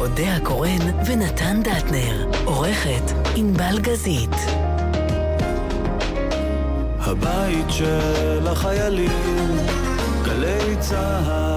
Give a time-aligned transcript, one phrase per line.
[0.00, 2.30] אודה הקורן ונתן דטנר.
[2.44, 4.36] עורכת ענבל גזית.
[7.00, 9.56] הבית של החיילים,
[10.24, 11.55] גלי צהל.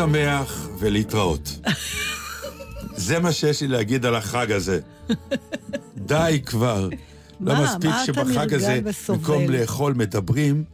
[0.00, 1.58] שמח ולהתראות.
[2.96, 4.80] זה מה שיש לי להגיד על החג הזה.
[5.96, 6.88] די כבר.
[7.40, 7.64] לא מה?
[7.64, 9.18] מספיק מה שבחג הזה, וסובל?
[9.18, 10.64] במקום לאכול מדברים,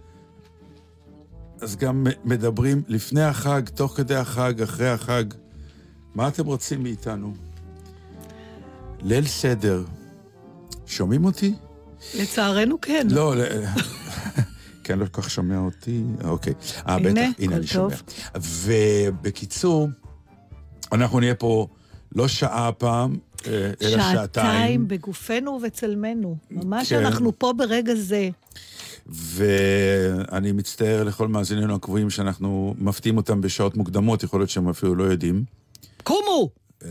[1.61, 5.25] אז גם מדברים לפני החג, תוך כדי החג, אחרי החג.
[6.15, 7.35] מה אתם רוצים מאיתנו?
[9.03, 9.85] ליל סדר.
[10.87, 11.55] שומעים אותי?
[12.15, 13.07] לצערנו כן.
[13.11, 13.35] לא,
[14.87, 16.03] ל- כן, לא כל כך שומע אותי.
[16.25, 16.53] אוקיי.
[16.89, 17.95] אה, בטח, הנה אני שומע.
[18.37, 19.89] ובקיצור,
[20.93, 21.67] אנחנו נהיה פה
[22.15, 24.15] לא שעה הפעם, אה, אלא שעתיים.
[24.17, 26.37] שעתיים בגופנו ובצלמנו.
[26.51, 26.99] ממש כן.
[27.05, 28.29] אנחנו פה ברגע זה.
[29.07, 35.05] ואני מצטער לכל מאזיננו הקבועים שאנחנו מפתיעים אותם בשעות מוקדמות, יכול להיות שהם אפילו לא
[35.05, 35.45] יודעים.
[36.03, 36.51] קומו!
[36.85, 36.89] אמ,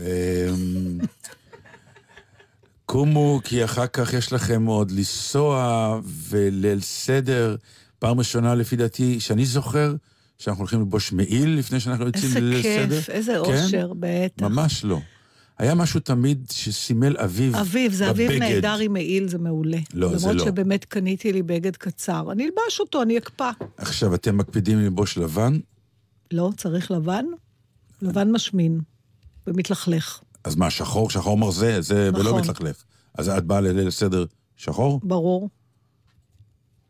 [2.86, 7.56] קומו, כי אחר כך יש לכם עוד לנסוע וליל סדר.
[7.98, 9.94] פעם ראשונה, לפי דעתי, שאני זוכר,
[10.38, 12.96] שאנחנו הולכים ללבוש מעיל לפני שאנחנו יוצאים איזה לליל סדר.
[12.96, 13.64] כיף, איזה כן?
[13.64, 14.42] אושר, בטח.
[14.46, 15.00] ממש לא.
[15.58, 18.42] היה משהו תמיד שסימל אביב אביב, זה אביב בבגד.
[18.42, 19.78] נהדר עם מעיל, זה מעולה.
[19.94, 20.32] לא, זה לא.
[20.32, 22.32] למרות שבאמת קניתי לי בגד קצר.
[22.32, 23.50] אני אלבש אותו, אני אקפא.
[23.76, 25.58] עכשיו, אתם מקפידים ללבוש לבן,
[26.30, 27.24] לא, צריך לבן?
[28.02, 28.80] לבן משמין.
[29.46, 30.20] ומתלכלך.
[30.44, 31.10] אז מה, שחור?
[31.10, 31.80] שחור מרזה?
[31.80, 32.40] זה ולא נכון.
[32.40, 32.84] מתלכלך.
[33.14, 34.24] אז את באה לליל סדר
[34.56, 35.00] שחור?
[35.02, 35.48] ברור.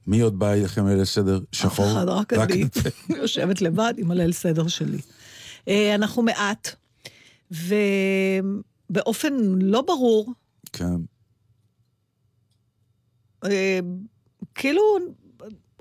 [0.06, 1.87] מי עוד בא לכם לליל סדר שחור?
[1.87, 2.62] אף אחד, רק אני.
[2.62, 2.81] אתם.
[3.21, 4.99] יושבת לבד עם הליל סדר שלי.
[5.69, 6.69] אה, אנחנו מעט,
[7.50, 10.33] ובאופן לא ברור,
[10.72, 10.97] כן.
[13.45, 13.78] אה,
[14.55, 14.83] כאילו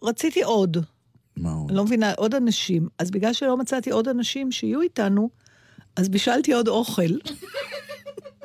[0.03, 0.77] רציתי עוד.
[1.37, 1.69] מה עוד?
[1.69, 2.87] אני לא מבינה, עוד אנשים.
[2.99, 5.29] אז בגלל שלא מצאתי עוד אנשים שיהיו איתנו,
[5.95, 7.01] אז בישלתי עוד אוכל.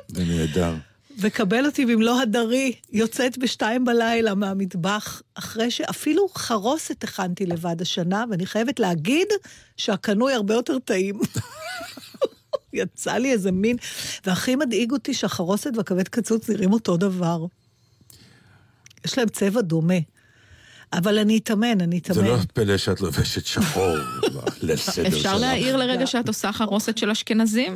[0.07, 0.75] זה נהדר.
[1.17, 8.45] וקבל אותי במלוא הדרי, יוצאת בשתיים בלילה מהמטבח, אחרי שאפילו חרוסת הכנתי לבד השנה, ואני
[8.45, 9.27] חייבת להגיד
[9.77, 11.19] שהקנוי הרבה יותר טעים.
[12.73, 13.77] יצא לי איזה מין,
[14.25, 17.45] והכי מדאיג אותי שהחרוסת והכבד קצוץ נראים אותו דבר.
[19.05, 19.99] יש להם צבע דומה.
[20.93, 22.21] אבל אני אתאמן, אני אתאמן.
[22.21, 23.95] זה לא פלא שאת לובשת שחור
[24.61, 25.13] בליל סדר שלך.
[25.13, 27.75] אפשר להעיר לרגע שאת עושה חרוסת של אשכנזים?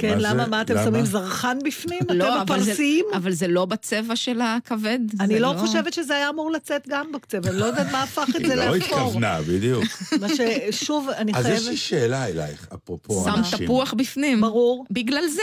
[0.00, 0.18] כן?
[0.20, 0.46] למה?
[0.46, 0.74] מה אתם?
[0.84, 2.00] שמים זרחן בפנים?
[2.10, 3.04] לא, אתם אבל זה- הפרסיים?
[3.14, 4.98] אבל זה לא בצבע של הכבד.
[5.20, 8.28] אני זה לא חושבת שזה היה אמור לצאת גם בקצב, אני לא יודעת מה הפך
[8.30, 8.98] את היא זה לא לאפור.
[8.98, 9.84] התכוונה, בדיוק.
[10.20, 11.78] מה ששוב, אני אז יש לי חייבת...
[11.78, 13.58] שאלה אלייך, אפרופו שם אנשים.
[13.66, 14.40] תפוח בפנים.
[14.40, 14.84] ברור.
[14.90, 15.42] בגלל זה.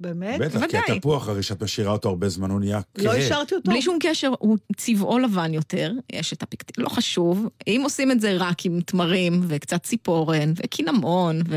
[0.00, 0.40] באמת?
[0.40, 0.92] בטח, כי.
[0.92, 3.04] התפוח, הרי שאת משאירה אותו הרבה זמן, הוא נהיה כהה.
[3.04, 3.70] לא השארתי אותו.
[3.70, 6.78] בלי שום קשר, הוא צבעו לבן יותר, יש את הפקט...
[6.78, 7.46] לא חשוב.
[7.66, 11.56] אם עושים את זה רק עם תמרים, וקצת ציפורן, וקינמון, ו...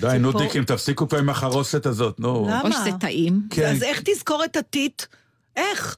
[0.00, 2.46] די, נו דיקים, תפסיקו פה עם החרוסת הזאת, נו.
[2.50, 2.62] למה?
[2.62, 3.42] או שזה טעים.
[3.50, 3.70] כן.
[3.70, 5.02] אז איך תזכור את הטיט?
[5.56, 5.96] איך?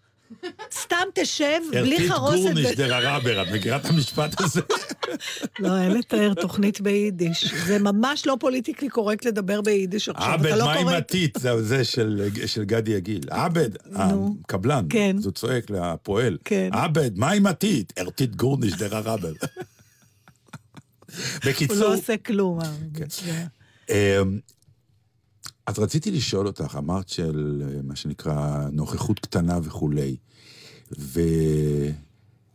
[0.75, 2.37] סתם תשב, בלי חרוסת.
[2.43, 4.61] גורניש ו- דר הרבר, את מכירה את המשפט הזה?
[5.59, 7.55] לא, אין לתאר תוכנית ביידיש.
[7.67, 10.33] זה ממש לא פוליטיקלי קורקט לדבר ביידיש עכשיו.
[10.33, 11.39] עבד, אתה לא מה עם קורא- הטיט?
[11.59, 11.85] זה
[12.47, 13.21] של גדי יגיל.
[13.31, 13.71] עבד.
[13.95, 14.87] הקבלן.
[14.91, 15.17] כן.
[15.19, 16.39] אז הוא צועק לפועל.
[16.45, 16.69] כן.
[16.73, 17.99] עבד, מה עם הטיט?
[17.99, 19.33] ארתית גורניש דר הרבר.
[19.41, 22.59] הוא בקיצור, לא עושה כלום.
[25.67, 30.17] אז רציתי לשאול אותך, אמרת של אה, מה שנקרא נוכחות קטנה וכולי,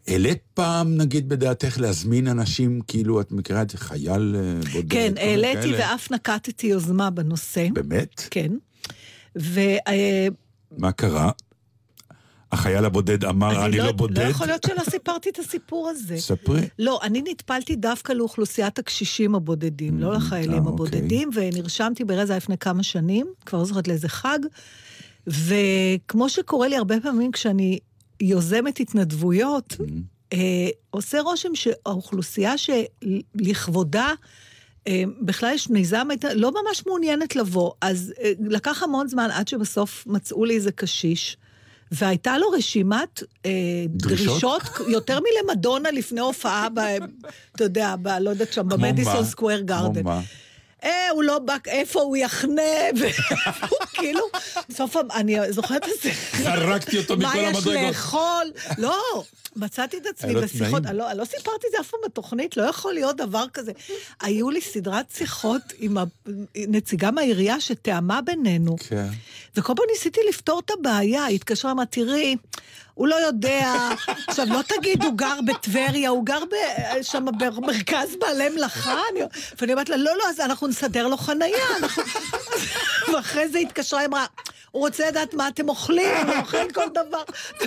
[0.07, 4.89] והעלית פעם, נגיד, בדעתך להזמין אנשים, כאילו, את מכירה את זה, חייל אה, בודד?
[4.89, 5.73] כן, העליתי?
[5.73, 7.67] ואף נקטתי יוזמה בנושא.
[7.73, 8.27] באמת?
[8.31, 8.51] כן.
[9.87, 10.27] אה,
[10.77, 11.31] מה קרה?
[12.55, 14.19] החייל הבודד אמר, אני לא בודד?
[14.19, 16.17] לא יכול להיות שלא סיפרתי את הסיפור הזה.
[16.17, 16.61] ספרי.
[16.79, 22.83] לא, אני נטפלתי דווקא לאוכלוסיית הקשישים הבודדים, לא לחיילים אה, הבודדים, ונרשמתי ברזע לפני כמה
[22.83, 24.39] שנים, כבר לא זוכרת לאיזה חג,
[25.27, 27.79] וכמו שקורה לי הרבה פעמים כשאני
[28.21, 30.15] יוזמת התנדבויות, Mm-hmm.
[30.33, 34.13] אה, עושה רושם שהאוכלוסייה שלכבודה,
[34.87, 37.71] אה, בכלל יש מיזם, הייתה לא ממש מעוניינת לבוא.
[37.81, 41.37] אז אה, לקח המון זמן עד שבסוף מצאו לי איזה קשיש.
[41.91, 43.51] והייתה לו רשימת אה,
[43.87, 44.27] דרישות?
[44.27, 46.79] דרישות יותר מלמדונה לפני הופעה, ב,
[47.55, 49.25] אתה יודע, ב, לא יודעת שם, במדיסון?
[49.25, 50.01] סקוויר גארדן.
[50.01, 50.21] כמו מה?
[50.85, 52.61] אה, הוא לא בא, איפה הוא יחנה,
[52.99, 54.21] והוא כאילו,
[54.69, 56.11] בסוף אני זוכרת את זה.
[56.43, 57.87] זרקתי אותו מה מכל יש המדרגות.
[57.87, 58.51] לאכול?
[58.77, 59.23] לא,
[59.55, 60.85] מצאתי את עצמי בשיחות.
[60.85, 63.71] אני לא, אני לא סיפרתי את זה אף פעם בתוכנית, לא יכול להיות דבר כזה.
[64.21, 65.97] היו לי סדרת שיחות עם
[66.55, 68.75] הנציגה מהעירייה שתאמה בינינו.
[68.89, 69.07] כן.
[69.55, 72.35] וכל פעם ניסיתי לפתור את הבעיה, היא התקשרה, אמרה, תראי,
[72.95, 73.89] הוא לא יודע,
[74.27, 76.39] עכשיו, לא תגיד, הוא גר בטבריה, הוא גר
[77.01, 79.21] שם במרכז בעלי מלאכה, אני-
[79.61, 81.77] ואני אומרת לה, לא, לא, אז אנחנו נסדר לו חנייה.
[81.77, 82.03] אנחנו-"
[83.13, 84.25] ואחרי זה התקשרה, היא אמרה,
[84.71, 87.23] הוא רוצה לדעת מה אתם אוכלים, הוא אוכל כל דבר.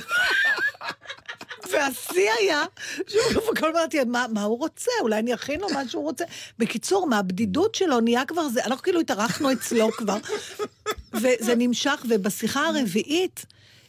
[1.70, 2.64] והשיא היה,
[3.08, 3.22] שהוא
[3.58, 4.90] כל הזמן אמרתי, מה, מה הוא רוצה?
[5.00, 6.24] אולי אני אכין לו מה שהוא רוצה.
[6.58, 10.16] בקיצור, מהבדידות שלו נהיה כבר זה, אנחנו כאילו התארחנו אצלו כבר,
[11.14, 13.44] וזה נמשך, ובשיחה הרביעית,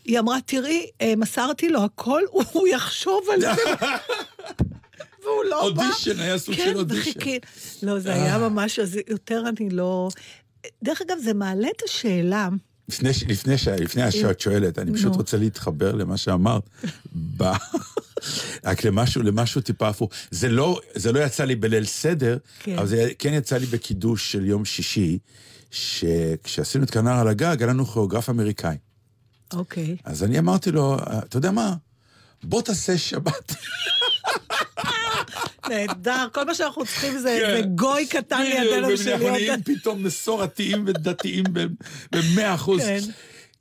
[0.10, 2.22] היא אמרה, תראי, אה, מסרתי לו הכל,
[2.52, 3.48] הוא יחשוב על זה.
[5.24, 5.84] והוא לא בא.
[5.86, 7.10] אודישן, היה סוג של כן, אודישן.
[7.10, 7.40] וחיכי.
[7.84, 10.10] לא, זה היה ממש, אז יותר אני לא...
[10.84, 12.50] דרך אגב, זה מעלה את השאלה,
[12.90, 15.16] לפני, לפני, ש- לפני שאת שואלת, אני פשוט.
[15.16, 16.64] רוצה להתחבר למה שאמרת.
[18.66, 20.10] רק למשהו, למשהו טיפה הפוך.
[20.32, 22.78] זה לא, זה לא יצא לי בליל סדר, כן.
[22.78, 25.18] אבל זה כן יצא לי בקידוש של יום שישי,
[25.72, 28.76] שכשעשינו את כנר על הגג, היה לנו כוריאוגרף אמריקאי.
[29.54, 29.96] אוקיי.
[30.04, 31.74] אז אני אמרתי לו, אתה יודע מה?
[32.44, 33.56] בוא תעשה שבת.
[35.70, 37.70] נהדר, כל מה שאנחנו צריכים זה כן.
[37.76, 39.60] גוי קטן לידינו בשביל ואנחנו להיות...
[39.60, 41.44] נהיים פתאום מסורתיים ודתיים
[42.12, 42.82] במאה אחוז.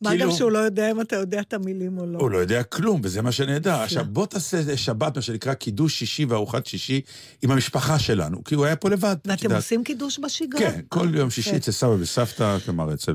[0.02, 2.18] מה גם כאילו- שהוא לא יודע אם אתה יודע את המילים או לא.
[2.18, 3.74] הוא לא יודע כלום, וזה מה שנהדר.
[3.74, 7.00] עכשיו, בוא תעשה שבת, מה שנקרא קידוש שישי וארוחת שישי
[7.42, 9.16] עם המשפחה שלנו, כי הוא היה פה לבד.
[9.22, 9.54] את ואתם.
[9.54, 10.60] עושים קידוש בשגרה?
[10.60, 11.56] כן, כל יום שישי.
[11.56, 13.14] אצל סבא וסבתא, כלומר, אצל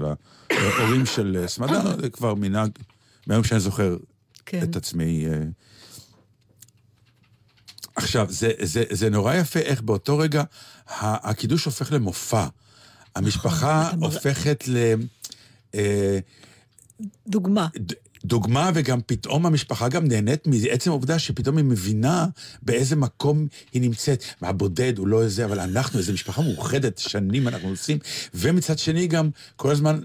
[0.52, 2.70] ההורים של אה, סמדר, זה כבר מנהג,
[3.28, 3.98] מהיום שאני זוכר
[4.46, 4.64] כן.
[4.64, 5.26] את עצמי.
[5.28, 5.38] אה.
[7.96, 10.44] עכשיו, זה, זה, זה נורא יפה איך באותו רגע
[11.00, 12.48] הקידוש הופך למופע.
[13.16, 14.78] המשפחה נכון, מראה- הופכת ל...
[15.76, 16.20] אה,
[17.28, 17.68] דוגמה.
[17.78, 17.94] ד-
[18.26, 22.28] דוגמה, וגם פתאום המשפחה גם נהנית מעצם העובדה שפתאום היא מבינה
[22.62, 24.24] באיזה מקום היא נמצאת.
[24.42, 27.98] מהבודד הוא לא איזה, אבל אנחנו, איזו משפחה מאוחדת, שנים אנחנו עושים.
[28.34, 30.00] ומצד שני גם כל הזמן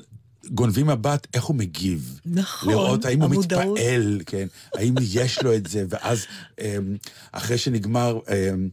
[0.50, 2.20] גונבים מבט איך הוא מגיב.
[2.26, 3.78] נכון, לראות האם הוא המודעות.
[3.78, 6.24] מתפעל, כן, האם יש לו את זה, ואז
[6.60, 6.96] אמ,
[7.32, 8.18] אחרי שנגמר...
[8.28, 8.68] אמ,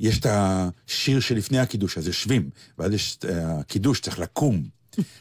[0.00, 4.77] יש את השיר שלפני הקידוש, אז יושבים, ואז יש את הקידוש, צריך לקום.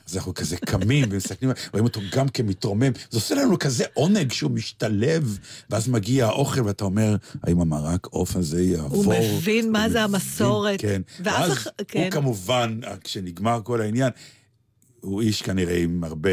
[0.07, 2.91] אז אנחנו כזה קמים ומסתכלים, רואים אותו גם כמתרומם.
[3.09, 5.37] זה עושה לנו כזה עונג שהוא משתלב,
[5.69, 9.05] ואז מגיע האוכל ואתה אומר, האם המרק עוף הזה יעבור?
[9.05, 10.81] הוא מבין מה הוא זה מבין, המסורת.
[10.81, 11.01] כן.
[11.23, 12.03] ואז אחד- כן.
[12.03, 14.11] הוא כמובן, כשנגמר כל העניין,
[15.01, 16.29] הוא איש כנראה עם הרבה,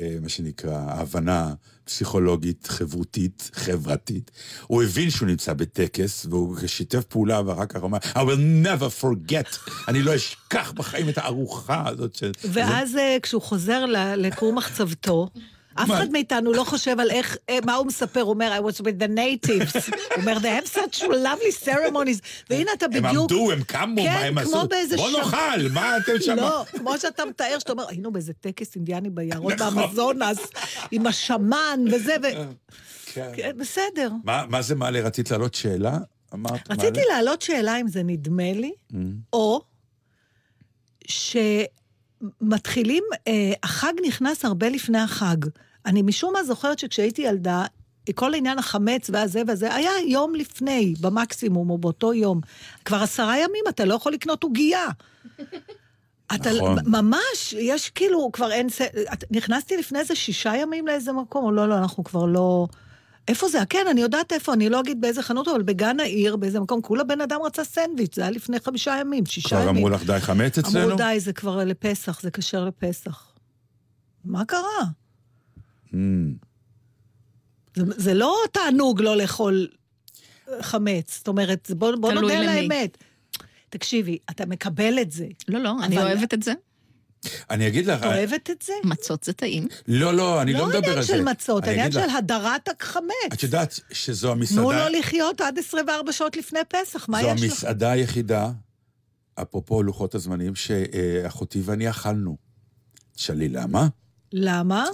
[0.00, 1.54] אה, מה שנקרא, הבנה
[1.86, 4.30] פסיכולוגית, חברותית, חברתית.
[4.66, 9.70] הוא הבין שהוא נמצא בטקס, והוא שיתף פעולה, ואחר כך אמר, I will never forget,
[9.88, 12.32] אני לא אשכח בחיים את הארוחה הזאת של...
[12.52, 13.84] ואז אה, כשהוא חוזר
[14.16, 15.28] לכור מחצבתו,
[15.82, 15.90] אף?
[15.90, 19.02] אחד מאיתנו לא חושב על איך, אה, מה הוא מספר, הוא אומר, I was with
[19.02, 19.90] the natives.
[19.90, 22.20] הוא אומר, they have such lovely ceremonies.
[22.50, 23.30] והנה אתה הם בדיוק...
[23.32, 24.68] עמדו, הם קמו, כן, מה הם עשו?
[24.96, 26.36] בוא נאכל, מה אתם שם?
[26.36, 29.74] לא, כמו שאתה מתאר, שאתה אומר, היינו באיזה טקס אינדיאני ביערות נכון.
[29.74, 30.38] באמזונס,
[30.90, 32.26] עם השמן וזה, ו...
[33.06, 33.32] כן.
[33.36, 34.10] כן, בסדר.
[34.24, 35.00] מה זה מעלה?
[35.00, 35.98] רצית להעלות שאלה?
[36.34, 37.00] אמרת רציתי?
[37.08, 38.96] להעלות שאלה אם זה נדמה לי, Mm.
[39.32, 39.60] או
[42.42, 45.36] שמתחילים, אה, החג נכנס הרבה לפני החג.
[45.86, 47.64] אני משום מה זוכרת שכשהייתי ילדה,
[48.14, 52.40] כל עניין החמץ והזה והזה, היה יום לפני, במקסימום, או באותו יום.
[52.84, 54.86] כבר עשרה ימים אתה לא יכול לקנות עוגייה.
[56.34, 56.78] אתה נכון.
[56.86, 58.66] ממש, יש כאילו, כבר אין...
[59.12, 62.66] את- נכנסתי לפני איזה שישה ימים לאיזה מקום, או לא, לא, אנחנו כבר לא...
[63.28, 63.58] איפה זה?
[63.68, 67.04] כן, אני יודעת איפה, אני לא אגיד באיזה חנות, אבל בגן העיר, באיזה מקום, כולה
[67.04, 69.76] בן אדם רצה סנדוויץ', זה היה לפני חמישה ימים, שישה כבר ימים.
[69.76, 70.84] אמרו לך די חמץ אצלנו?
[70.84, 73.32] אמרו די, זה כבר לפסח, זה כשר לפסח.
[74.24, 74.84] מה קרה?
[75.96, 76.46] Mm.
[77.76, 79.66] זה, זה לא תענוג לא לאכול
[80.60, 82.48] חמץ, זאת אומרת, בוא, בוא נודה על.
[82.48, 82.98] האמת.
[83.70, 85.26] תקשיבי, אתה מקבל את זה.
[85.48, 86.52] לא, לא, אני אבל- אוהבת את זה.
[87.50, 88.00] אני אגיד לך...
[88.00, 88.72] את אוהבת את זה?
[88.84, 89.68] מצות זה טעים.
[89.88, 90.88] לא, לא, אני לא מדבר על זה.
[90.90, 93.10] לא עניין של מצות, אני עניין אגיד של הדרת החמץ.
[93.32, 94.88] את יודעת שזו תנו המסעדה...
[94.88, 97.42] לו לחיות עד 24 שעות לפני פסח, מה זו יש לך?
[97.50, 98.50] המסעדה היחידה,
[99.34, 102.36] אפרופו לוחות הזמנים, שאחותי ואני אכלנו.
[103.14, 103.88] תשאלי למה?
[104.32, 104.84] למה?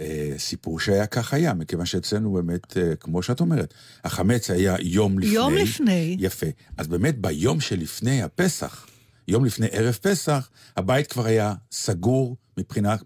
[0.00, 3.74] אה, סיפור שהיה כך היה, מכיוון שאצלנו באמת, אה, כמו שאת אומרת,
[4.04, 5.34] החמץ היה יום לפני.
[5.34, 6.16] יום לפני.
[6.20, 6.46] יפה.
[6.76, 8.86] אז באמת ביום שלפני הפסח,
[9.28, 12.96] יום לפני ערב פסח, הבית כבר היה סגור מבחינה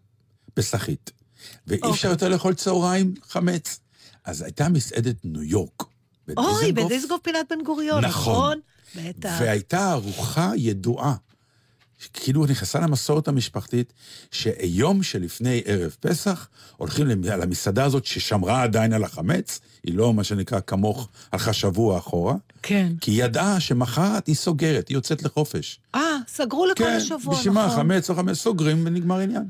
[0.54, 1.10] פסחית.
[1.66, 2.10] ואי אפשר אוקיי.
[2.10, 3.80] יותר לאכול צהריים חמץ.
[4.24, 5.82] אז הייתה מסעדת ניו יורק.
[6.36, 8.32] אוי, בדיזנגוף, בדיסגוף פינת בן גוריון, נכון.
[8.32, 8.60] נכון?
[8.96, 9.36] בטח.
[9.40, 11.14] והייתה ארוחה ידועה,
[12.12, 13.92] כאילו נכנסה למסורת המשפחתית,
[14.30, 20.24] שיום שלפני ערב פסח, הולכים למ- למסעדה הזאת ששמרה עדיין על החמץ, היא לא מה
[20.24, 22.92] שנקרא כמוך, הלכה שבוע אחורה, כן.
[23.00, 25.78] כי היא ידעה שמחרת היא סוגרת, היא יוצאת לחופש.
[25.94, 27.76] אה, סגרו לכל כן, השבוע, בשביל מה, נכון.
[27.78, 29.44] חמץ או חמץ, סוגרים ונגמר עניין.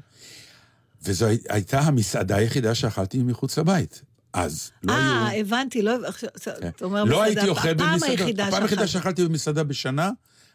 [1.05, 4.03] וזו הי- הייתה המסעדה היחידה שאכלתי מחוץ לבית.
[4.33, 5.01] אז, לא היו...
[5.03, 5.93] אה, הבנתי, לא...
[6.07, 6.69] עכשיו, כן.
[6.69, 8.07] אתה אומר לא הייתי אוכל במסעדה.
[8.13, 9.03] היחידה הפעם היחידה שאכלת.
[9.03, 10.11] שאכלתי במסעדה בשנה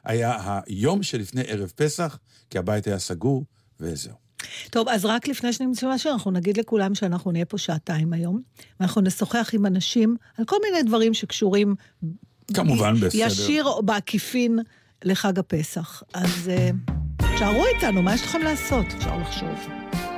[0.05, 2.17] היה היום שלפני ערב פסח,
[2.49, 3.45] כי הבית היה סגור,
[3.79, 4.23] וזהו.
[4.69, 8.41] טוב, אז רק לפני שנמצא משהו, אנחנו נגיד לכולם שאנחנו נהיה פה שעתיים היום,
[8.79, 11.75] ואנחנו נשוחח עם אנשים על כל מיני דברים שקשורים...
[12.53, 13.09] כמובן, בסדר.
[13.13, 14.59] ישיר או בעקיפין
[15.03, 16.03] לחג הפסח.
[16.13, 16.69] אז אה,
[17.35, 18.85] תשארו איתנו, מה יש לכם לעשות?
[18.97, 20.12] אפשר לחשוב.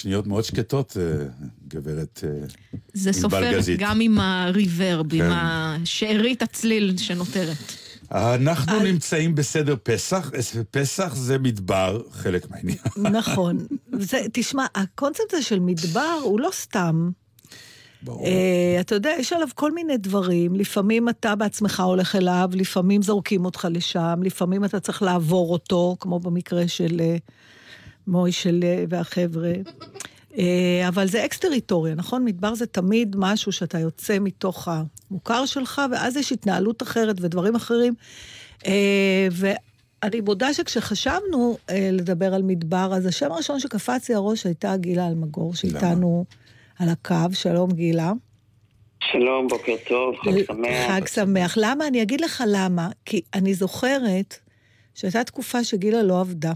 [0.00, 1.26] שניות מאוד שקטות, אה,
[1.68, 2.24] גברת...
[2.24, 2.46] אה,
[2.92, 3.80] זה סופר גזית.
[3.80, 5.30] גם עם הריברב, עם כן.
[5.32, 7.56] השארית הצליל שנותרת.
[8.12, 12.78] אנחנו נמצאים בסדר פסח, אה, פסח זה מדבר, חלק מהעניין.
[13.18, 13.58] נכון.
[13.92, 17.10] זה, תשמע, הקונספט הזה של מדבר הוא לא סתם.
[18.02, 18.26] ברור.
[18.26, 20.54] Uh, אתה יודע, יש עליו כל מיני דברים.
[20.54, 26.20] לפעמים אתה בעצמך הולך אליו, לפעמים זורקים אותך לשם, לפעמים אתה צריך לעבור אותו, כמו
[26.20, 27.32] במקרה של uh,
[28.10, 29.52] מוישל אה, והחבר'ה.
[30.30, 30.36] אה,
[30.88, 32.24] אבל זה אקס-טריטוריה, נכון?
[32.24, 34.68] מדבר זה תמיד משהו שאתה יוצא מתוך
[35.10, 37.94] המוכר שלך, ואז יש התנהלות אחרת ודברים אחרים.
[38.58, 38.66] אה,
[39.30, 45.08] ואני מודה שכשחשבנו אה, לדבר על מדבר, אז השם הראשון שקפץ לי לראש הייתה גילה
[45.08, 46.24] אלמגור, שאיתנו
[46.78, 47.14] על הקו.
[47.32, 48.12] שלום, גילה.
[49.12, 50.90] שלום, בוקר טוב, חג שמח.
[50.90, 51.54] חג שמח.
[51.56, 51.86] למה?
[51.86, 52.88] אני אגיד לך למה.
[53.04, 54.34] כי אני זוכרת
[54.94, 56.52] שהייתה תקופה שגילה לא עבדה.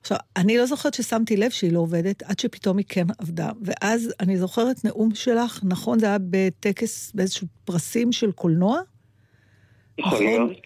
[0.00, 3.50] עכשיו, אני לא זוכרת ששמתי לב שהיא לא עובדת, עד שפתאום היא כן עבדה.
[3.62, 5.98] ואז אני זוכרת נאום שלך, נכון?
[5.98, 8.80] זה היה בטקס, באיזשהו פרסים של קולנוע?
[9.98, 10.24] יכול נכון.
[10.26, 10.56] להיות.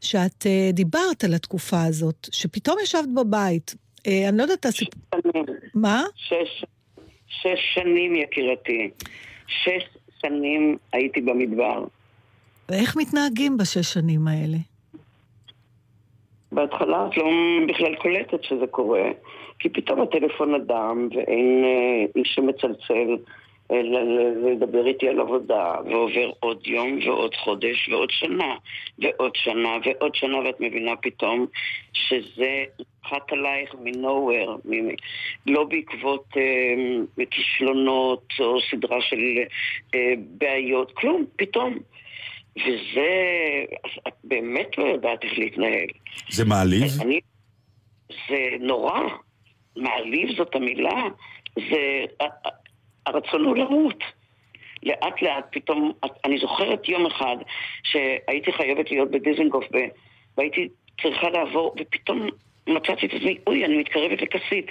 [0.00, 3.74] שאת uh, דיברת על התקופה הזאת, שפתאום ישבת בבית.
[3.98, 4.88] Uh, אני לא יודעת, הסיפ...
[5.14, 5.44] שנים.
[5.74, 6.02] מה?
[6.16, 6.64] שש,
[7.26, 8.90] שש שנים, יקירתי.
[9.46, 11.84] שש שנים הייתי במדבר.
[12.68, 14.56] ואיך מתנהגים בשש שנים האלה?
[16.52, 17.30] בהתחלה את לא
[17.68, 19.10] בכלל קולטת שזה קורה,
[19.58, 23.16] כי פתאום הטלפון אדם ואין אה, איש שמצלצל
[23.70, 23.82] אה,
[24.52, 28.54] לדבר איתי על עבודה, ועובר עוד יום ועוד חודש ועוד שנה
[28.98, 31.46] ועוד שנה ועוד שנה, ואת מבינה פתאום
[31.92, 32.64] שזה
[33.04, 34.94] נחת עלייך מ-nowhere, מ-
[35.46, 39.18] לא בעקבות אה, כישלונות או סדרה של
[39.94, 41.78] אה, בעיות, כלום, פתאום.
[42.58, 43.10] וזה,
[44.08, 45.86] את באמת לא יודעת איך להתנהל.
[46.28, 47.00] זה מעליב?
[47.00, 47.20] אני,
[48.28, 49.00] זה נורא.
[49.76, 51.02] מעליב זאת המילה.
[51.56, 52.04] זה...
[53.06, 54.04] הרצון הוא למות.
[54.82, 55.92] לאט לאט פתאום,
[56.24, 57.36] אני זוכרת יום אחד
[57.82, 59.64] שהייתי חייבת להיות בדיזנגוף
[60.36, 60.68] והייתי
[61.02, 62.28] צריכה לעבור, ופתאום
[62.66, 64.66] מצאתי את עצמי, אוי, אני מתקרבת לכסית.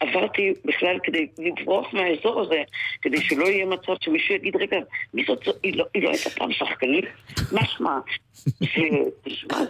[0.00, 2.62] עברתי בכלל כדי לברוח מהאזור הזה,
[3.02, 4.76] כדי שלא יהיה מצב שמישהו יגיד, רגע,
[5.14, 5.48] מי זאת?
[5.62, 7.04] היא לא, היא לא הייתה פעם שחקנית?
[7.52, 8.00] מה שמה?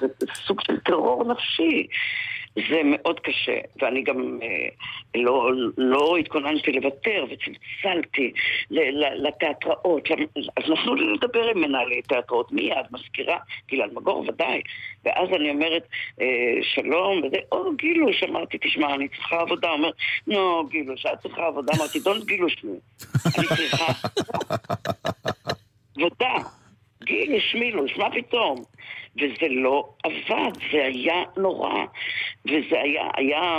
[0.00, 0.06] זה
[0.46, 1.86] סוג של טרור נפשי.
[2.56, 4.68] זה מאוד קשה, ואני גם אה,
[5.14, 8.32] לא, לא התכוננתי לוותר וצלצלתי
[9.16, 10.08] לתיאטראות,
[10.56, 13.38] אז נתנו לי לדבר עם מנהלי תיאטראות מיד, מזכירה,
[13.68, 14.60] גילה אלמגור ודאי,
[15.04, 15.82] ואז אני אומרת
[16.20, 16.26] אה,
[16.62, 19.90] שלום, וזה, או גילוש, אמרתי, תשמע, אני צריכה עבודה, אומר,
[20.26, 22.56] נו גילוש, את צריכה עבודה, אמרתי, דון גילוש
[23.38, 23.92] אני צריכה.
[25.96, 26.34] עבודה,
[27.06, 28.62] גילוש מילוש, מה פתאום?
[29.16, 31.84] וזה לא עבד, זה היה נורא.
[32.44, 33.58] וזה היה, היה,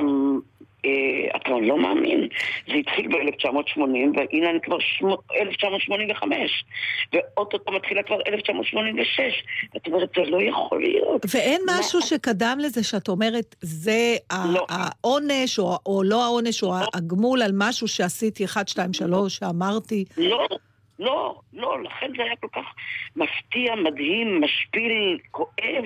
[0.86, 2.28] אה, אתה לא מאמין,
[2.68, 6.66] זה התחיל ב-1980, והנה אני כבר שמו, 1985,
[7.14, 9.20] ואו-טו-טו מתחילה כבר 1986.
[9.78, 11.26] את אומרת, זה לא יכול להיות.
[11.34, 11.80] ואין מה?
[11.80, 14.16] משהו שקדם לזה שאת אומרת, זה
[14.54, 14.66] לא.
[14.70, 20.06] העונש, או, או לא העונש, או הגמול על משהו שעשיתי, 1, 2, 3, שאמרתי.
[20.18, 20.48] לא,
[21.00, 22.66] לא, לא, לכן זה היה כל כך
[23.16, 25.86] מפתיע, מדהים, משפיל, כואב.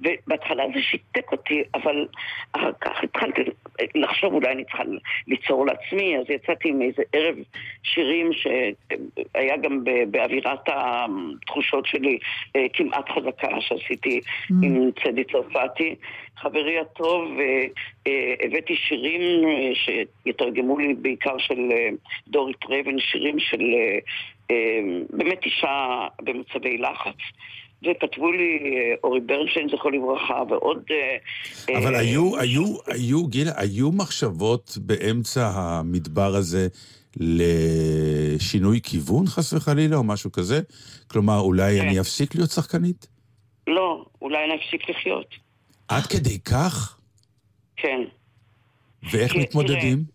[0.00, 2.06] ובהתחלה זה שיתק אותי, אבל
[2.52, 3.40] אחר כך התחלתי
[3.94, 4.82] לחשוב, אולי אני צריכה
[5.26, 7.36] ליצור לעצמי, אז יצאתי עם איזה ערב
[7.82, 12.18] שירים שהיה גם באווירת התחושות שלי
[12.56, 14.20] אה, כמעט חזקה, שעשיתי
[14.62, 15.94] עם צדי צרפתי.
[16.36, 17.64] חברי הטוב, אה,
[18.06, 19.20] אה, הבאתי שירים
[19.74, 21.60] שיתרגמו לי בעיקר של
[22.28, 23.62] דורית רבן, שירים של
[25.10, 27.16] באמת אישה במצבי לחץ.
[27.90, 30.82] וכתבו לי אה, אורי ברנשטיין, זכרו לברכה, ועוד...
[30.90, 36.68] אה, אבל אה, היו, היו, היו, גילה, היו מחשבות באמצע המדבר הזה
[37.16, 40.60] לשינוי כיוון, חס וחלילה, או משהו כזה?
[41.10, 41.86] כלומר, אולי כן.
[41.88, 43.06] אני אפסיק להיות שחקנית?
[43.66, 45.34] לא, אולי נפסיק לחיות.
[45.88, 46.98] עד כדי כך?
[47.76, 48.00] כן.
[49.12, 50.13] ואיך מתמודדים?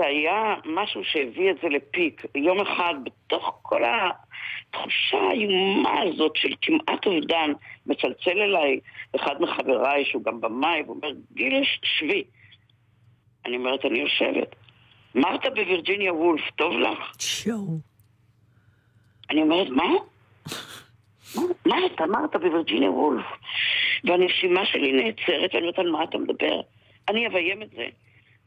[0.00, 2.22] זה היה משהו שהביא את זה לפיק.
[2.34, 7.52] יום אחד, בתוך כל התחושה האיומה הזאת של כמעט אובדן,
[7.86, 8.80] מצלצל אליי
[9.16, 12.24] אחד מחבריי, שהוא גם במאי, ואומר, גילה, שבי.
[13.46, 14.56] אני אומרת, אני יושבת.
[15.14, 16.98] מרתה בווירג'יניה וולף, טוב לך?
[17.18, 17.78] שואו.
[19.30, 19.68] אני אומרת?
[19.68, 19.88] מה?
[21.66, 23.26] מה אתה אמרת בווירג'יניה וולף?
[24.04, 26.60] והנשימה שלי נעצרת, ואני אומרת, על מה אתה מדבר?
[27.08, 27.86] אני אביים את זה.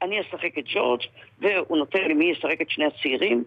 [0.04, 1.02] אני אשחק את ג'ורג',
[1.40, 3.44] והוא נותן לי מי ישחק את שני הצעירים,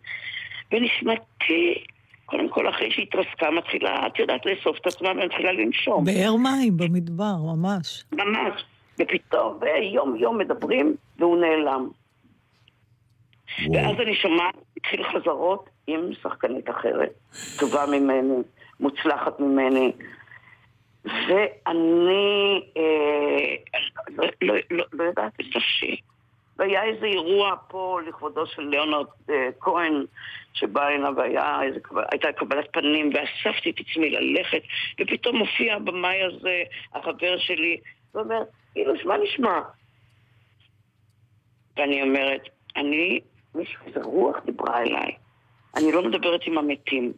[0.72, 1.84] ונשמתי,
[2.26, 6.04] קודם כל, אחרי שהיא התרסקה, מתחילה, את יודעת, לאסוף את עצמה ומתחילה לנשום.
[6.04, 8.04] באר מים במדבר, ממש.
[8.12, 8.64] ממש.
[8.98, 11.88] ופתאום, ויום יום מדברים, והוא נעלם.
[13.66, 13.72] וואו.
[13.72, 17.12] ואז אני שומעת, התחיל חזרות עם שחקנית אחרת,
[17.58, 18.42] טובה ממני,
[18.80, 19.92] מוצלחת ממני.
[21.04, 25.96] ואני אה, לא, לא, לא, לא יודעת את נפשי.
[26.58, 30.04] והיה איזה אירוע פה לכבודו של ליאונרד אה, כהן,
[30.54, 34.62] שבא הנה והיה איזה, קבל- הייתה קבלת פנים, ואספתי את עצמי ללכת,
[35.00, 36.62] ופתאום מופיע הבמאי הזה,
[36.94, 37.76] החבר שלי,
[38.14, 38.42] ואומר,
[38.76, 39.60] אילוש, מה נשמע?
[41.76, 43.20] ואני אומרת, אני,
[43.54, 45.16] מישהו, איזה רוח דיברה אליי.
[45.76, 47.12] אני לא מדברת עם המתים.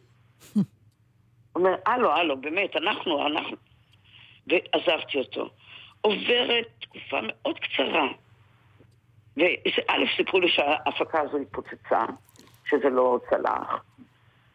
[1.57, 3.57] אומר, הלו, הלו, באמת, אנחנו, אנחנו.
[4.47, 5.51] ועזבתי אותו.
[6.01, 8.09] עוברת תקופה מאוד קצרה.
[9.39, 12.05] וא', סיפרו לי שההפקה הזו התפוצצה,
[12.67, 13.85] שזה לא צלח,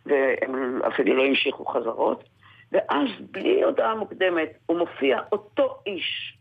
[0.05, 2.23] והם אפילו לא המשיכו חזרות,
[2.71, 6.37] ואז בלי הודעה מוקדמת, הוא מופיע אותו איש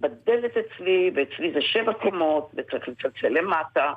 [0.00, 3.92] בדלת אצלי, ואצלי זה שבע קומות, וצריך לצלצל למטה.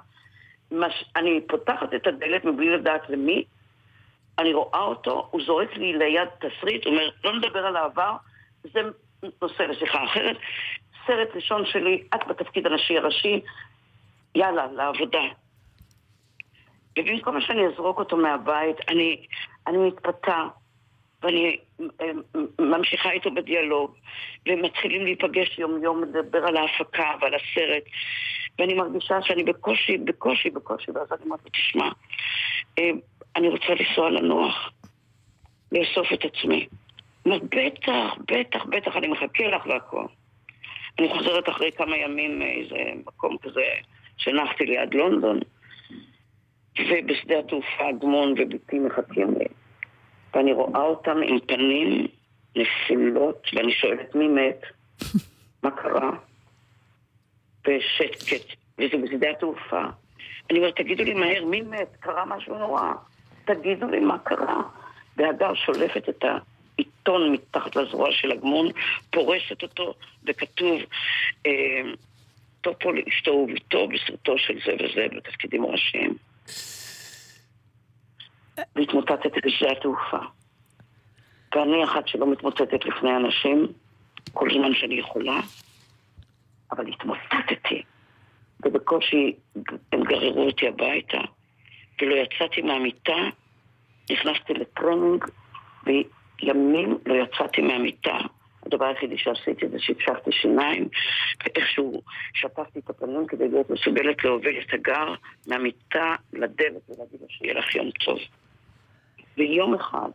[0.71, 1.05] מש...
[1.15, 3.43] אני פותחת את הדלת מבלי לדעת למי,
[4.39, 8.15] אני רואה אותו, הוא זורק לי ליד תסריט, הוא אומר, לא נדבר על העבר,
[8.63, 8.79] זה
[9.41, 10.37] נושא לשיחה אחרת.
[11.09, 13.41] סרט ראשון שלי, את בתפקיד הנשי הראשי,
[14.35, 15.23] יאללה, לעבודה.
[16.99, 19.25] ובמקום שאני אזרוק אותו מהבית, אני,
[19.67, 20.47] אני מתפתה,
[21.23, 21.57] ואני
[22.01, 22.11] אה,
[22.59, 23.95] ממשיכה איתו בדיאלוג,
[24.49, 27.83] ומתחילים להיפגש יום-יום, לדבר על ההפקה ועל הסרט,
[28.59, 31.89] ואני מרגישה שאני בקושי, בקושי, בקושי, ואז אני אומרת תשמע,
[32.79, 32.89] אה,
[33.35, 34.71] אני רוצה לנסוע לנוח,
[35.71, 36.67] לאסוף את עצמי.
[37.23, 40.05] הוא בטח, בטח, בטח, אני מחכה לך והכל.
[40.99, 43.63] אני חוזרת אחרי כמה ימים מאיזה מקום כזה
[44.17, 45.39] שנחתי ליד לונדון,
[46.79, 49.45] ובשדה התעופה אדמון וביתי מחכים לי.
[50.33, 52.07] ואני רואה אותם עם פנים
[52.55, 54.61] נפילות, ואני שואלת מי מת,
[55.63, 56.11] מה קרה?
[57.67, 59.83] ושקט, וזה בשדה התעופה.
[60.49, 61.95] אני אומרת, תגידו לי מהר, מי מת?
[61.99, 62.93] קרה משהו נורא.
[63.45, 64.61] תגידו לי מה קרה.
[65.17, 66.23] והדר שולפת את
[67.09, 68.67] העיתון מתחת לזרוע של אגמון,
[69.11, 69.93] פורסת אותו,
[70.25, 70.81] וכתוב,
[71.45, 71.81] אה,
[72.61, 76.17] טופו לאשתו וביתו בסרטו של זה וזה, בתפקידים ראשיים.
[78.75, 80.17] והתמוטטתי בשדה התעופה.
[81.55, 83.67] ואני אחת שלא מתמוטטת לפני אנשים,
[84.33, 85.39] כל זמן שאני יכולה,
[86.71, 87.83] אבל התמוטטתי.
[88.65, 89.33] ובקושי
[89.91, 91.17] הם גררו אותי הביתה,
[92.01, 93.17] ולא יצאתי מהמיטה,
[94.11, 95.25] נכנסתי לטרנינג,
[96.43, 98.17] וימים לא יצאתי מהמיטה.
[98.65, 100.87] הדבר היחידי שעשיתי זה ששפשפתי שיניים,
[101.43, 102.01] ואיכשהו
[102.33, 105.13] שטפתי את הפנים כדי להיות מסוגלת להוביל את הגר
[105.47, 108.17] מהמיטה לדלת ולהגיד לה שיהיה לך יום טוב.
[109.37, 110.09] ויום אחד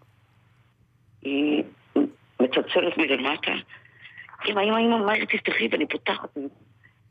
[1.22, 1.62] היא
[2.40, 3.52] מצלצלת מלמטה,
[4.48, 6.36] אמא, אמא, אמא, מהר תפתחי, ואני פותחת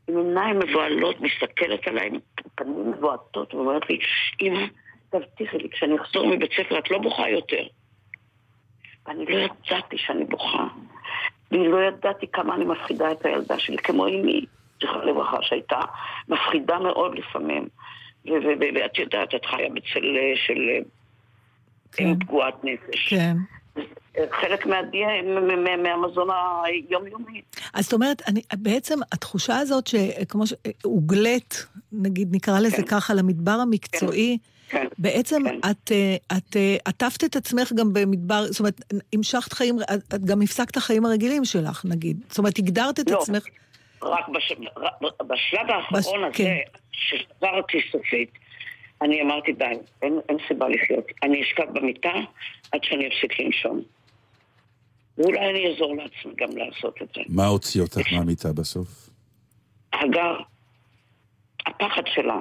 [0.08, 2.18] עם עיניים מבוהלות, מסתכלת עליי, עם
[2.54, 3.98] פנים מבועטות, ואומרת לי,
[4.40, 4.66] אמא,
[5.10, 7.66] תבטיחי לי, כשאני אחזור מבית ספר את לא בוכה יותר.
[9.06, 10.66] ואני לא ידעתי שאני בוכה.
[11.50, 14.44] ואני לא ידעתי כמה אני מפחידה את הילדה שלי, כמו אמי,
[14.82, 15.80] זכרה לברכה, שהייתה
[16.28, 17.68] מפחידה מאוד לפעמים.
[18.74, 20.04] ואת יודעת, את חיה בצל
[20.46, 20.54] של
[21.92, 22.04] כן.
[22.06, 23.08] עם פגועת נפש.
[23.08, 23.36] כן.
[24.30, 24.76] חלק מה-
[25.40, 26.28] מה- מה- מהמזון
[26.64, 27.42] היומיומי.
[27.74, 31.54] אז זאת אומרת, אני, בעצם התחושה הזאת שכמו שהוגלת,
[31.92, 32.82] נגיד נקרא לזה כן.
[32.86, 34.53] ככה, למדבר המקצועי, כן.
[34.98, 35.58] בעצם כן.
[35.70, 38.80] את, אה, את אה, עטפת את עצמך גם במדבר, זאת אומרת,
[39.12, 42.20] המשכת חיים, את את גם הפסקת החיים הרגילים שלך, נגיד.
[42.28, 43.18] זאת אומרת, הגדרת את לא.
[43.22, 43.44] עצמך.
[44.02, 44.52] רק בש...
[44.76, 46.56] ר- בשלב האחרון בש- הזה, כן.
[46.92, 48.30] שחזרתי סופית,
[49.02, 49.64] אני אמרתי די,
[50.02, 51.04] אין, אין סיבה לחיות.
[51.22, 52.12] אני אשכב במיטה
[52.72, 53.82] עד שאני אפסיק לנשום.
[55.18, 57.20] ואולי אני אעזור לעצמי גם לעשות את זה.
[57.28, 58.88] מה הוציא אותך מהמיטה בסוף?
[59.92, 60.36] הגר,
[61.66, 62.40] הפחד שלה,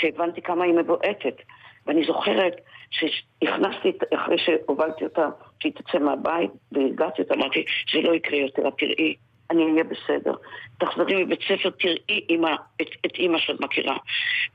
[0.00, 1.36] שהבנתי כמה היא מבועטת.
[1.86, 5.28] ואני זוכרת שהכנסתי, אחרי שהובלתי אותה,
[5.60, 9.14] שהיא תצא מהבית, והרגעתי אותה, אמרתי, זה לא יקרה יותר, תראי,
[9.50, 10.34] אני אהיה בסדר.
[10.78, 13.96] תחזרי מבית ספר, תראי אמא, את, את אימא שאת מכירה.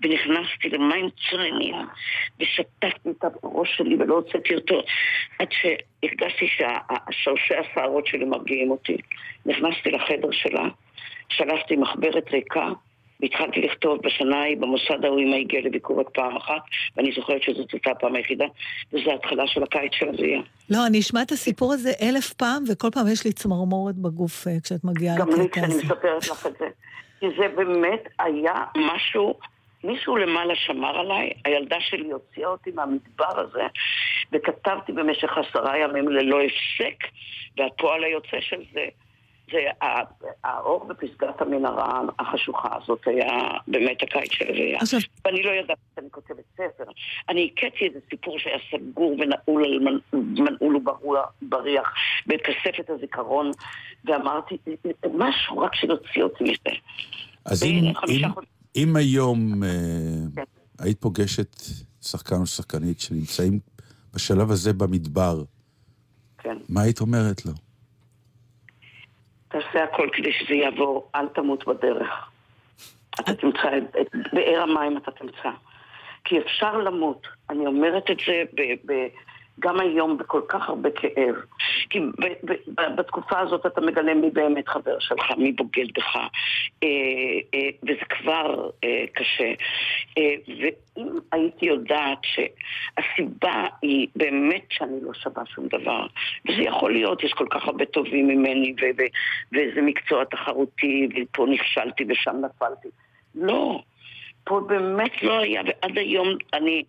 [0.01, 1.75] ונכנסתי למים צוננים,
[2.39, 4.81] ושתקתי את הראש שלי ולא הוצאתי אותו,
[5.39, 8.97] עד שהרגשתי שהשורשי השערות שלי מרגיעים אותי.
[9.45, 10.67] נכנסתי לחדר שלה,
[11.29, 12.69] שלפתי מחברת ריקה,
[13.21, 16.61] והתחלתי לכתוב בשנה ההיא במוסד ההוא אמא הגיעה לביקור רק פעם אחת,
[16.97, 18.45] ואני זוכרת שזאת הייתה הפעם היחידה,
[18.93, 20.41] וזו ההתחלה של הקיץ של אביה.
[20.69, 24.53] לא, אני אשמע את הסיפור הזה אלף פעם, וכל פעם יש לי צמרמורת בגוף אה,
[24.63, 25.83] כשאת מגיעה גם לי לקטע כשאני הזה.
[25.83, 26.65] מספרת לך את זה.
[27.19, 29.39] כי זה באמת היה משהו,
[29.83, 33.63] מישהו למעלה שמר עליי, הילדה שלי הוציאה אותי מהמדבר הזה,
[34.31, 37.03] וכתבתי במשך עשרה ימים ללא הפסק,
[37.57, 38.85] והפועל היוצא של זה,
[39.51, 40.01] זה ה-
[40.43, 43.27] האור בפסגת המנהרה החשוכה הזאת היה
[43.67, 44.77] באמת הקיץ של לוויה.
[44.81, 46.83] עכשיו- ואני לא ידעתי שאני כותבת ספר.
[47.29, 50.01] אני הכיתי איזה סיפור שהיה סגור ונעול על מנ-
[50.41, 50.75] מנעול
[51.41, 51.89] ובריח
[52.27, 53.51] בכספת הזיכרון,
[54.05, 54.57] ואמרתי,
[55.13, 56.77] משהו רק שנוציא אותי מזה.
[57.45, 57.63] אז.
[58.75, 59.69] אם היום אה,
[60.35, 60.43] כן.
[60.79, 61.55] היית פוגשת
[62.01, 63.59] שחקן או שחקנית שנמצאים
[64.15, 65.43] בשלב הזה במדבר,
[66.37, 66.57] כן.
[66.69, 67.51] מה היית אומרת לו?
[69.51, 72.29] תעשה הכל כדי שזה יעבור, אל תמות בדרך.
[73.19, 75.49] אתה תמצא את, את באר המים אתה תמצא.
[76.23, 77.27] כי אפשר למות.
[77.49, 79.07] אני אומרת את זה ב, ב,
[79.59, 81.35] גם היום בכל כך הרבה כאב.
[81.89, 86.15] כי ב, ב, ב, בתקופה הזאת אתה מגלה מי באמת חבר שלך, מי בוגד בך.
[86.15, 86.87] אה,
[87.53, 89.53] אה, וזה כבר אה, קשה.
[90.17, 96.07] אה, ואם הייתי יודעת שהסיבה היא באמת שאני לא שווה שום דבר,
[96.49, 99.11] וזה יכול להיות, יש כל כך הרבה טובים ממני, ו- ו-
[99.51, 102.87] וזה מקצוע תחרותי, ופה נכשלתי ושם נפלתי.
[103.35, 103.81] לא,
[104.43, 106.83] פה באמת לא היה, ועד היום אני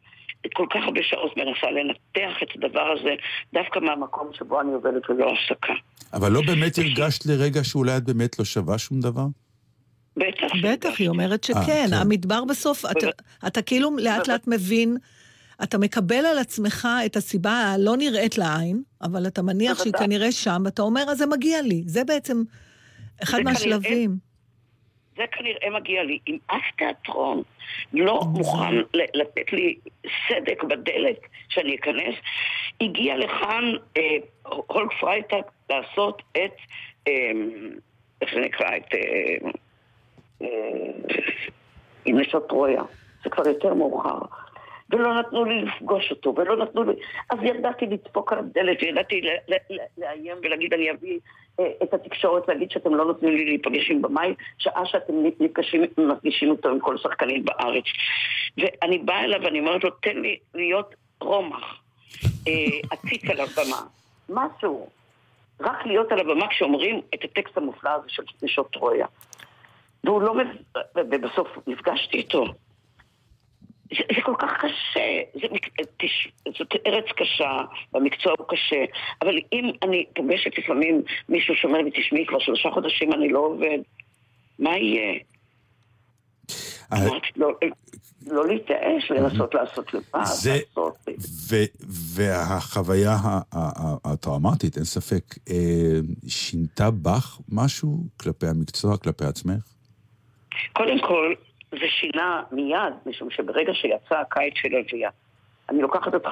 [0.55, 3.15] כל כך הרבה שעות מנסה לנתח את הדבר הזה,
[3.55, 5.73] דווקא מהמקום שבו אני עובדת ולא הפסקה.
[6.13, 9.27] אבל לא באמת הרגשת לרגע שאולי את באמת לא שווה שום דבר?
[10.17, 10.47] בטח.
[10.63, 11.87] בטח, היא אומרת אה, שכן.
[11.91, 11.95] כן.
[11.95, 13.07] המדבר בסוף, אתה,
[13.47, 14.97] אתה כאילו לאט לאט מבין,
[15.63, 19.93] אתה מקבל על עצמך את הסיבה הלא נראית לעין, אבל אתה מניח שהיא.
[19.93, 21.83] כנראה שם, ואתה אומר, אז זה מגיע לי.
[21.87, 22.43] זה בעצם
[23.23, 24.32] אחד מהשלבים.
[25.17, 26.19] זה כנראה מגיע לי.
[26.29, 27.43] אם אף תיאטרון
[27.93, 29.77] לא מוכן ל- לתת לי
[30.29, 32.15] סדק בדלת שאני אכנס,
[32.81, 33.65] הגיע לכאן
[33.97, 34.17] אה,
[34.67, 36.53] הולק פרייטק לעשות את,
[37.09, 37.31] אה,
[38.21, 39.49] איך זה נקרא, את אה,
[40.43, 40.93] אה,
[42.07, 42.83] נשות טרויה.
[43.25, 44.19] זה כבר יותר מאוחר.
[44.93, 46.93] ולא נתנו לי לפגוש אותו, ולא נתנו לי...
[47.31, 49.21] אז ידעתי לדפוק על הדלת, וידעתי
[49.99, 51.19] לאיים ולהגיד, אני אביא
[51.61, 56.51] אה, את התקשורת, להגיד שאתם לא נותנים לי להיפגש עם במאי, שעה שאתם נפגשים, מפגישים
[56.51, 57.85] אותו עם כל שחקנית בארץ.
[58.59, 61.81] ואני באה אליו ואני אומרת לו, תן לי להיות רומח,
[62.49, 62.53] אה,
[62.91, 63.83] עציץ על הבמה,
[64.29, 64.89] משהו.
[65.61, 69.07] רק להיות על הבמה כשאומרים את הטקסט המופלא הזה של נשות טרויה.
[70.05, 70.57] והוא לא מבין,
[70.97, 72.45] ובסוף נפגשתי איתו.
[73.99, 75.01] זה, זה כל כך קשה,
[75.35, 75.47] זה,
[75.97, 76.29] תש,
[76.59, 77.57] זאת ארץ קשה,
[77.95, 78.85] והמקצוע הוא קשה,
[79.23, 83.79] אבל אם אני פוגשת לפעמים מישהו שאומר לי, תשמעי, כבר שלושה חודשים אני לא עובד,
[84.59, 85.19] מה יהיה?
[86.93, 87.49] אה, אמרתי, לא,
[88.27, 90.99] לא להתייאש, לנסות לעשות לבד, זה- לעשות...
[92.15, 93.17] והחוויה
[94.05, 99.65] הטראומטית, אין ספק, אה, שינתה בך משהו כלפי המקצוע, כלפי עצמך?
[100.73, 101.35] קודם כל,
[101.73, 105.11] זה שינה מיד, משום שברגע שיצא הקיץ של אביה,
[105.71, 106.29] אני לוקחת אותך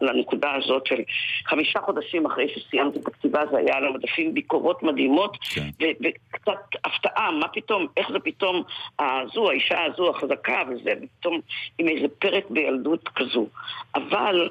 [0.00, 1.02] לנקודה הזאת של
[1.46, 5.68] חמישה חודשים אחרי שסיימתי את הכתיבה, זה היה על המדפים ביקורות מדהימות, כן.
[5.80, 8.62] וקצת הפתעה, מה פתאום, איך זה פתאום,
[8.98, 11.40] הזו, האישה הזו החזקה, וזה פתאום
[11.78, 13.46] עם איזה פרק בילדות כזו.
[13.94, 14.48] אבל...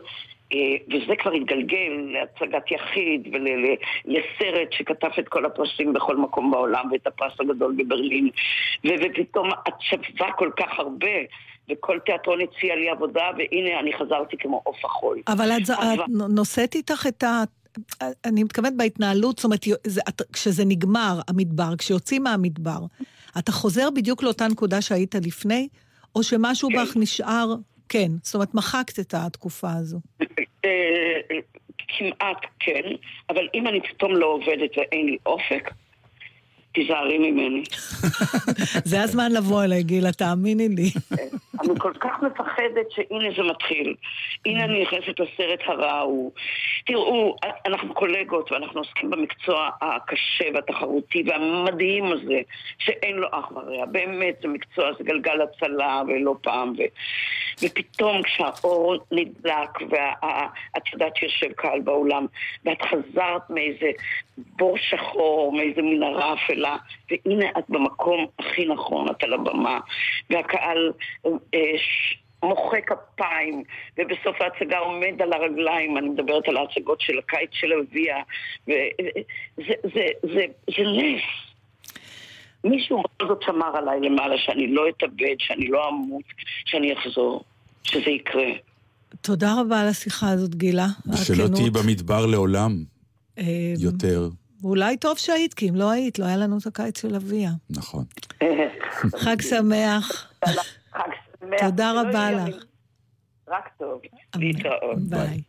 [0.53, 7.07] אה, וזה כבר התגלגל להצגת יחיד ולסרט שכתב את כל הפרסים בכל מקום בעולם ואת
[7.07, 8.29] הפרס הגדול בברלין
[8.85, 11.07] ופתאום את שווה כל כך הרבה
[11.71, 15.21] וכל תיאטרון הציע לי עבודה והנה אני חזרתי כמו עוף החול.
[15.27, 17.43] אבל את, אבל- את נושאת איתך את ה...
[18.25, 22.79] אני מתכוונת בהתנהלות, זאת אומרת, זה, את, כשזה נגמר, המדבר, כשיוצאים מהמדבר,
[23.39, 25.67] אתה חוזר בדיוק לאותה נקודה שהיית לפני,
[26.15, 26.75] או שמשהו כן.
[26.75, 27.55] בך נשאר,
[27.93, 29.99] כן, זאת אומרת, מחקת את התקופה הזו.
[30.65, 31.37] אה,
[31.87, 32.81] כמעט כן,
[33.29, 35.71] אבל אם אני פתאום לא עובדת ואין לי אופק,
[36.73, 37.63] תיזהרי ממני.
[38.91, 40.89] זה הזמן לבוא אליי, גילה, תאמיני לי.
[41.61, 43.95] אני כל כך מפחדת שהנה זה מתחיל.
[44.45, 46.31] הנה אני נכנסת לסרט הרע ההוא.
[46.85, 52.41] תראו, אנחנו קולגות ואנחנו עוסקים במקצוע הקשה והתחרותי והמדהים הזה,
[52.77, 53.85] שאין לו אח ורע.
[53.85, 56.73] באמת, זה מקצוע, זה גלגל הצלה ולא פעם.
[56.77, 56.81] ו...
[57.61, 62.25] ופתאום כשהאור נדלק ואת יודעת שיושב קהל באולם,
[62.65, 63.91] ואת חזרת מאיזה
[64.37, 66.62] בור שחור, מאיזה מנהרה אפלה,
[67.11, 69.79] והנה את במקום הכי נכון, את על הבמה,
[70.29, 70.91] והקהל
[71.25, 71.31] אה,
[71.77, 73.63] ש- מוחא כפיים,
[73.97, 78.17] ובסוף ההצגה עומד על הרגליים, אני מדברת על ההצגות של הקיץ של אביה,
[78.67, 80.45] וזה זה, זה,
[80.77, 81.21] זה נס.
[82.63, 86.23] מישהו בכל זאת שמר עליי למעלה, שאני לא אתאבד, שאני לא אמות,
[86.65, 87.43] שאני אחזור,
[87.83, 88.49] שזה יקרה.
[89.21, 90.87] תודה רבה על השיחה הזאת, גילה.
[91.13, 91.55] ושלא הכנות.
[91.55, 92.83] תהיי במדבר לעולם
[93.37, 93.43] אה,
[93.79, 94.29] יותר.
[94.63, 97.51] ואולי טוב שהיית, כי אם לא היית, לא היה לנו את הקיץ של אביה.
[97.69, 98.05] נכון.
[99.17, 100.31] חג שמח.
[100.45, 101.59] חג שמח.
[101.59, 102.55] תודה רבה לך.
[103.47, 104.01] רק טוב.
[104.35, 104.99] להתראות.
[104.99, 105.41] ביי.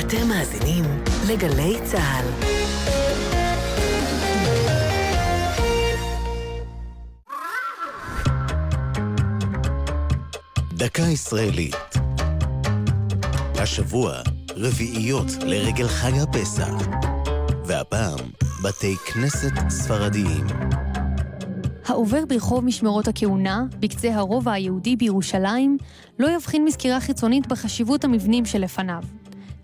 [0.00, 0.84] אתם מאזינים
[1.30, 2.26] לגלי צה"ל.
[10.72, 11.76] דקה ישראלית.
[13.58, 14.12] השבוע,
[14.56, 17.15] רביעיות לרגל חג הפסח.
[17.66, 18.18] והפעם,
[18.62, 20.46] בתי כנסת ספרדיים.
[21.86, 25.78] העובר ברחוב משמרות הכהונה, בקצה הרובע היהודי בירושלים,
[26.18, 29.02] לא יבחין מסקירה חיצונית בחשיבות המבנים שלפניו.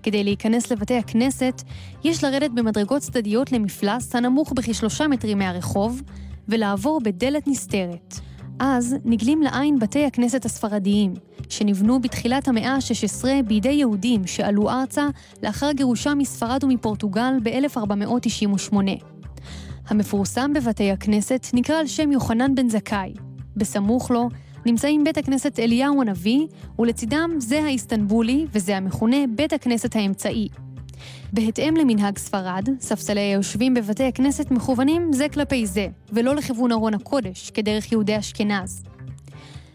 [0.03, 1.63] כדי להיכנס לבתי הכנסת,
[2.05, 6.03] יש לרדת במדרגות צדדיות למפלס הנמוך בכשלושה מטרים מהרחוב,
[6.49, 8.21] ולעבור בדלת נסתרת.
[8.65, 11.15] אז נגלים לעין בתי הכנסת הספרדיים,
[11.49, 15.09] שנבנו בתחילת המאה ה-16 בידי יהודים שעלו ארצה
[15.43, 18.77] לאחר גירושם מספרד ומפורטוגל ב-1498.
[19.89, 23.13] המפורסם בבתי הכנסת נקרא על שם יוחנן בן זכאי.
[23.57, 24.29] בסמוך לו
[24.67, 26.47] נמצאים בית הכנסת אליהו הנביא,
[26.79, 30.49] ולצידם זה האיסטנבולי וזה המכונה בית הכנסת האמצעי.
[31.33, 37.51] בהתאם למנהג ספרד, ספסלי היושבים בבתי הכנסת מכוונים זה כלפי זה, ולא לכיוון ארון הקודש,
[37.51, 38.85] כדרך יהודי אשכנז.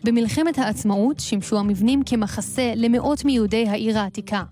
[0.03, 4.43] במלחמת העצמאות שימשו המבנים כמחסה למאות מיהודי העיר העתיקה.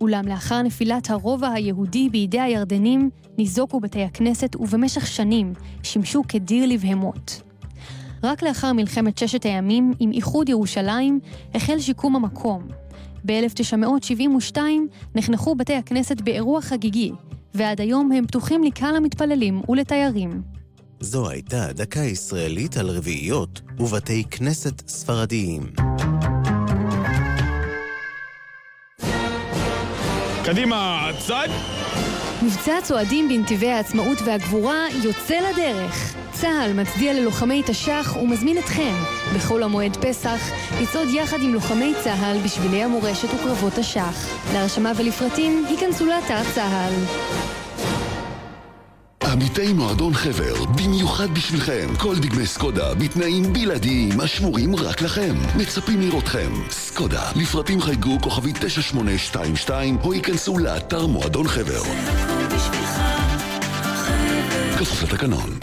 [0.00, 7.42] אולם לאחר נפילת הרובע היהודי בידי הירדנים, ניזוקו בתי הכנסת ובמשך שנים שימשו כדיר לבהמות.
[8.22, 11.20] רק לאחר מלחמת ששת הימים, עם איחוד ירושלים,
[11.54, 12.68] החל שיקום המקום.
[13.28, 14.58] ב-1972
[15.14, 17.12] נחנכו בתי הכנסת באירוע חגיגי,
[17.54, 20.42] ועד היום הם פתוחים לקהל המתפללים ולתיירים.
[21.00, 25.62] זו הייתה דקה ישראלית על רביעיות ובתי כנסת ספרדיים.
[30.44, 31.48] קדימה, צד!
[32.42, 36.14] מבצע צועדים בנתיבי העצמאות והגבורה יוצא לדרך.
[36.40, 38.94] צה"ל מצדיע ללוחמי תש"ח ומזמין אתכם,
[39.36, 44.28] בחול המועד פסח, לצעוד יחד עם לוחמי צה"ל בשבילי המורשת וקרבות תש"ח.
[44.52, 46.92] להרשמה ולפרטים, היכנסו לאתר צה"ל.
[49.24, 55.34] עמיתי מועדון חבר, במיוחד בשבילכם, כל דגמי סקודה בתנאים בלעדיים השמורים רק לכם.
[55.56, 56.52] מצפים לראותכם.
[56.70, 61.82] סקודה, לפרטים חייגו כוכבי 9822 או ייכנסו לאתר מועדון חבר.
[64.78, 65.57] כפוף לתקנון.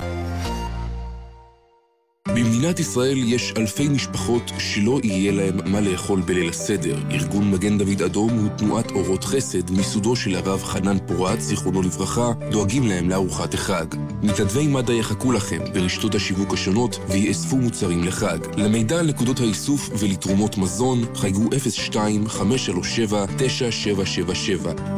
[2.36, 6.98] במדינת ישראל יש אלפי משפחות שלא יהיה להם מה לאכול בליל הסדר.
[7.12, 12.32] ארגון מגן דוד אדום הוא תנועת אורות חסד מיסודו של הרב חנן פורת, זיכרונו לברכה,
[12.52, 13.86] דואגים להם לארוחת החג.
[14.24, 18.38] מתנדבי מד"א יחכו לכם ברשתות השיווק השונות ויאספו מוצרים לחג.
[18.58, 21.50] למידע על נקודות האיסוף ולתרומות מזון, חייגו
[21.94, 21.98] 02-537-9777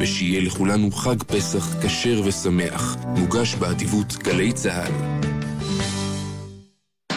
[0.00, 2.96] ושיהיה לכולנו חג פסח כשר ושמח.
[3.16, 5.37] מוגש באדיבות גלי צה"ל.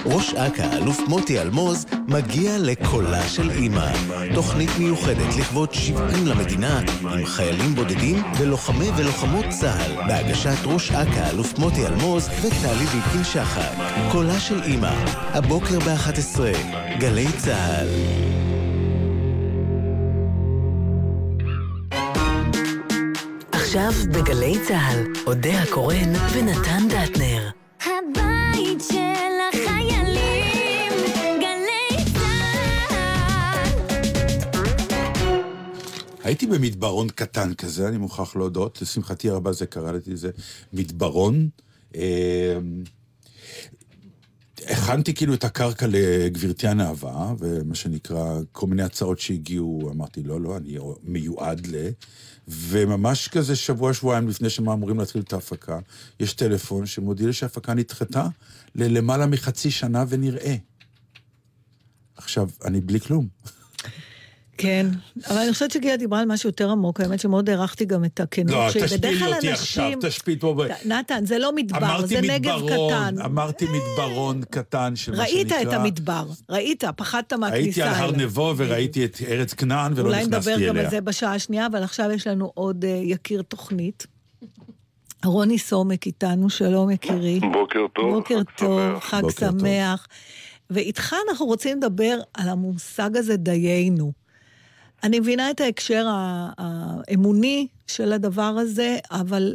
[0.05, 3.91] ראש אכ"א, אלוף מוטי אלמוז, מגיע לקולה של אימא.
[4.33, 11.59] תוכנית מיוחדת לכבוד 70 למדינה, עם חיילים בודדים ולוחמי ולוחמות צה"ל, בהגשת ראש אכ"א, אלוף
[11.59, 13.71] מוטי אלמוז וטלי ליפקין שחק.
[14.11, 14.93] קולה של אימא,
[15.33, 16.39] הבוקר ב-11,
[16.99, 17.87] גלי צה"ל.
[23.51, 27.49] עכשיו בגלי צה"ל, אודה הקורן ונתן דטנר.
[27.85, 29.30] הבית של
[36.31, 40.31] הייתי במדברון קטן כזה, אני מוכרח להודות, לשמחתי הרבה זה קראתי לזה
[40.73, 41.49] מדברון.
[41.95, 42.59] אה,
[44.67, 50.57] הכנתי כאילו את הקרקע לגברתי הנאווה, ומה שנקרא, כל מיני הצעות שהגיעו, אמרתי, לא, לא,
[50.57, 51.89] אני מיועד ל...
[52.47, 55.79] וממש כזה שבוע, שבועיים לפני שהם אמורים להתחיל את ההפקה,
[56.19, 58.27] יש טלפון שמודיע לי שההפקה נדחתה
[58.75, 60.55] ללמעלה מחצי שנה ונראה.
[62.17, 63.27] עכשיו, אני בלי כלום.
[64.57, 64.87] כן,
[65.27, 68.49] אבל אני חושבת שגילה דיברה על משהו יותר עמוק, האמת שמאוד הערכתי גם את הכנות.
[68.75, 70.53] לא, תשפילי כלל אותי אנשים- עכשיו, תשפילי פה.
[70.57, 73.15] ב- נתן, זה לא מדבר, זה נגב קטן.
[73.25, 75.35] אמרתי מדברון קטן של מה שנקרא...
[75.57, 78.11] ראית את המדבר, ראית, פחדת מהכניסה הייתי על הר.
[78.11, 80.83] נבו וראיתי את ארץ כנען ולא אולי נכנסתי נדבר גם אליה.
[80.85, 84.07] על זה בשעה השנייה, אבל עכשיו יש לנו עוד אה, יקיר תוכנית.
[85.25, 87.39] רוני סומק איתנו, שלום יקירי.
[87.53, 88.13] בוקר טוב.
[88.15, 88.99] בוקר טוב.
[88.99, 89.21] חג.
[89.39, 90.07] שמח.
[90.69, 94.20] ואיתך אנחנו רוצים לדבר על המושג הזה דיינו.
[95.03, 96.05] אני מבינה את ההקשר
[96.57, 99.53] האמוני של הדבר הזה, אבל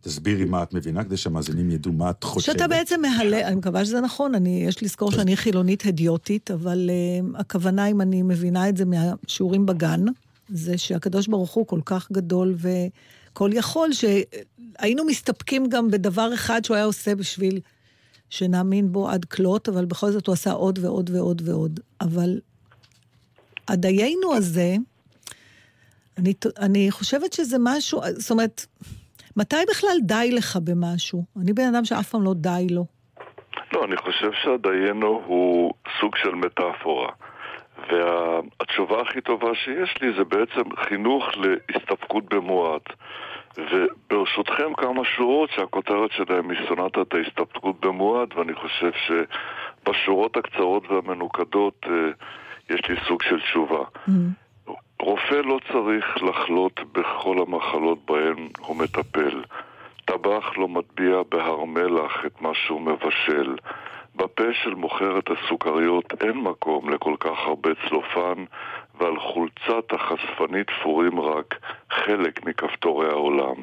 [0.00, 2.54] תסבירי מה את מבינה, כדי שהמאזינים ידעו מה את חושבת.
[2.54, 7.40] שאתה בעצם מהלל, אני מקווה שזה נכון, אני, יש לזכור שאני חילונית הדיוטית, אבל uh,
[7.40, 10.04] הכוונה, אם אני מבינה את זה מהשיעורים בגן,
[10.48, 16.74] זה שהקדוש ברוך הוא כל כך גדול וכל יכול, שהיינו מסתפקים גם בדבר אחד שהוא
[16.74, 17.60] היה עושה בשביל
[18.30, 21.80] שנאמין בו עד כלות, אבל בכל זאת הוא עשה עוד ועוד ועוד ועוד.
[22.00, 22.40] אבל
[23.68, 24.74] הדיינו הזה,
[26.18, 28.66] אני, אני חושבת שזה משהו, זאת אומרת,
[29.36, 31.24] מתי בכלל די לך במשהו?
[31.42, 32.84] אני בן אדם שאף פעם לא די לו.
[33.72, 37.08] לא, אני חושב שהדיינו הוא סוג של מטאפורה.
[37.90, 42.82] והתשובה הכי טובה שיש לי זה בעצם חינוך להסתפקות במועט.
[43.58, 52.10] וברשותכם כמה שורות שהכותרת שלהם היא סונטת ההסתפקות במועט, ואני חושב שבשורות הקצרות והמנוקדות אה,
[52.70, 53.84] יש לי סוג של תשובה.
[55.00, 59.42] רופא לא צריך לחלות בכל המחלות בהן הוא מטפל.
[60.04, 63.56] טבח לא מטביע בהר מלח את מה שהוא מבשל.
[64.16, 68.44] בפה של מוכרת הסוכריות אין מקום לכל כך הרבה צלופן,
[69.00, 71.54] ועל חולצת החשפנית תפורים רק
[71.90, 73.56] חלק מכפתורי העולם.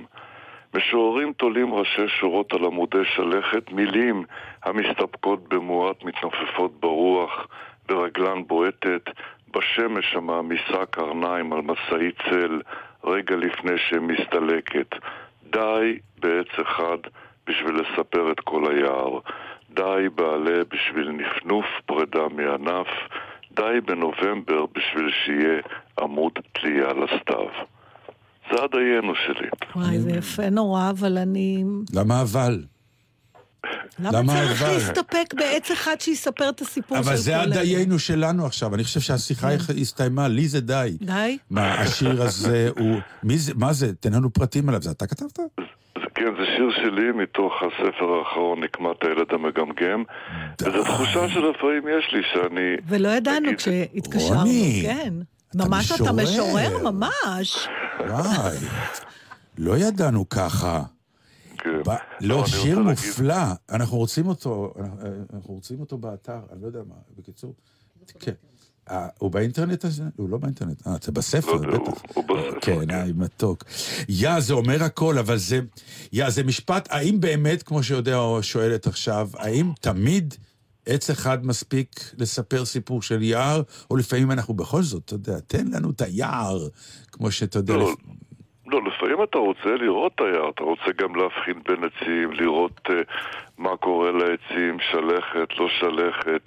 [0.76, 4.24] משוררים תולים ראשי שורות על עמודי שלכת, מילים
[4.64, 7.47] המסתפקות במועט מתנופפות ברוח,
[7.88, 9.10] ברגלן בועטת,
[9.54, 12.62] בשמש המעמיסה קרניים על משאית צל,
[13.04, 14.90] רגע לפני שמסתלקת.
[15.52, 16.98] די בעץ אחד
[17.48, 19.20] בשביל לספר את כל היער.
[19.70, 22.88] די בעלה בשביל נפנוף פרידה מענף.
[23.52, 25.62] די בנובמבר בשביל שיהיה
[26.00, 27.48] עמוד תלייה לסתיו.
[28.52, 29.50] זה הדיינו שלי.
[29.76, 31.64] וואי, זה יפה נורא, אבל אני...
[31.94, 32.64] למה אבל?
[33.99, 34.74] למה צריך אבל?
[34.74, 37.41] להסתפק בעץ אחד שיספר את הסיפור של כל אבל זה?
[37.41, 39.49] הדיינו שלנו עכשיו, אני חושב שהשיחה
[39.82, 40.97] הסתיימה, לי זה די.
[41.01, 41.38] די?
[41.49, 42.99] מה, השיר הזה הוא...
[43.24, 43.93] מי זה, מה זה?
[43.99, 45.39] תן לנו פרטים עליו, זה אתה כתבת?
[46.16, 50.03] כן, זה שיר שלי מתוך הספר האחרון, נקמת הילד המגמגם.
[50.61, 52.76] וזו תחושה שלפעמים יש לי שאני...
[52.88, 55.13] ולא ידענו כשהתקשרנו, רוני, כן.
[55.55, 56.24] ממש אתה משורר.
[56.24, 57.68] משורר, ממש.
[57.99, 58.57] וואי,
[59.57, 60.82] לא ידענו ככה.
[61.66, 61.91] כן.
[61.91, 63.36] ב- לא, אני שיר מופלא,
[63.70, 64.99] אנחנו רוצים אותו, אנחנו-
[65.34, 67.53] אנחנו רוצים אותו באתר, אני לא יודע מה, בקיצור.
[68.20, 68.32] כן.
[68.91, 70.03] אה, הוא באינטרנט הזה?
[70.16, 70.88] הוא לא באינטרנט.
[70.88, 72.01] אה, זה בספר, בטח.
[72.13, 73.63] הוא בספר, כן, אה, מתוק.
[74.09, 75.59] יא, זה אומר הכל, אבל זה...
[76.13, 80.36] יא, זה משפט, האם באמת, כמו שיודע או שואלת עכשיו, האם תמיד
[80.86, 83.61] עץ אחד מספיק לספר סיפור של יער,
[83.91, 86.68] או לפעמים אנחנו בכל זאת, אתה יודע, תן לנו את היער,
[87.11, 87.74] כמו שאתה יודע...
[87.74, 87.95] לא,
[88.68, 92.91] לא, לפעמים אתה רוצה לראות את היער, אתה רוצה גם להבחין בין עצים, לראות uh,
[93.57, 96.41] מה קורה לעצים, שלכת, לא שלכת,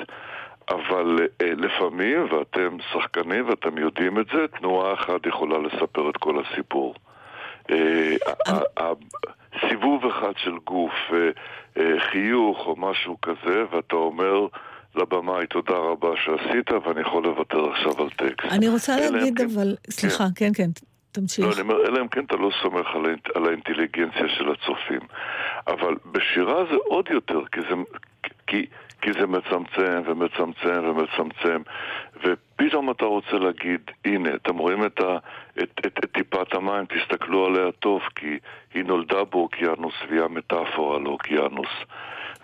[0.70, 6.42] אבל uh, לפעמים, ואתם שחקנים ואתם יודעים את זה, תנועה אחת יכולה לספר את כל
[6.44, 6.94] הסיפור.
[7.68, 7.72] Uh,
[9.68, 11.12] סיבוב אחד של גוף, uh,
[11.78, 14.46] uh, חיוך או משהו כזה, ואתה אומר
[14.94, 18.52] לבמאי תודה רבה שעשית ואני יכול לוותר עכשיו על טקסט.
[18.52, 19.74] אני רוצה להגיד, כן- אבל...
[19.90, 20.70] סליחה, כן, כן,
[21.18, 21.58] לא, תמשיך.
[21.58, 25.00] אני אומר, אלא אם כן אתה לא סומך על, על האינטליגנציה של הצופים.
[25.66, 27.74] אבל בשירה זה עוד יותר, כי זה,
[28.46, 28.66] כי,
[29.02, 31.62] כי זה מצמצם ומצמצם ומצמצם,
[32.24, 35.18] ופתאום אתה רוצה להגיד, הנה, אתם רואים את, ה,
[35.62, 38.38] את, את, את טיפת המים, תסתכלו עליה טוב, כי
[38.74, 41.68] היא נולדה באוקיינוס והיא המטאפורה לאוקיינוס.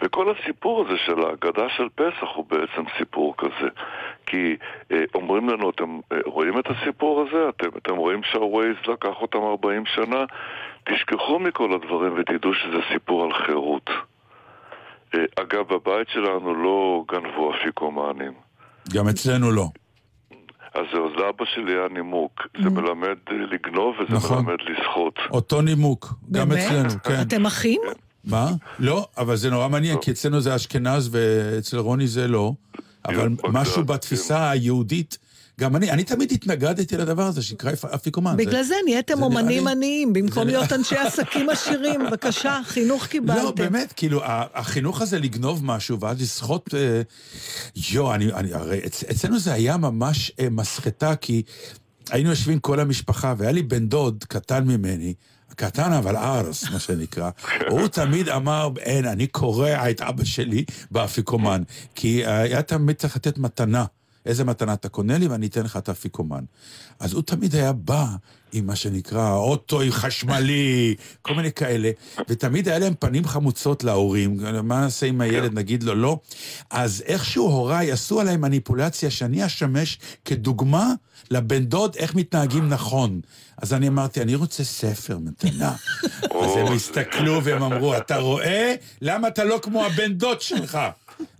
[0.02, 3.68] וכל הסיפור הזה של ההגדה של פסח הוא בעצם סיפור כזה.
[4.26, 4.56] כי
[4.92, 7.48] אה, אומרים לנו, אתם אה, רואים את הסיפור הזה?
[7.48, 10.24] אתם, אתם רואים שהווייז לקח אותם 40 שנה?
[10.84, 13.90] תשכחו מכל הדברים ותדעו שזה סיפור על חירות.
[15.14, 18.32] אה, אגב, בבית שלנו לא גנבו אפיקומנים.
[18.94, 19.66] גם אצלנו לא.
[20.74, 22.46] אז זהו, אז לאבא שלי היה נימוק.
[22.62, 24.44] זה מלמד אה, לגנוב וזה נכון.
[24.44, 25.18] מלמד לסחוט.
[25.30, 26.62] אותו נימוק, גם באמת?
[26.66, 27.20] אצלנו, כן.
[27.28, 27.80] אתם אחים?
[28.26, 28.52] מה?
[28.78, 32.52] לא, אבל זה נורא מעניין, כי אצלנו זה אשכנז ואצל רוני זה לא.
[33.06, 35.18] אבל משהו בתפיסה היהודית,
[35.60, 38.36] גם אני, אני תמיד התנגדתי לדבר הזה שנקרא אפיקומן.
[38.36, 42.00] בגלל זה נהייתם זה אומנים עניים, במקום להיות אנשי עסקים עשירים.
[42.06, 43.42] בבקשה, חינוך קיבלתם.
[43.42, 44.20] לא, באמת, כאילו,
[44.54, 46.74] החינוך הזה לגנוב משהו ואז לסחוט...
[46.74, 47.02] אה,
[47.90, 51.42] יו, אני, אני, הרי אצ, אצלנו זה היה ממש אה, מסחטה, כי
[52.10, 55.14] היינו יושבים כל המשפחה, והיה לי בן דוד קטן ממני,
[55.56, 57.30] קטן אבל ארס, מה שנקרא.
[57.70, 61.62] הוא תמיד אמר, אין, אני קורע את אבא שלי באפיקומן,
[61.94, 63.84] כי אה, היה תמיד צריך לתת מתנה.
[64.26, 66.44] איזה מתנה אתה קונה לי ואני אתן לך את האפיקומן.
[67.00, 68.06] אז הוא תמיד היה בא
[68.52, 71.90] עם מה שנקרא אוטו חשמלי, כל מיני כאלה,
[72.28, 76.18] ותמיד היה להם פנים חמוצות להורים, מה נעשה עם הילד, נגיד לו לא?
[76.70, 80.92] אז איכשהו הוריי עשו עליי מניפולציה שאני אשמש כדוגמה
[81.30, 83.20] לבן דוד איך מתנהגים נכון.
[83.56, 85.74] אז אני אמרתי, אני רוצה ספר מתנה.
[86.42, 88.74] אז הם הסתכלו והם אמרו, אתה רואה?
[89.02, 90.78] למה אתה לא כמו הבן דוד שלך?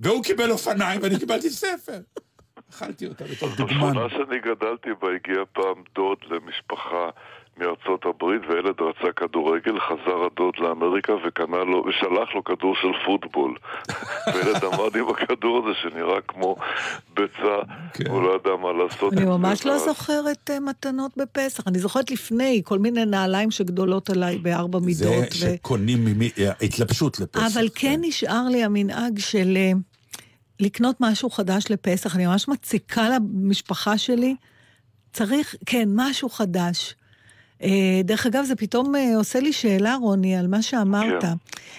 [0.01, 2.01] והוא קיבל אופניים ואני קיבלתי ספר.
[2.77, 3.75] אכלתי אותה בתור דוגמן.
[3.77, 7.09] בשכונה שאני גדלתי בה הגיע פעם דוד למשפחה
[7.59, 13.55] מארצות הברית וילד רצה כדורגל, חזר הדוד לאמריקה וקנה לו, ושלח לו כדור של פוטבול.
[14.35, 16.57] וילד עמד עם הכדור הזה שנראה כמו
[17.16, 17.57] ביצה,
[18.09, 19.27] הוא לא ידע מה לעשות אני זה.
[19.27, 21.68] ממש לא זוכרת אה, מתנות בפסח.
[21.68, 25.29] אני זוכרת לפני, כל מיני נעליים שגדולות עליי בארבע זה מידות.
[25.33, 26.31] ו- שקונים ממי-
[26.62, 27.57] התלבשות לפסח.
[27.59, 29.57] אבל כן נשאר לי המנהג של...
[30.61, 34.35] לקנות משהו חדש לפסח, אני ממש מציקה למשפחה שלי.
[35.13, 36.95] צריך, כן, משהו חדש.
[37.63, 41.23] אה, דרך אגב, זה פתאום אה, עושה לי שאלה, רוני, על מה שאמרת.
[41.23, 41.33] כן.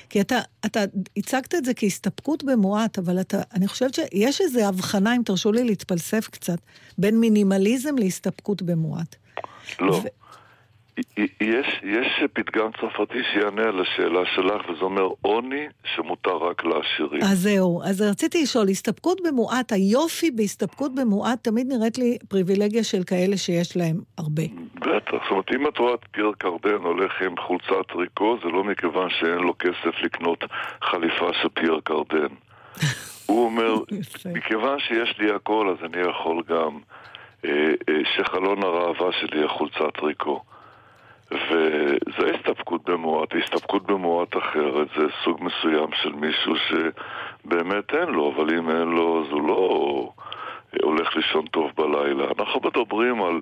[0.09, 0.83] כי אתה, אתה
[1.17, 5.63] הצגת את זה כהסתפקות במועט, אבל אתה, אני חושבת שיש איזו הבחנה, אם תרשו לי
[5.63, 6.57] להתפלסף קצת,
[6.97, 9.15] בין מינימליזם להסתפקות במועט.
[9.79, 10.01] לא.
[10.05, 10.24] י-
[11.41, 17.21] יש, יש פתגם צרפתי שיענה על השאלה שלך, וזה אומר עוני שמותר רק לעשירים.
[17.23, 23.03] אז זהו, אז רציתי לשאול, הסתפקות במועט, היופי בהסתפקות במועט תמיד נראית לי פריבילגיה של
[23.03, 24.43] כאלה שיש להם הרבה.
[24.75, 28.63] בטח, זאת אומרת, אם את רואה את פייר קרדן הולך עם חולצת טריקו, זה לא
[28.63, 30.43] מכיוון שאין לו כסף לקנות
[30.81, 32.33] חליפה של פייר קרדן.
[33.29, 33.75] הוא אומר,
[34.25, 36.79] מכיוון שיש לי הכל, אז אני יכול גם
[37.45, 37.49] אה,
[37.89, 40.41] אה, שחלון הראווה שלי יהיה חולצת טריקו.
[41.31, 48.57] וזה הסתפקות במועט, הסתפקות במועט אחרת, זה סוג מסוים של מישהו שבאמת אין לו, אבל
[48.57, 50.09] אם אין לו, אז הוא לא
[50.81, 52.25] הולך לישון טוב בלילה.
[52.39, 53.39] אנחנו מדברים על,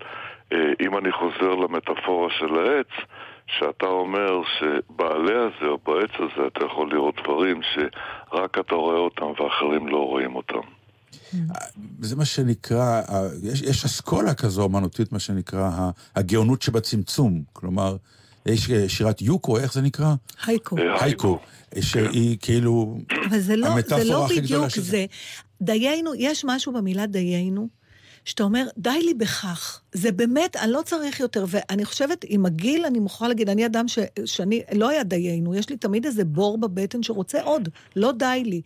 [0.54, 3.08] אה, אם אני חוזר למטאפורה של העץ,
[3.48, 9.26] שאתה אומר שבעלה הזה או בעץ הזה אתה יכול לראות דברים שרק אתה רואה אותם
[9.26, 10.73] ואחרים לא רואים אותם.
[12.02, 13.02] זה מה שנקרא,
[13.44, 17.44] יש, יש אסכולה כזו אומנותית, מה שנקרא הגאונות שבצמצום.
[17.54, 17.98] כלומר,
[18.46, 20.16] יש אה, שירת יוקו, איך זה נקרא?
[20.46, 20.76] הייקו.
[21.00, 21.40] הייקו.
[21.82, 22.98] שהיא כאילו
[23.30, 25.06] אבל זה לא, זה המטאפורה לא הכי גדולה בדיוק של זה.
[25.62, 27.68] דיינו, יש משהו במילה דיינו,
[28.26, 29.82] שאתה אומר, די לי בכך.
[29.94, 31.46] זה באמת, אני לא צריך יותר.
[31.48, 35.70] ואני חושבת, עם הגיל, אני מוכרחה להגיד, אני אדם ש, שאני, לא היה דיינו, יש
[35.70, 38.62] לי תמיד איזה בור בבטן שרוצה עוד, לא די לי.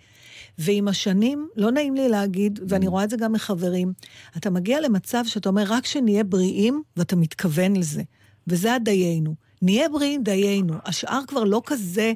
[0.57, 3.93] ועם השנים, לא נעים לי להגיד, ואני רואה את זה גם מחברים,
[4.37, 8.01] אתה מגיע למצב שאתה אומר, רק שנהיה בריאים, ואתה מתכוון לזה.
[8.47, 9.35] וזה הדיינו.
[9.61, 10.73] נהיה בריאים, דיינו.
[10.85, 12.13] השאר כבר לא כזה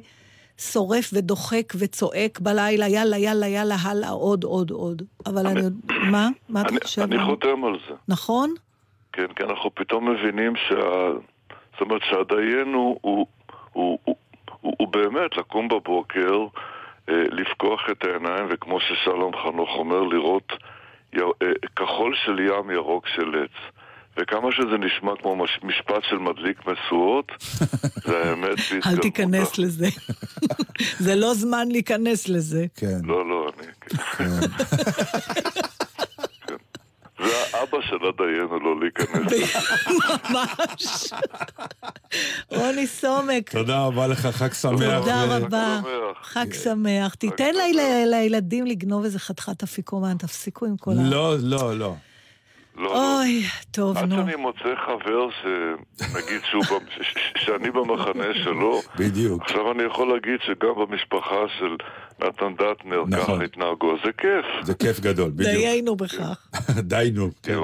[0.58, 5.02] שורף ודוחק וצועק בלילה, יאללה, יאללה, יאללה, הלאה, עוד, עוד, עוד.
[5.26, 5.74] אבל אני עוד...
[6.10, 6.28] מה?
[6.48, 7.02] מה אתה אני, חושב?
[7.02, 7.94] אני חותם על זה.
[8.08, 8.54] נכון?
[9.12, 10.74] כן, כי אנחנו פתאום מבינים שה...
[11.72, 13.26] זאת אומרת שהדיין הוא, הוא,
[13.72, 13.98] הוא,
[14.60, 16.46] הוא, באמת לקום בבוקר,
[17.08, 20.52] לפקוח את העיניים, וכמו ששלום חנוך אומר, לראות.
[21.20, 21.26] אה,
[21.76, 23.74] כחול של ים, ירוק של עץ.
[24.16, 25.60] וכמה שזה נשמע כמו מש...
[25.62, 27.32] משפט של מדליק משואות,
[28.06, 29.02] זה האמת אל בהתגלמותה.
[29.02, 29.88] תיכנס לזה.
[31.04, 32.66] זה לא זמן להיכנס לזה.
[32.76, 32.98] כן.
[33.04, 33.66] לא, לא, אני...
[34.16, 34.24] כן.
[37.24, 39.32] זה האבא של הדיין, הוא לא להיכנס.
[39.32, 39.58] לזה.
[40.30, 41.12] ממש.
[42.82, 44.98] רוני סומק, תודה רבה לך, חג שמח.
[44.98, 45.80] תודה רבה.
[46.22, 47.14] חג שמח.
[47.14, 47.80] תיתן ליל-
[48.10, 50.94] לילדים לגנוב איזה חתיכת אפיקומן, תפסיקו עם כל ה...
[51.10, 51.94] לא, לא, לא.
[52.78, 54.16] אוי, טוב, עד נו.
[54.16, 55.26] שאני מוצא חבר
[56.50, 59.42] שהוא, ש- ש- שאני במחנה שלו, בדיוק.
[59.42, 61.76] עכשיו אני יכול להגיד שגם במשפחה של
[62.26, 63.34] נתן דטנר נכון.
[63.36, 64.46] ככה התנהגו, זה כיף.
[64.66, 65.50] זה כיף גדול, בדיוק.
[65.56, 66.46] דיינו בכך.
[66.92, 67.58] דיינו, כן.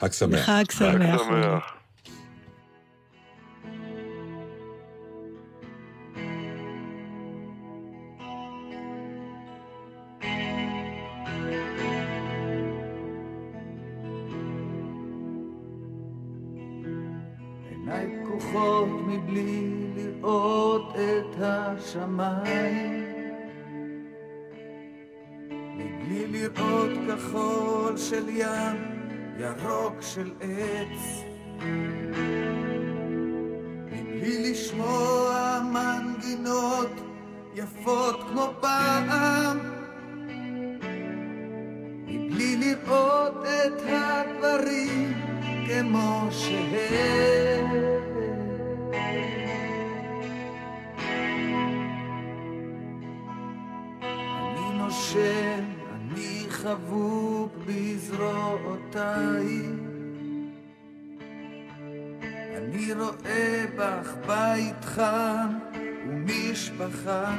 [0.00, 0.40] חג שמח.
[0.40, 1.77] חג שמח.
[18.58, 23.04] פקוחות מבלי לראות את השמיים.
[25.76, 28.76] מבלי לראות כחול של ים,
[29.38, 31.22] ירוק של עץ.
[33.92, 37.00] מבלי לשמוע מנגינות
[37.54, 39.58] יפות כמו פעם.
[42.06, 45.12] מבלי לראות את הדברים
[45.66, 47.97] כמו שהם
[54.40, 59.48] אני נושם, אני חבוק בזרועותיי.
[62.56, 65.58] אני רואה בך בית חם
[66.08, 67.36] ומשפחה.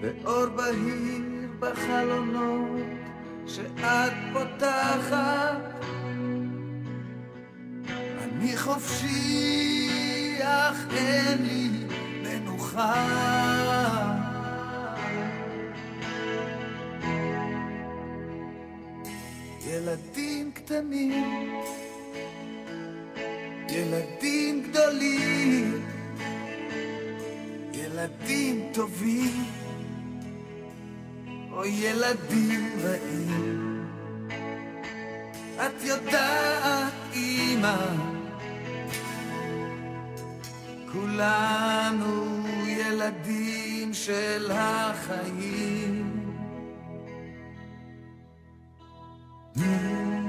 [0.00, 2.80] ואור בהיר בחלונות
[3.46, 5.84] שאת פותחת
[8.34, 9.88] אני חופשי
[10.42, 11.68] אך אין לי
[12.22, 12.94] מנוחה.
[19.66, 21.54] ילדים קטנים
[23.70, 25.84] ילדים גדולים
[27.72, 29.44] ילדים טובים
[31.52, 33.84] או ילדים רעים.
[35.56, 37.76] את יודעת אמא
[40.94, 46.14] כולנו ילדים של החיים.
[49.56, 50.23] הרופא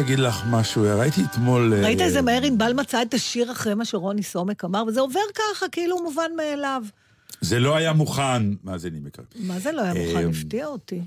[0.00, 1.74] להגיד לך משהו, ראיתי אתמול...
[1.74, 5.20] אה, ראית איזה מהר ענבל מצא את השיר אחרי מה שרוני סומק אמר, וזה עובר
[5.34, 6.82] ככה, כאילו מובן מאליו.
[7.40, 9.28] זה לא היה מוכן, מאזינים יקרים.
[9.34, 10.24] מה זה לא היה מוכן?
[10.24, 11.00] אמ, הפתיע אותי.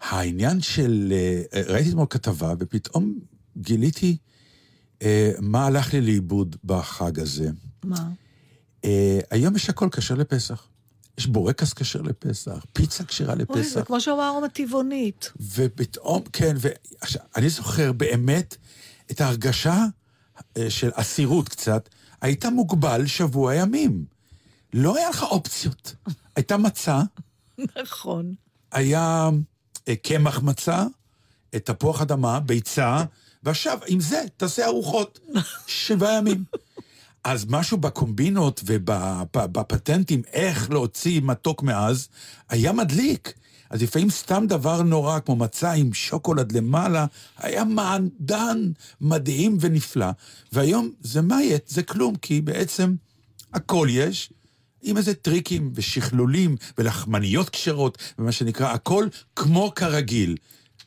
[0.00, 1.12] העניין של...
[1.52, 3.14] אה, ראיתי אתמול כתבה, ופתאום
[3.56, 4.16] גיליתי
[5.02, 7.50] אה, מה הלך לי לאיבוד בחג הזה.
[7.84, 8.08] מה?
[8.84, 10.66] אה, היום יש הכל כשר לפסח.
[11.18, 13.74] יש בורקס כשר לפסח, פיצה כשרה אוי, לפסח.
[13.74, 15.32] זה כמו שהוא אמר הטבעונית.
[15.54, 18.56] ופתאום, כן, ועכשיו, אני זוכר באמת
[19.10, 19.84] את ההרגשה
[20.56, 21.88] אה, של אסירות קצת,
[22.20, 24.04] היית מוגבל שבוע ימים.
[24.74, 25.94] לא היה לך אופציות.
[26.36, 27.02] הייתה מצה,
[27.82, 28.34] נכון.
[28.72, 29.30] היה
[29.88, 30.84] אה, קמח מצה,
[31.64, 33.04] תפוח אדמה, ביצה,
[33.42, 35.18] ועכשיו, עם זה, תעשה ארוחות.
[35.66, 36.44] שבעה ימים.
[37.26, 42.08] אז משהו בקומבינות ובפטנטים, איך להוציא מתוק מאז,
[42.48, 43.32] היה מדליק.
[43.70, 47.06] אז לפעמים סתם דבר נורא, כמו מצה עם שוקולד למעלה,
[47.38, 48.70] היה מעדן
[49.00, 50.06] מדהים ונפלא.
[50.52, 52.94] והיום זה מאייט, זה כלום, כי בעצם
[53.54, 54.32] הכל יש,
[54.82, 59.06] עם איזה טריקים ושכלולים ולחמניות כשרות, ומה שנקרא, הכל
[59.36, 60.36] כמו כרגיל.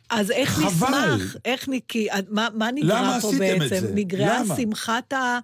[0.10, 1.16] אז איך חבל.
[1.16, 1.36] נשמח?
[1.46, 2.08] איך נקי...
[2.30, 3.86] מה, מה נגרע פה בעצם?
[3.94, 4.56] נגרעה למה?
[4.56, 5.40] שמחת ה...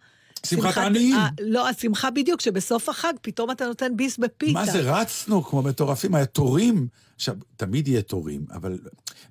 [0.45, 1.15] שמחת העניים.
[1.15, 4.53] ה- לא, השמחה בדיוק, שבסוף החג פתאום אתה נותן ביס בפיתה.
[4.53, 6.87] מה זה, רצנו כמו מטורפים, היה תורים.
[7.15, 8.77] עכשיו, תמיד יהיה תורים, אבל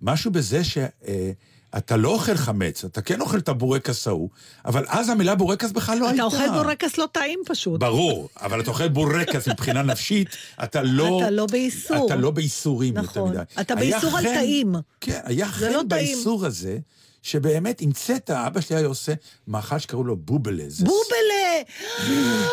[0.02, 4.28] משהו בזה שאתה לא אוכל חמץ, אתה כן אוכל את הבורקס ההוא,
[4.64, 6.22] אבל אז המילה בורקס בכלל לא אתה הייתה.
[6.24, 7.80] אוכל בורקס לא טעים פשוט.
[7.80, 10.28] ברור, אבל אתה אוכל בורקס מבחינה נפשית,
[10.64, 11.18] אתה לא...
[11.22, 12.06] אתה לא באיסור.
[12.06, 13.30] אתה לא באיסורים יותר נכון.
[13.30, 13.42] מדי.
[13.60, 14.74] אתה באיסור על חן- טעים.
[15.00, 15.88] כן, היה לא חן.
[15.88, 16.78] באיסור הזה,
[17.24, 19.12] שבאמת המצאת, אבא שלי היה עושה
[19.48, 20.64] מאכל שקראו לו בובלה.
[20.68, 21.62] זה בובלה!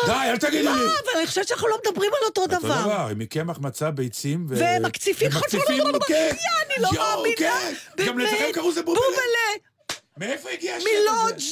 [0.06, 0.62] די, אל תגידי?
[0.62, 0.70] לי.
[0.70, 2.80] אבל אני חושבת שאנחנו לא מדברים על אותו אותו דבר.
[2.80, 4.54] דבר, מקמח מצה, ביצים ו...
[4.58, 6.30] ומקציפים ומקציפים, חלפון, כן.
[6.66, 7.36] אני לא מאמינה.
[7.36, 7.74] כן.
[8.06, 8.18] גם.
[8.18, 9.00] לצלם קראו לזה בובלה.
[9.00, 9.98] בובלה!
[10.16, 11.20] מאיפה הגיע השם הזה?
[11.22, 11.42] מלודג'.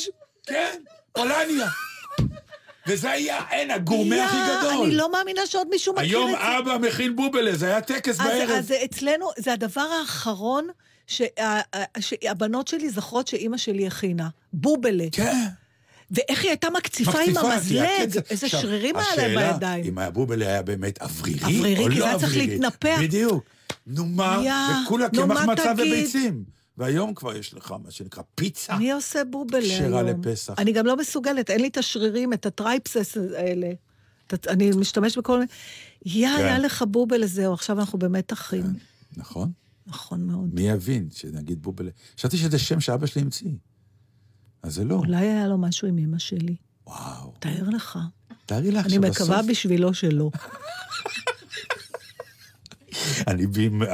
[0.47, 0.79] כן,
[1.12, 1.68] פולניה.
[2.87, 4.85] וזה היה, אין, הגורמה יא, הכי גדול.
[4.85, 6.59] אני לא מאמינה שעוד מישהו מכיר היום את זה.
[6.59, 8.51] אבא מכין בובלה, זה היה טקס אז, בערב.
[8.51, 10.68] אז אצלנו, זה הדבר האחרון
[11.11, 11.61] שה-
[12.01, 14.29] שהבנות שלי זוכרות שאימא שלי הכינה.
[14.53, 15.05] בובלה.
[15.13, 15.47] כן.
[16.11, 19.53] ואיך היא הייתה מקציפה עם מקציפה, כי המזלג, הקצב- איזה עכשיו, שרירים היה להם השאלה,
[19.53, 19.85] בידיים.
[19.85, 22.47] אם הבובלה היה באמת אוורירי, אוורירי, או כי לא זה היה צריך אוורירי.
[22.59, 22.99] להתנפח.
[23.03, 23.45] בדיוק.
[23.87, 24.43] נו מה,
[24.85, 25.73] וכולה נו, קמח מצה?
[25.79, 26.45] וביצים.
[26.79, 28.77] והיום כבר יש לך מה שנקרא פיצה.
[28.77, 29.77] מי עושה בובלה היום?
[29.77, 30.55] כשרה לפסח.
[30.59, 33.71] אני גם לא מסוגלת, אין לי את השרירים, את הטרייפסס האלה.
[34.49, 35.51] אני משתמש בכל מיני...
[36.07, 36.45] יא, כן.
[36.45, 38.63] היה לך בובלה זהו, עכשיו אנחנו באמת אחים.
[39.17, 39.51] נכון?
[39.87, 40.55] נכון מאוד.
[40.55, 41.91] מי יבין שנגיד בובלה?
[42.18, 43.51] חשבתי שזה שם שאבא שלי המציא.
[44.62, 44.95] אז זה לא.
[44.95, 46.57] אולי היה לו משהו עם אמא שלי.
[46.87, 47.35] וואו.
[47.39, 47.99] תאר לך.
[48.47, 49.20] תארי לך אני שבסוף...
[49.20, 50.31] מקווה בשבילו שלא.
[53.28, 53.47] אני,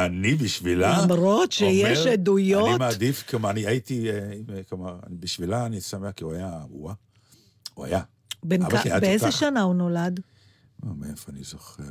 [0.07, 1.03] אני בשבילה...
[1.05, 2.68] למרות שיש אומר, עדויות.
[2.68, 4.30] אני מעדיף, כלומר, אני הייתי, אה,
[4.68, 6.95] כלומר, בשבילה אני שמח, כי הוא היה, הוא היה,
[7.74, 8.03] הוא היה.
[8.43, 9.37] בן כ- היה באיזה תותח.
[9.41, 10.20] שנה הוא נולד?
[10.84, 11.82] אה, מאיפה אני זוכר?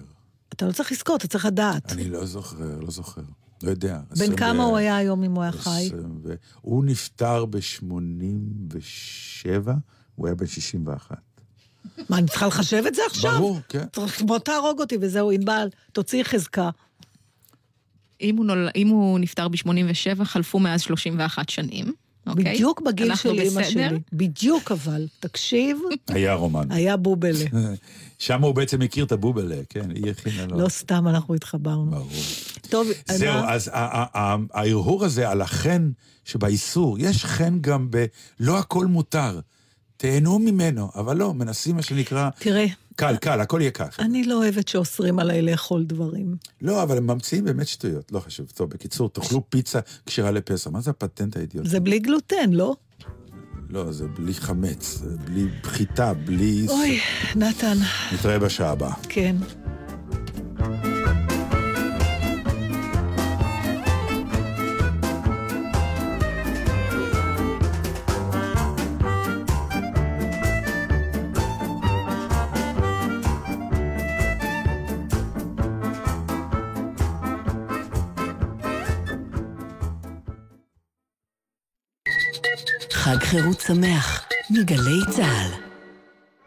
[0.54, 1.92] אתה לא צריך לזכור, אתה צריך לדעת.
[1.92, 3.22] אני לא זוכר, לא זוכר.
[3.64, 4.00] לא יודע.
[4.20, 5.90] בן כמה ו- הוא היה היום אם הוא היה חי?
[6.24, 9.72] ו- הוא נפטר ב-87,
[10.16, 11.16] הוא היה בן 61.
[12.10, 13.32] מה, אני צריכה לחשב את זה עכשיו?
[13.38, 13.86] ברור, כן.
[13.94, 16.70] צריך- בוא תהרוג אותי וזהו, ענבל, תוציאי חזקה.
[18.22, 18.70] אם הוא, נול...
[18.76, 21.94] אם הוא נפטר ב-87, חלפו מאז 31 שנים.
[22.28, 22.54] אוקיי?
[22.54, 23.64] בדיוק בגיל של אימא?
[23.64, 24.00] שלי.
[24.14, 26.72] בדיוק אבל, תקשיב, היה רומן.
[26.72, 27.46] היה בובלה.
[28.20, 30.60] שם הוא בעצם הכיר את הבובלה, כן, היא הכינה לו.
[30.60, 31.92] לא סתם אנחנו התחברנו.
[31.92, 32.10] ברור.
[32.70, 33.44] טוב, זהו?
[33.48, 35.92] אז ההרהור הזה על החן
[36.26, 38.06] שבאיסור, יש חן גם ב...
[38.40, 39.40] לא הכל מותר.
[39.98, 42.30] תהנו ממנו, אבל לא, מנסים מה שנקרא...
[42.40, 42.66] תראה,
[42.96, 43.86] קל, קל, הכל יהיה קל.
[44.00, 46.36] אני לא אוהבת שאוסרים עליי לאכול דברים.
[46.62, 48.52] לא, אבל הם ממציאים באמת שטויות, לא חשוב.
[48.54, 50.70] טוב, בקיצור, תאכלו פיצה כשרה לפסח.
[50.72, 51.70] מה זה הפטנט האידיוטי?
[51.70, 52.76] זה בלי גלוטן, לא?
[53.70, 56.66] לא, זה בלי חמץ, זה בלי חיטה, בלי...
[56.70, 57.00] אוי,
[57.36, 57.78] נתן,
[58.14, 58.94] נתראה בשעה הבאה.
[59.10, 59.36] כן.
[83.06, 85.75] חג חירות שמח, מגלי צה"ל.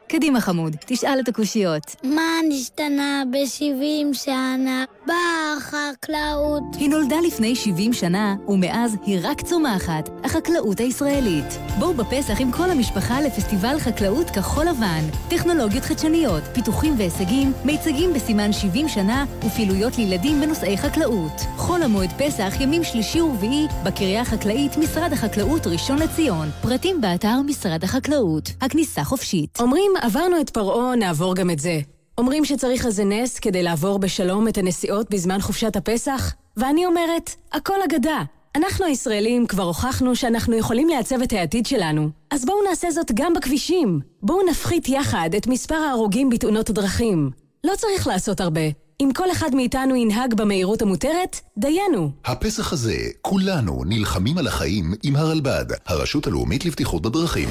[0.08, 1.96] קדימה חמוד, תשאל את הקושיות.
[2.04, 6.62] מה נשתנה ב-70 שנה בחקלאות?
[6.78, 11.44] היא נולדה לפני 70 שנה, ומאז היא רק צומחת, החקלאות הישראלית.
[11.78, 15.04] בואו בפסח עם כל המשפחה לפסטיבל חקלאות כחול לבן.
[15.28, 21.40] טכנולוגיות חדשניות, פיתוחים והישגים, מיצגים בסימן 70 שנה, ופעילויות לילדים בנושאי חקלאות.
[21.56, 26.48] חול המועד פסח, ימים שלישי ורביעי, בקריה החקלאית, משרד החקלאות ראשון לציון.
[26.62, 28.50] פרטים באתר משרד החקלאות.
[28.60, 29.60] הכניסה חופשית.
[29.60, 31.80] אומרים, עברנו את פרעה, נעבור גם את זה.
[32.18, 36.34] אומרים שצריך איזה נס כדי לעבור בשלום את הנסיעות בזמן חופשת הפסח?
[36.56, 38.22] ואני אומרת, הכל אגדה.
[38.56, 42.10] אנחנו הישראלים כבר הוכחנו שאנחנו יכולים לעצב את העתיד שלנו.
[42.30, 44.00] אז בואו נעשה זאת גם בכבישים.
[44.22, 47.30] בואו נפחית יחד את מספר ההרוגים בתאונות הדרכים.
[47.64, 48.60] לא צריך לעשות הרבה.
[49.00, 52.10] אם כל אחד מאיתנו ינהג במהירות המותרת, דיינו.
[52.24, 57.48] הפסח הזה, כולנו נלחמים על החיים עם הרלב"ד, הרשות הלאומית לבטיחות בדרכים.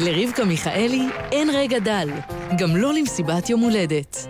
[0.00, 2.08] לרבקה מיכאלי אין רגע דל,
[2.58, 4.26] גם לא למסיבת יום הולדת.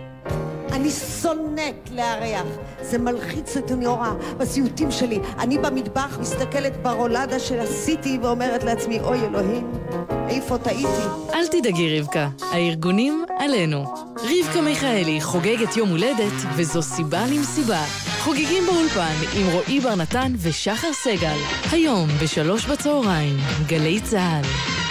[0.71, 0.89] אני
[1.21, 2.45] שונאת לארח,
[2.81, 5.19] זה מלחיץ את נורא בסיוטים שלי.
[5.39, 9.71] אני במטבח מסתכלת ברולדה שעשיתי ואומרת לעצמי, אוי אלוהים,
[10.29, 11.03] איפה טעיתי?
[11.33, 13.83] אל תדאגי רבקה, הארגונים עלינו.
[14.17, 17.83] רבקה מיכאלי חוגגת יום הולדת, וזו סיבה למסיבה.
[18.19, 21.37] חוגגים באולפן עם רועי בר נתן ושחר סגל.
[21.71, 23.37] היום בשלוש בצהריים,
[23.67, 24.82] גלי צה"ל.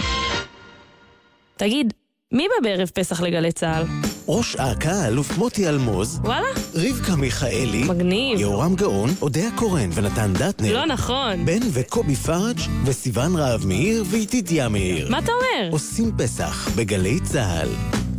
[1.63, 1.93] תגיד,
[2.33, 3.85] מי בא בערב פסח לגלי צה"ל?
[4.29, 6.47] ראש אכ"א, אלוף מוטי אלמוז, וואלה?
[6.75, 8.41] רבקה מיכאלי, מגניב.
[8.41, 11.45] יהורם גאון, אודיה קורן ונתן דטנר, לא נכון.
[11.45, 15.11] בן וקובי פראג' וסיון רהב מאיר וידידיה מאיר.
[15.11, 15.73] מה אתה אומר?
[15.73, 17.69] עושים פסח בגלי צה"ל.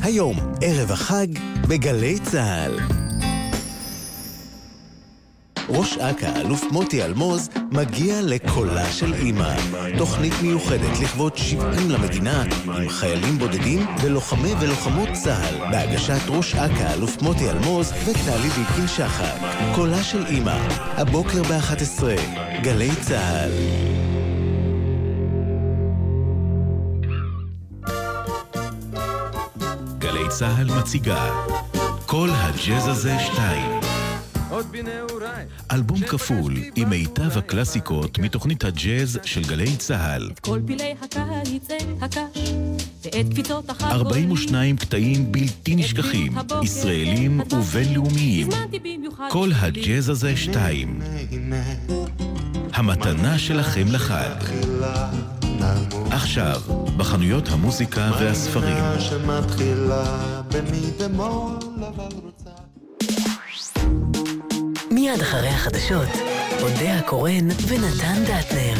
[0.01, 1.27] היום, ערב החג,
[1.67, 3.02] בגלי צה"ל.
[5.69, 9.55] ראש אכ"א, אלוף מוטי אלמוז, מגיע לקולה של אימא.
[9.97, 15.71] תוכנית מיוחדת לכבוד 70 למדינה, עם חיילים בודדים ולוחמי ולוחמות צה"ל.
[15.71, 19.35] בהגשת ראש אכ"א, אלוף מוטי אלמוז וטלי ויקין שחק.
[19.75, 20.57] קולה של אימא,
[20.97, 22.03] הבוקר ב-11,
[22.61, 23.51] גלי צה"ל.
[29.97, 31.29] גלי צה"ל מציגה
[32.05, 33.82] כל הג'אז הזה שתיים.
[35.71, 40.29] אלבום כפול עם מיטב הקלאסיקות מתוכנית הג'אז של גלי צה"ל.
[40.41, 42.53] כל פילי הקיץ אין הקש,
[43.03, 43.95] ואת קפיצות החגורים.
[43.95, 46.33] 42 קטעים בלתי נשכחים,
[46.63, 48.49] ישראלים ובינלאומיים.
[49.29, 49.49] כל.
[49.55, 50.99] הג'אז הזה שתיים.
[52.73, 54.35] המתנה שלכם לחג.
[56.11, 56.61] עכשיו,
[56.97, 58.83] בחנויות המוזיקה והספרים
[65.03, 66.09] מיד אחרי החדשות,
[66.61, 68.73] אודיה קורן ונתן דטנר.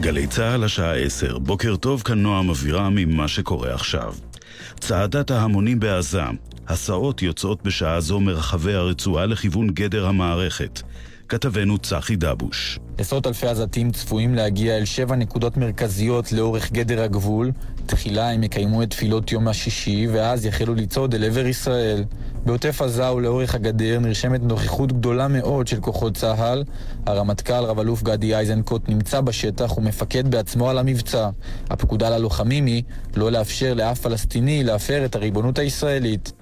[0.00, 4.14] גלי צה"ל השעה 10, בוקר טוב, כאן נועם אבירם עם מה שקורה עכשיו.
[4.80, 6.22] צעדת ההמונים בעזה,
[6.68, 10.82] הסעות יוצאות בשעה זו מרחבי הרצועה לכיוון גדר המערכת.
[11.28, 12.78] כתבנו צחי דבוש.
[12.98, 17.52] עשרות אלפי עזתים צפויים להגיע אל שבע נקודות מרכזיות לאורך גדר הגבול.
[17.86, 22.04] תחילה הם יקיימו את תפילות יום השישי, ואז יחלו לצעוד אל עבר ישראל.
[22.44, 26.64] בעוטף עזה ולאורך הגדר נרשמת נוכחות גדולה מאוד של כוחות צה"ל.
[27.06, 31.28] הרמטכ"ל רב-אלוף גדי איזנקוט נמצא בשטח ומפקד בעצמו על המבצע.
[31.70, 32.82] הפקודה ללוחמים היא
[33.16, 36.32] לא לאפשר לאף פלסטיני להפר את הריבונות הישראלית.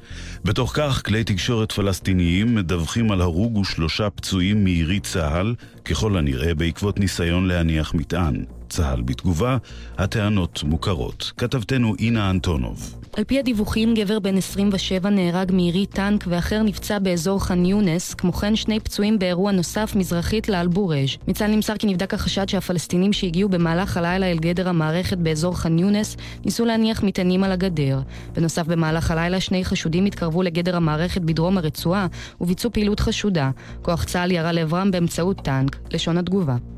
[0.45, 7.01] בתוך כך, כלי תקשורת פלסטיניים מדווחים על הרוג ושלושה פצועים מירי צה"ל, ככל הנראה בעקבות
[7.01, 8.45] ניסיון להניח מטען.
[8.69, 9.57] צה"ל בתגובה,
[9.99, 11.33] הטענות מוכרות.
[11.37, 12.95] כתבתנו אינה אנטונוב.
[13.17, 18.33] על פי הדיווחים, גבר בן 27 נהרג מירי טנק ואחר נפצע באזור ח'אן יונס, כמו
[18.33, 21.09] כן שני פצועים באירוע נוסף מזרחית לאלבורג'.
[21.29, 26.17] מצה"ל נמסר כי נבדק החשד שהפלסטינים שהגיעו במהלך הלילה אל גדר המערכת באזור ח'אן יונס
[26.45, 28.01] ניסו להניח מטענים על הגדר.
[28.33, 32.07] בנוסף, במהלך הלילה שני חשודים התקרבו לגדר המערכת בדרום הרצועה
[32.41, 33.51] וביצעו פעילות חשודה.
[33.83, 36.76] כוח צה"ל ירה לעברם באמצעות טנק, לשון התגובה.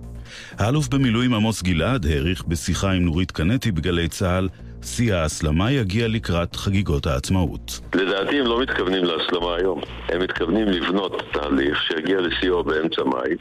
[0.58, 4.48] האלוף במילואים עמוס גלעד העריך בשיחה עם נורית קנטי בגלי צה"ל
[4.82, 7.80] שיא ההסלמה יגיע לקראת חגיגות העצמאות.
[7.94, 9.80] לדעתי הם לא מתכוונים להסלמה היום.
[10.08, 13.34] הם מתכוונים לבנות תהליך שיגיע לשיאו באמצע מאי,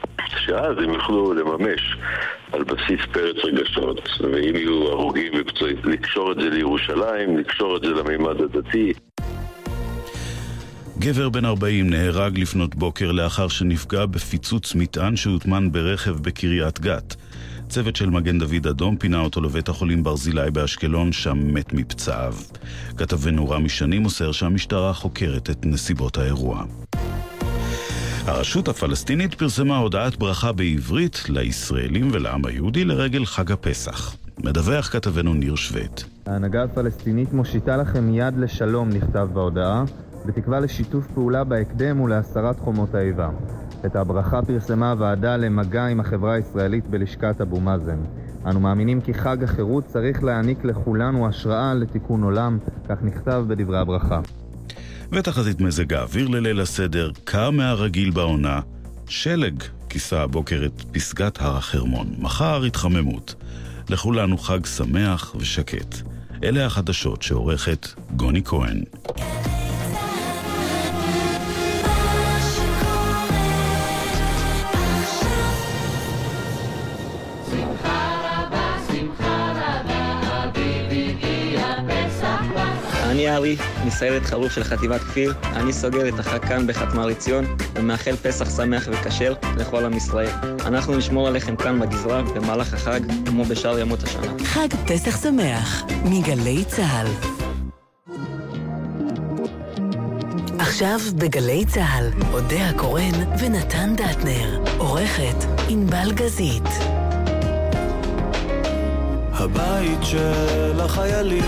[0.46, 1.96] שאז הם יוכלו לממש
[2.52, 7.88] על בסיס פרץ רגשות, ואם יהיו הרוגים ופצועים, לקשור את זה לירושלים, לקשור את זה
[7.88, 8.92] למימד הדתי.
[11.00, 17.16] גבר בן 40 נהרג לפנות בוקר לאחר שנפגע בפיצוץ מטען שהוטמן ברכב בקריית גת.
[17.68, 22.34] צוות של מגן דוד אדום פינה אותו לבית החולים ברזילי באשקלון, שם מת מפצעיו.
[22.96, 26.64] כתבנו רמי שני מוסר שהמשטרה חוקרת את נסיבות האירוע.
[28.26, 34.16] הרשות הפלסטינית פרסמה הודעת ברכה בעברית לישראלים ולעם היהודי לרגל חג הפסח.
[34.38, 36.02] מדווח כתבנו ניר שווט.
[36.26, 39.84] ההנהגה הפלסטינית מושיטה לכם יד לשלום, נכתב בהודעה,
[40.28, 43.30] בתקווה לשיתוף פעולה בהקדם ולהסרת חומות האיבה.
[43.86, 47.98] את הברכה פרסמה הוועדה למגע עם החברה הישראלית בלשכת אבו מאזן.
[48.46, 52.58] אנו מאמינים כי חג החירות צריך להעניק לכולנו השראה לתיקון עולם,
[52.88, 54.20] כך נכתב בדברי הברכה.
[55.12, 58.60] ותחזית מזג האוויר לליל הסדר, קר מהרגיל בעונה,
[59.06, 63.34] שלג כיסה הבוקר את פסגת הר החרמון, מחר התחממות.
[63.90, 65.94] לכולנו חג שמח ושקט.
[66.44, 68.82] אלה החדשות שעורכת גוני כהן.
[83.08, 83.56] אני ארי,
[83.86, 85.34] מסיירת חרוב של חטיבת כפיר.
[85.42, 87.44] אני סוגר את החג כאן בחתמר עציון,
[87.74, 90.30] ומאחל פסח שמח וכשר לכל עם ישראל.
[90.66, 94.44] אנחנו נשמור עליכם כאן בגזרה במהלך החג, כמו בשאר ימות השנה.
[94.44, 97.06] חג פסח שמח, מגלי צה"ל.
[100.58, 104.64] עכשיו בגלי צה"ל, אודה הקורן ונתן דטנר.
[104.78, 106.68] עורכת ענבל גזית.
[109.32, 111.44] הבית של החיילים,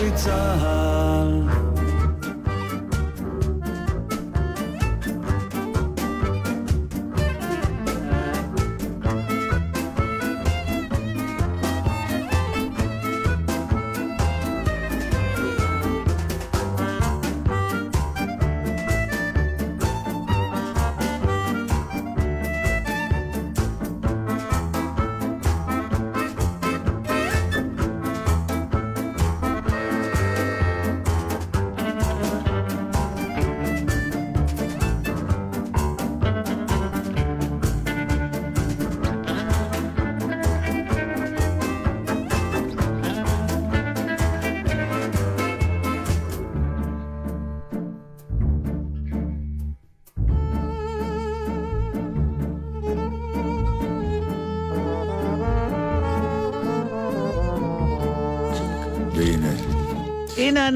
[0.00, 0.89] גלי צה"ל.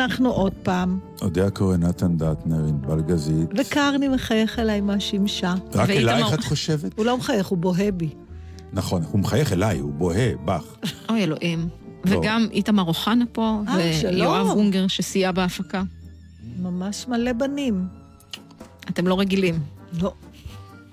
[0.04, 3.48] אנחנו עוד פעם, אודיה קורן, נתן דטנר, ענבל גזית.
[3.56, 5.54] וקרני מחייך אליי מהשמשה.
[5.74, 6.92] רק אלייך את חושבת?
[6.98, 8.10] הוא לא מחייך, הוא בוהה בי.
[8.72, 10.64] נכון, הוא מחייך אליי, הוא בוהה, בך.
[11.08, 11.68] אוי אלוהים.
[12.06, 14.46] וגם איתמר אוחנה פה, אה, ויואב.
[14.46, 15.82] אונגר שסייע בהפקה.
[16.62, 17.86] ממש מלא בנים.
[18.90, 19.58] אתם לא רגילים.
[20.00, 20.12] לא.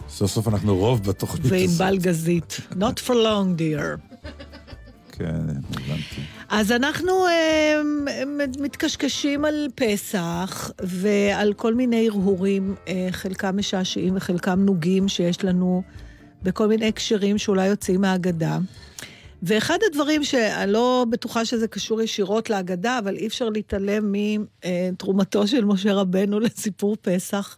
[0.09, 1.81] סוף סוף אנחנו רוב בתוכנית הזאת.
[1.81, 2.59] וענבל גזית.
[2.71, 4.17] Not for long, dear.
[5.11, 5.35] כן,
[5.69, 6.21] הבנתי.
[6.51, 7.81] אז אנחנו אה,
[8.59, 15.83] מתקשקשים על פסח ועל כל מיני הרהורים, אה, חלקם משעשעים וחלקם נוגים שיש לנו
[16.43, 18.57] בכל מיני הקשרים שאולי יוצאים מהאגדה.
[19.43, 25.65] ואחד הדברים שאני לא בטוחה שזה קשור ישירות להגדה, אבל אי אפשר להתעלם מתרומתו של
[25.65, 27.57] משה רבנו לסיפור פסח.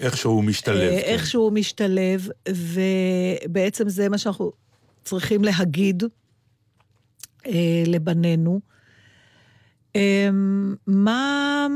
[0.00, 0.92] איכשהו הוא משתלב.
[0.92, 1.08] אה, כן.
[1.12, 4.52] איכשהו הוא משתלב, ובעצם זה מה שאנחנו
[5.04, 6.02] צריכים להגיד
[7.46, 7.52] אה,
[7.86, 8.60] לבנינו.
[9.96, 10.28] אה,
[10.86, 11.66] מה...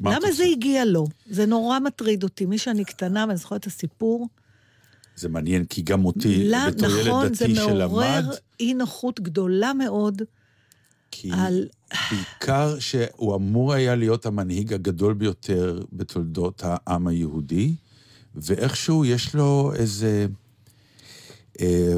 [0.00, 1.06] מה למה זה הגיע לו?
[1.26, 2.46] זה נורא מטריד אותי.
[2.46, 4.28] מי שאני קטנה, ואני זוכרת את הסיפור,
[5.16, 8.24] זה מעניין, כי גם אותי, למה- בתור נכון, ילד זה דתי מעורר שלמד,
[8.60, 10.22] אי נוחות גדולה מאוד
[11.10, 11.68] כי על...
[12.10, 17.74] בעיקר שהוא אמור היה להיות המנהיג הגדול ביותר בתולדות העם היהודי,
[18.34, 20.26] ואיכשהו יש לו איזה
[21.60, 21.94] אה,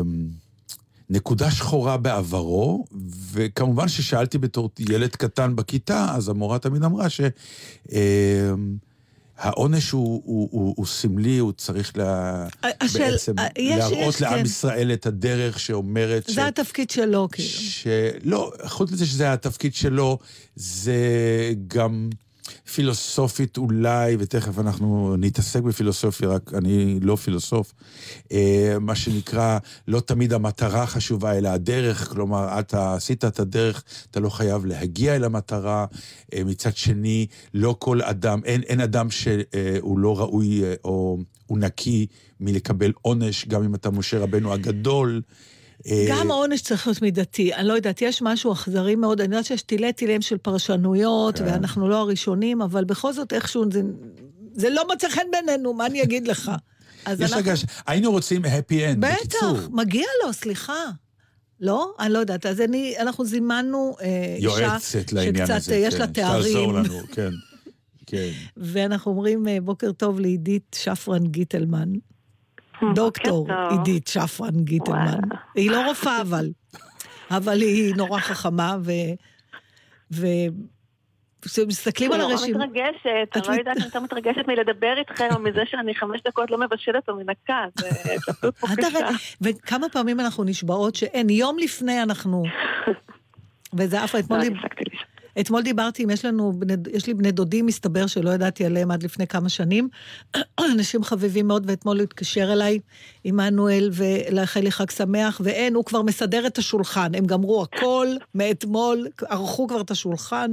[1.11, 2.85] נקודה שחורה בעברו,
[3.33, 7.21] וכמובן ששאלתי בתור ילד קטן בכיתה, אז המורה תמיד אמרה ש...
[7.93, 7.99] אה,
[9.39, 12.47] העונש הוא, הוא, הוא, הוא סמלי, הוא צריך לה,
[12.81, 14.45] השאל- בעצם יש- להראות יש, לעם כן.
[14.45, 16.35] ישראל את הדרך שאומרת ש...
[16.35, 17.49] זה התפקיד שלו, כאילו.
[17.49, 20.19] שלא, חוץ מזה שזה התפקיד שלו,
[20.57, 20.97] זה
[21.67, 22.11] גם
[22.74, 27.74] פילוסופית אולי, ותכף אנחנו נתעסק בפילוסופיה, רק אני לא פילוסוף,
[28.32, 34.20] אה, מה שנקרא, לא תמיד המטרה חשובה, אלא הדרך, כלומר, אתה עשית את הדרך, אתה
[34.20, 35.86] לא חייב להגיע אל המטרה.
[36.34, 41.59] אה, מצד שני, לא כל אדם, אין, אין אדם שהוא לא ראוי אה, או הוא
[41.59, 42.07] נקי
[42.40, 45.22] מלקבל עונש, גם אם אתה משה רבנו הגדול.
[45.87, 47.55] אה, גם העונש צריך להיות מידתי.
[47.55, 49.20] אני לא יודעת, יש משהו אכזרי מאוד.
[49.20, 51.45] אני יודעת שיש תילי תילים של פרשנויות, כן.
[51.45, 53.81] ואנחנו לא הראשונים, אבל בכל זאת איכשהו זה,
[54.55, 56.51] זה לא מוצא חן בינינו, מה אני אגיד לך?
[57.07, 57.51] אז יש אנחנו...
[57.51, 57.55] רגע,
[57.87, 59.53] היינו רוצים happy end, בקיצור.
[59.53, 60.85] בטח, מגיע לו, סליחה.
[61.61, 61.95] לא?
[62.01, 62.47] אני לא יודעת.
[62.47, 66.43] אז אני, אנחנו זימנו אה, אישה יועצת לעניין שקצת הזה, אה, יש כן, לה תארים.
[66.43, 67.31] שתעזור לנו, כן.
[68.07, 68.31] כן.
[68.57, 71.93] ואנחנו אומרים אה, בוקר טוב לעידית שפרן גיטלמן.
[72.95, 73.49] דוקטור.
[73.70, 75.20] עידית שפרן גיטלמן.
[75.55, 76.51] היא לא רופאה אבל,
[77.31, 78.91] אבל היא נורא חכמה, ו...
[80.12, 80.27] ו...
[81.43, 82.59] כשמסתכלים על אני הרשימה...
[82.59, 86.20] נורא מתרגשת, אני לא יודעת אם אני יותר מתרגשת מלדבר איתכם, או מזה שאני חמש
[86.27, 88.99] דקות לא מבשלת או מנקה, זה התלבטות פה קשה.
[89.41, 92.45] וכמה פעמים אנחנו נשבעות שאין, יום לפני אנחנו...
[93.74, 94.55] וזה אף פעם, אתמול, לא, דיב...
[95.41, 96.53] אתמול דיברתי עם, יש לנו.
[96.93, 99.89] יש לי בני דודים, מסתבר, שלא ידעתי עליהם עד לפני כמה שנים.
[100.74, 102.78] אנשים חביבים מאוד, ואתמול הוא התקשר אליי,
[103.24, 107.14] עמנואל, ולאחל לי חג שמח, ואין, הוא כבר מסדר את השולחן.
[107.14, 110.51] הם גמרו הכל מאתמול, ערכו כבר את השולחן.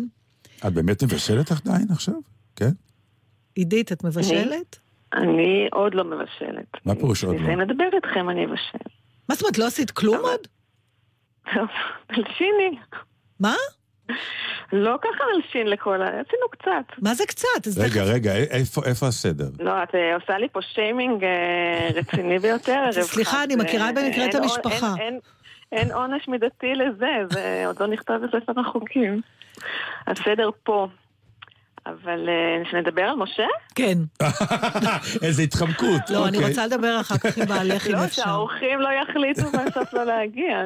[0.67, 2.15] את באמת מבשלת עדיין עכשיו?
[2.55, 2.71] כן?
[3.55, 4.79] עידית, את מבשלת?
[5.13, 6.67] אני עוד לא מבשלת.
[6.85, 7.41] מה פירוש עוד לא?
[7.41, 8.89] נסיים לדבר איתכם, אני אבשל.
[9.29, 10.39] מה זאת אומרת, לא עשית כלום עוד?
[12.09, 12.77] מלשיני.
[13.39, 13.55] מה?
[14.73, 16.07] לא ככה מלשין לכל ה...
[16.07, 17.01] עשינו קצת.
[17.01, 17.67] מה זה קצת?
[17.77, 18.35] רגע, רגע,
[18.85, 19.49] איפה הסדר?
[19.59, 22.91] לא, את אה, עושה לי פה שיימינג אה, רציני ביותר.
[23.01, 23.43] סליחה.
[23.43, 24.93] אני מכירה אה, במקרה את המשפחה.
[25.71, 29.21] אין עונש מידתי לזה, זה עוד לא נכתב בספר החוקים.
[30.07, 30.87] הסדר פה.
[31.85, 33.47] אבל אה, שנדבר על משה?
[33.75, 33.97] כן.
[35.25, 36.09] איזה התחמקות.
[36.09, 36.49] לא, אני אוקיי.
[36.49, 38.23] רוצה לדבר אחר כך עם בעלך, אם לא, אפשר.
[38.23, 40.65] שהאורחים לא יחליטו בסוף לא להגיע.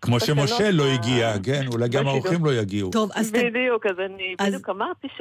[0.00, 2.08] כמו שמשה לא הגיע, כן, אולי גם.
[2.08, 2.90] האורחים לא יגיעו.
[2.90, 5.20] טוב, אז בדיוק, אז אני בדיוק אמרתי ש...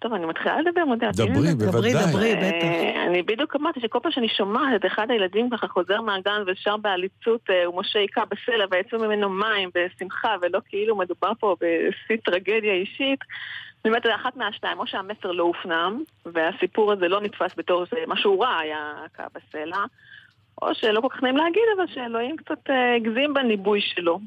[0.00, 1.10] טוב, אני מתחילה לדבר, מודה.
[1.12, 1.92] דברי, בוודאי.
[1.92, 2.66] דברי, בטח.
[3.06, 7.40] אני בדיוק אמרתי שכל פעם שאני שומעת את אחד הילדים ככה חוזר מהגן ושר בעליצות,
[7.50, 13.20] אה, ומשה היכה בסלע ויצאו ממנו מים בשמחה, ולא כאילו מדובר פה בשיא טרגדיה אישית.
[13.84, 18.40] אני אומרת, זה אחת מהשתיים, או שהמסר לא הופנם, והסיפור הזה לא נתפס בתור משהו
[18.40, 19.84] רע היה הכה בסלע,
[20.62, 24.20] או שלא כל כך נעים להגיד, אבל שאלוהים קצת אה, הגזים בניבוי שלו.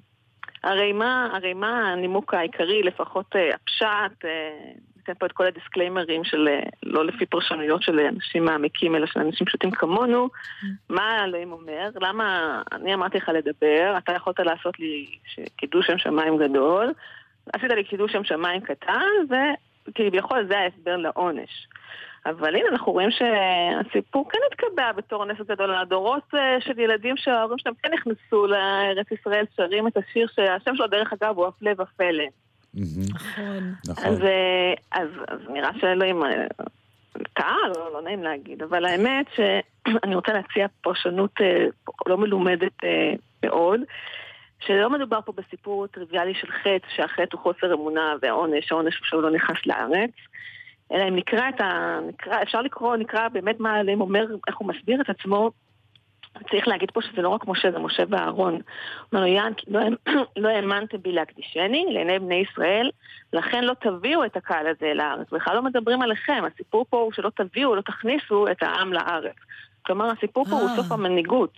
[0.64, 4.50] הרי מה, הרי מה הנימוק העיקרי, לפחות אה, הפשט, אה,
[4.98, 6.48] ניתן פה את כל הדיסקליימרים של
[6.84, 10.30] לא לפי פרשנויות של אנשים מעמיקים, אלא של אנשים פשוטים כמונו,
[10.90, 15.06] מה אלוהים אומר, למה אני אמרתי לך לדבר, אתה יכולת לעשות לי
[15.56, 16.94] קידוש שם שמיים גדול,
[17.54, 19.36] עשית לי קידוש שם שמיים קטן,
[19.88, 21.68] וכביכול זה ההסבר לעונש.
[22.26, 25.76] אבל הנה, אנחנו רואים שהסיפור כן התקבע בתור נס גדול.
[25.76, 30.88] הדורות אה, של ילדים שההורים שלהם כן נכנסו לארץ ישראל, שרים את השיר שהשם שלו,
[30.88, 32.24] דרך אגב, הוא הפלא ופלא.
[32.76, 33.74] נכון.
[34.04, 36.48] אז, אה, אז, אז נראה שאלוהים אה,
[37.34, 41.66] טעה, לא, לא נעים להגיד, אבל האמת שאני רוצה להציע פרשנות אה,
[42.06, 43.14] לא מלומדת אה,
[43.44, 43.80] מאוד,
[44.66, 49.22] שלא מדובר פה בסיפור טריוויאלי של חטא, שהחטא הוא חוסר אמונה והעונש, העונש הוא שהוא
[49.22, 50.12] לא נכנס לארץ.
[50.92, 52.00] אלא אם נקרא את ה...
[52.08, 55.52] נקרא, אפשר לקרוא, נקרא באמת מה עליהם אומר, איך הוא מסביר את עצמו.
[56.52, 58.60] צריך להגיד פה שזה לא רק משה, זה משה ואהרון.
[59.12, 59.80] אומר לו, יען, לא,
[60.44, 62.92] לא האמנתם בי להקדישני לעיני בני ישראל,
[63.34, 65.28] לכן לא תביאו את הקהל הזה אל הארץ.
[65.32, 69.36] בכלל לא מדברים עליכם, הסיפור פה הוא שלא תביאו, לא תכניסו את העם לארץ.
[69.86, 70.76] כלומר, הסיפור פה הוא אה.
[70.76, 71.58] סוף המנהיגות.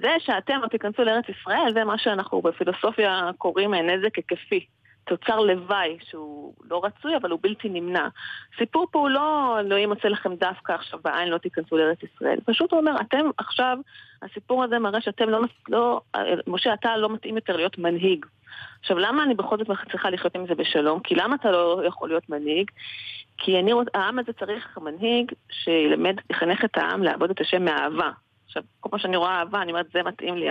[0.00, 4.66] זה שאתם לא תיכנסו לארץ ישראל, זה מה שאנחנו בפילוסופיה קוראים נזק היקפי.
[5.04, 8.08] תוצר לוואי שהוא לא רצוי, אבל הוא בלתי נמנע.
[8.54, 12.38] הסיפור פה הוא לא אלוהים עושה לכם דווקא עכשיו בעין לא תיכנסו לארץ ישראל.
[12.44, 13.78] פשוט הוא אומר, אתם עכשיו,
[14.22, 16.00] הסיפור הזה מראה שאתם לא, לא,
[16.46, 18.26] משה, אתה לא מתאים יותר להיות מנהיג.
[18.80, 21.00] עכשיו, למה אני בכל זאת צריכה לחיות עם זה בשלום?
[21.00, 22.70] כי למה אתה לא יכול להיות מנהיג?
[23.38, 28.10] כי אני, העם הזה צריך מנהיג שילמד, יחנך את העם לעבוד את השם מאהבה.
[28.56, 30.46] עכשיו, כל פעם שאני רואה אהבה, אני אומרת, זה מתאים לי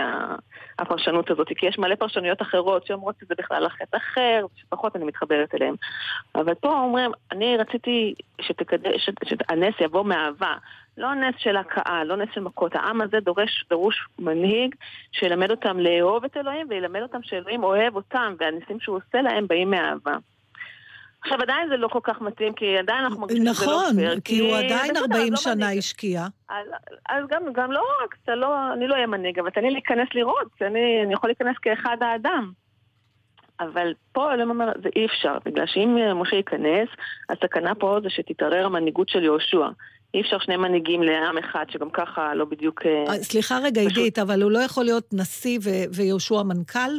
[0.78, 5.54] הפרשנות הזאת, כי יש מלא פרשנויות אחרות שאומרות שזה בכלל החטא אחר, שפחות אני מתחברת
[5.54, 5.74] אליהם.
[6.34, 10.54] אבל פה אומרים, אני רציתי שתקדש, שהנס יבוא מאהבה.
[10.98, 12.74] לא נס של הכאה, לא נס של מכות.
[12.74, 14.74] העם הזה דורש, דרוש מנהיג
[15.12, 19.70] שילמד אותם לאהוב את אלוהים וילמד אותם שאלוהים אוהב אותם, והניסים שהוא עושה להם באים
[19.70, 20.16] מאהבה.
[21.24, 24.08] עכשיו עדיין זה לא כל כך מתאים, כי עדיין אנחנו מרגישים נכון, שזה לא פייר.
[24.08, 25.78] נכון, כי הוא עדיין 40 לא שנה מנהיג.
[25.78, 26.26] השקיע.
[26.48, 26.66] אז,
[27.08, 30.48] אז גם, גם לא רק, לא, אני לא אהיה מנהיג, אבל תן לי להיכנס לראות,
[30.60, 32.52] אני, אני יכול להיכנס כאחד האדם.
[33.60, 36.88] אבל פה אלוהים אומר, זה אי אפשר, בגלל שאם משה ייכנס,
[37.30, 39.68] הסכנה פה זה שתתערער המנהיגות של יהושע.
[40.14, 42.82] אי אפשר שני מנהיגים לעם אחד, שגם ככה לא בדיוק...
[42.86, 45.58] אה, סליחה רגע, עידית, אבל הוא לא יכול להיות נשיא
[45.96, 46.90] ויהושע מנכ"ל?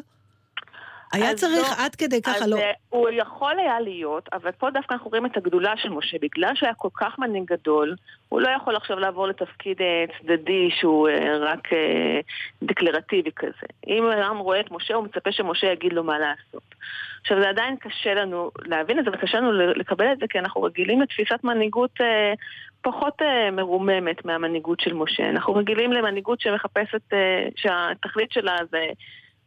[1.14, 2.56] היה צריך לא, עד כדי ככה, לא...
[2.56, 6.18] אז הוא יכול היה להיות, אבל פה דווקא אנחנו רואים את הגדולה של משה.
[6.22, 7.96] בגלל שהיה כל כך מנהיג גדול,
[8.30, 12.20] הוא לא יכול עכשיו לעבור לתפקיד אה, צדדי שהוא אה, רק אה,
[12.64, 13.68] דקלרטיבי כזה.
[13.88, 16.76] אם העם רואה את משה, הוא מצפה שמשה יגיד לו מה לעשות.
[17.22, 20.64] עכשיו, זה עדיין קשה לנו להבין את זה, וקשה לנו לקבל את זה, כי אנחנו
[20.64, 22.34] רגילים לתפיסת מנהיגות אה,
[22.82, 25.30] פחות אה, מרוממת מהמנהיגות של משה.
[25.30, 28.86] אנחנו רגילים למנהיגות שמחפשת, אה, שהתכלית שלה זה...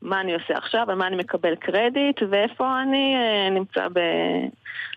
[0.02, 3.98] מה אני עושה עכשיו, על מה אני מקבל קרדיט, ואיפה אני אה, נמצא ב...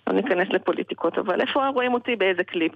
[0.08, 2.74] לא ניכנס לפוליטיקות, אבל איפה רואים אותי באיזה קליפ.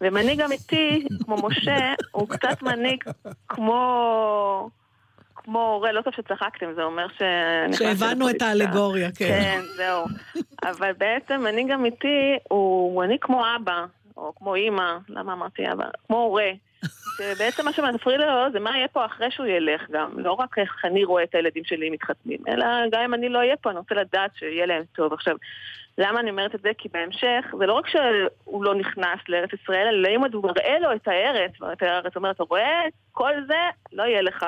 [0.00, 3.04] ומנהיג אמיתי, כמו משה, הוא קצת מנהיג
[3.48, 4.70] כמו...
[5.34, 7.22] כמו הורה, לא טוב שצחקתם, זה אומר ש...
[7.78, 9.26] שהבנו את האלגוריה, כן.
[9.28, 10.04] כן, זהו.
[10.64, 13.84] אבל בעצם מנהיג אמיתי הוא מנהיג כמו אבא,
[14.16, 15.84] או כמו אימא, למה אמרתי אבא?
[16.06, 16.50] כמו הורה.
[17.18, 20.18] שבעצם מה שמפריע לו זה מה יהיה פה אחרי שהוא ילך גם.
[20.18, 23.56] לא רק איך אני רואה את הילדים שלי מתחתנים, אלא גם אם אני לא אהיה
[23.56, 25.12] פה, אני רוצה לדעת שיהיה להם טוב.
[25.12, 25.36] עכשיו,
[25.98, 26.70] למה אני אומרת את זה?
[26.78, 30.92] כי בהמשך, זה לא רק שהוא לא נכנס לארץ ישראל, אלא אם הוא מראה לו
[30.92, 32.82] את הארץ, את הארץ אומרת, אתה רואה?
[33.12, 34.46] כל זה לא יהיה לך.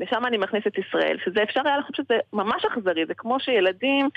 [0.00, 1.18] לשם אני מכניס את ישראל.
[1.24, 4.08] שזה אפשר היה לחשוב שזה ממש אכזרי, זה כמו שילדים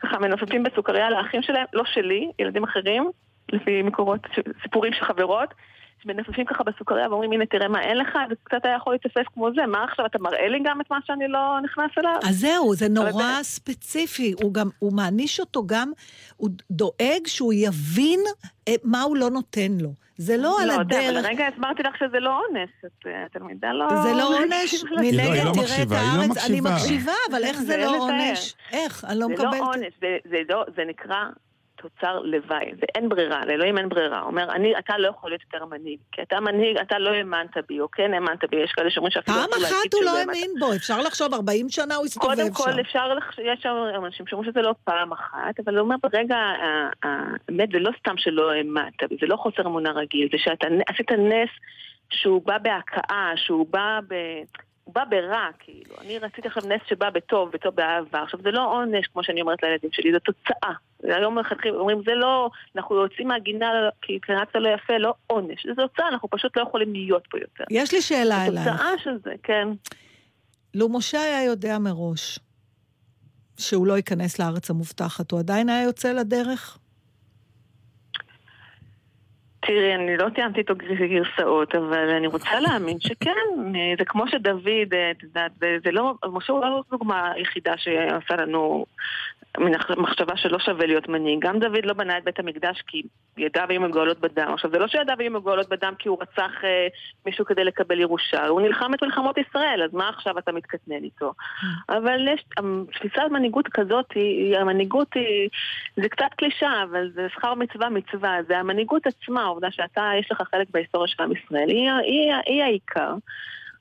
[0.00, 3.10] ככה מנופפים בסוכריה לאחים שלהם, לא שלי, ילדים אחרים,
[3.52, 4.20] לפי מקורות,
[4.62, 5.54] סיפורים של חברות.
[6.02, 9.48] שמנפפים ככה בסוכריה ואומרים, הנה תראה מה אין לך, זה קצת היה יכול להתאסף כמו
[9.54, 12.18] זה, מה עכשיו, אתה מראה לי גם את מה שאני לא נכנס אליו?
[12.28, 15.92] אז זהו, זה נורא ספציפי, הוא גם, הוא מעניש אותו גם,
[16.36, 18.20] הוא דואג שהוא יבין
[18.68, 19.92] אה, מה הוא לא נותן לו.
[20.18, 21.12] זה לא, לא על הדרך...
[21.12, 22.70] לא, אבל רגע הסברתי לך שזה לא אונס,
[23.06, 24.02] אה, תלמידה לא...
[24.02, 28.54] זה לא עונש, מנגד לא, תראה את הארץ, אני מקשיבה, אבל איך זה לא עונש?
[28.72, 29.04] איך?
[29.04, 29.52] אני לא מקבלת...
[29.52, 31.24] זה לא עונש, זה נקרא
[31.82, 34.20] תוצר לוואי, ואין ברירה, לאלוהים אין ברירה.
[34.20, 37.56] הוא אומר, אני, אתה לא יכול להיות יותר מנהיג, כי אתה מנהיג, אתה לא האמנת
[37.68, 39.36] בי, או כן האמנת בי, יש כאלה שאומרים שאפילו...
[39.36, 42.42] פעם אחת הוא לא האמין בו, אפשר לחשוב 40 שנה הוא הסתובב שם.
[42.42, 43.74] קודם כל אפשר לחשוב, יש שם
[44.04, 46.36] אנשים שאומרים שזה לא פעם אחת, אבל הוא אומר, ברגע
[47.02, 51.10] האמת, זה לא סתם שלא האמנת בי, זה לא חוסר אמונה רגיל, זה שאתה עשית
[51.12, 51.50] נס
[52.10, 54.14] שהוא בא בהכאה, שהוא בא ב...
[54.88, 55.94] הוא בא ברע, כאילו.
[56.00, 58.22] אני רציתי עכשיו נס שבא בטוב, בטוב באהבה.
[58.22, 60.72] עכשיו, זה לא עונש, כמו שאני אומרת לילדים שלי, זה תוצאה.
[61.02, 63.70] היום מלכתחילה אומרים, זה לא, אנחנו יוצאים מהגינה
[64.02, 65.66] כי התכנסת לא יפה, לא עונש.
[65.66, 67.64] זה תוצאה, אנחנו פשוט לא יכולים להיות פה יותר.
[67.70, 68.64] יש לי שאלה אלייך.
[68.64, 69.68] זה תוצאה של זה, כן.
[70.74, 72.38] לו משה היה יודע מראש
[73.58, 76.77] שהוא לא ייכנס לארץ המובטחת, הוא עדיין היה יוצא לדרך?
[79.60, 80.74] תראי, אני לא תיאמתי איתו
[81.10, 83.30] גרסאות, אבל אני רוצה להאמין שכן.
[83.98, 85.52] זה כמו שדוד, את יודעת,
[85.84, 88.86] זה לא, משה הוא לא דוגמה היחידה שעשה לנו
[89.96, 91.38] מחשבה שלא שווה להיות מנהיג.
[91.40, 93.02] גם דוד לא בנה את בית המקדש כי
[93.36, 94.50] ידיו היו מגואלות בדם.
[94.54, 96.86] עכשיו, זה לא שידיו היו מגואלות בדם כי הוא רצח אה,
[97.26, 98.46] מישהו כדי לקבל ירושה.
[98.46, 101.32] הוא נלחם את מלחמות ישראל, אז מה עכשיו אתה מתקטנן איתו?
[101.88, 102.44] אבל יש,
[102.92, 105.48] תפיסת מנהיגות כזאת, היא, המנהיגות היא,
[105.96, 108.36] זה קצת קלישה, אבל זה שכר מצווה מצווה.
[108.48, 112.32] זה המנהיגות עצמה, העובדה שאתה, יש לך חלק בהיסטוריה של עם ישראל, היא, היא, היא,
[112.46, 113.14] היא העיקר.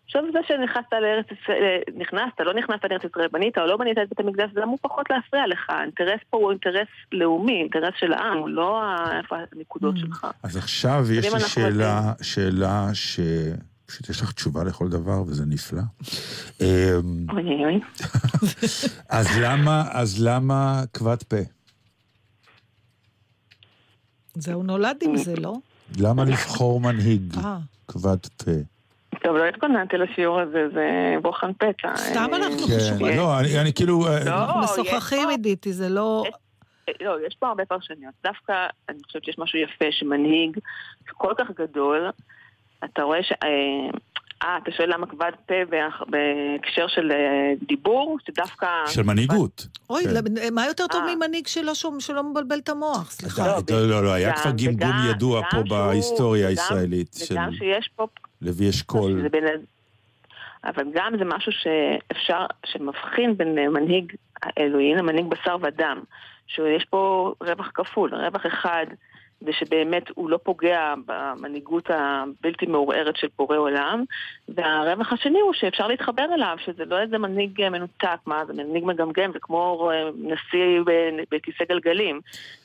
[0.08, 3.98] עכשיו זה שנכנסת לארץ ישראל, אה, נכנסת, לא נכנסת לארץ ישראל, בנית או לא בנית
[3.98, 5.70] את בית המקדש, זה אמור פחות להפריע לך.
[5.70, 8.82] האינטרס פה הוא אינטרס לאומי, אינטרס של העם, הוא לא
[9.18, 10.00] איפה הנקודות mm.
[10.00, 10.28] שלך.
[10.44, 13.20] אז עכשיו יש לי שאלה, שאלה ש...
[13.86, 15.82] פשוט יש לך תשובה לכל דבר, וזה נפלא.
[17.32, 17.80] אוי אוי.
[19.10, 21.38] אז למה, אז למה כבד פה?
[24.34, 25.56] זהו נולד עם זה, לא?
[25.98, 27.58] למה לבחור מנהיג אה.
[27.88, 28.52] כבד פה?
[29.24, 31.96] טוב, לא התכוננתי לשיעור הזה, זה בוחן פתע.
[31.96, 33.18] סתם אה, אנחנו כן, חשובים.
[33.18, 34.08] לא, אני אני כאילו...
[34.08, 36.24] אה, לא, אנחנו משוחחים, פה- עידית, זה לא...
[37.02, 38.14] לא, יש פה הרבה פרשניות.
[38.24, 38.54] דווקא,
[38.90, 40.60] אני חושבת שיש משהו יפה שמנהיג
[41.14, 42.10] כל כך גדול,
[42.86, 43.34] אתה רואה ש...
[44.44, 45.54] אה, אה, אתה שואל למה כבד פה
[46.08, 48.68] בהקשר של אה, דיבור, שדווקא...
[48.88, 49.68] של מנהיגות.
[49.90, 50.54] אוי, כן.
[50.54, 53.12] מה יותר טוב ממנהיג שלא מבלבל את המוח?
[53.12, 53.48] סליחה.
[53.70, 58.08] לא, לא, לא, היה כבר גמגום ידוע פה בהיסטוריה הישראלית של וגם שיש פה
[58.42, 59.28] לוי אשכול.
[59.28, 59.44] בין...
[60.64, 64.14] אבל גם זה משהו שאפשר, שמבחין בין אה, מנהיג
[64.58, 66.04] אלוהי למנהיג בשר ודם.
[66.48, 68.86] שיש פה רווח כפול, רווח אחד
[69.42, 74.04] זה שבאמת הוא לא פוגע במנהיגות הבלתי מעורערת של בורא עולם,
[74.50, 79.32] והרווח השני הוא שאפשר להתחבר אליו, שזה לא איזה מנהיג מנותק, מה זה מנהיג מגמגם,
[79.34, 80.82] זה כמו אה, נשיא
[81.32, 82.22] בכיסא גלגלים.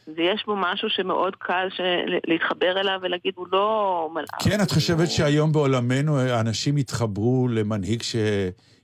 [0.09, 1.69] ויש בו משהו שמאוד קל.
[2.27, 4.29] להתחבר אליו ולהגיד, הוא לא מלאך.
[4.45, 8.03] כן, את חושבת שהיום בעולמנו האנשים יתחברו למנהיג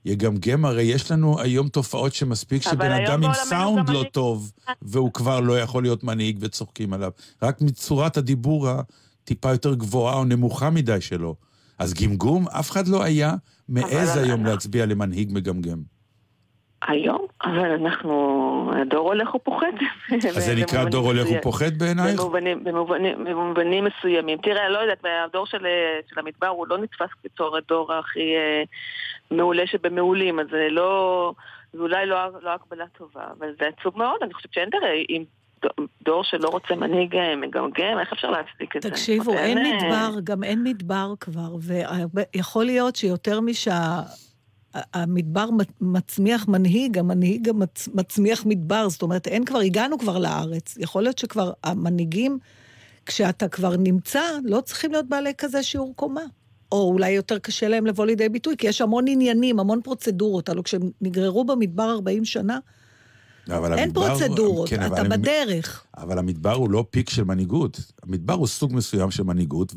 [0.07, 0.65] שיגמגם?
[0.65, 4.51] הרי יש לנו היום תופעות שמספיק שבן אדם עם סאונד לא מנהיג- טוב,
[4.81, 7.11] והוא כבר לא יכול להיות מנהיג וצוחקים עליו.
[7.43, 11.35] רק מצורת הדיבור הטיפה יותר גבוהה או נמוכה מדי שלו.
[11.79, 13.33] אז גמגום, אף אחד לא היה
[13.69, 15.77] מעז היום אנחנו- להצביע למנהיג מגמגם.
[16.87, 18.13] היום, אבל אנחנו,
[18.81, 19.67] הדור הולך ופוחת.
[20.37, 21.27] אז זה נקרא דור הולך.
[21.39, 22.19] ופוחת בעינייך?
[22.19, 24.37] במובנים, במובנים, במובנים מסוימים.
[24.43, 24.99] תראה, לא יודעת,
[25.29, 25.57] הדור של,
[26.09, 28.63] של המדבר הוא לא נתפס בתור הדור הכי אה,
[29.31, 31.33] מעולה שבמעולים, אז זה לא,
[31.73, 35.23] זה אולי לא, לא הקבלה טובה, אבל זה עצוב מאוד, אני חושבת שאין דרך, אם
[36.05, 38.89] דור שלא רוצה מנהיג אה, מגמגם, איך אפשר להצדיק את זה?
[38.89, 41.55] תקשיבו, אין, אין אה, מדבר, גם אין מדבר כבר,
[42.13, 43.39] ויכול להיות שיותר
[44.75, 45.45] משהמדבר
[45.81, 50.77] מצמיח מנהיג, המנהיג גם מצ- מצמיח מדבר, זאת אומרת, אין כבר, הגענו כבר לארץ.
[50.77, 52.39] יכול להיות שכבר המנהיגים,
[53.05, 56.21] כשאתה כבר נמצא, לא צריכים להיות בעלי כזה שיעור קומה.
[56.71, 60.49] או אולי יותר קשה להם לבוא לידי ביטוי, כי יש המון עניינים, המון פרוצדורות.
[60.49, 62.59] הלוא כשהם נגררו במדבר 40 שנה,
[63.47, 65.83] אבל אין המדבר- פרוצדורות, כן, אבל אתה הם- בדרך.
[65.97, 67.79] אבל המדבר הוא לא פיק של מנהיגות.
[68.03, 69.73] המדבר הוא סוג מסוים של מנהיגות,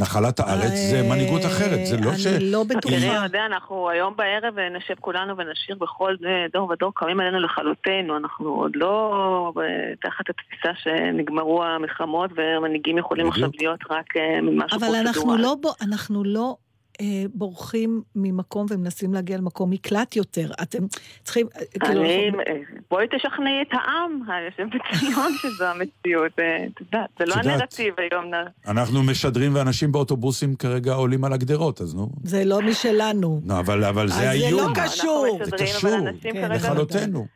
[0.00, 1.86] ונחלת הארץ זה מנהיגות אחרת.
[1.86, 2.26] זה לא ש...
[2.26, 2.96] אני לא בטוחה.
[2.96, 7.20] תראי, אתה יודע, אנחנו היום בערב אה, נשב כולנו ונשיר בכל אה, דור ודור קמים
[7.20, 8.16] עלינו לכלותנו.
[8.16, 13.28] אנחנו עוד לא אה, תחת התפיסה שנגמרו המלחמות והמנהיגים יכולים.
[13.28, 16.56] עכשיו להיות רק אה, משהו אבל אנחנו לא, אנחנו לא
[17.00, 20.50] אה, בורחים ממקום ומנסים להגיע למקום מקלט יותר.
[20.62, 20.78] אתם
[21.22, 22.00] צריכים, אה, כאילו...
[22.00, 22.54] אני, אה,
[22.90, 26.32] בואי תשכנעי את העם היושב בציון שזו המציאות.
[26.38, 27.34] אה, את יודעת, זה לא.
[27.34, 28.30] הנרטיב היום.
[28.66, 32.10] אנחנו משדרים ואנשים באוטובוסים כרגע עולים על הגדרות, אז נו.
[32.24, 33.40] זה לא משלנו.
[33.46, 34.60] לא, אבל, אבל זה זה האיום.
[34.60, 35.38] לא קשור.
[35.44, 35.90] זה קשור,
[36.20, 37.26] כן, לכלותנו.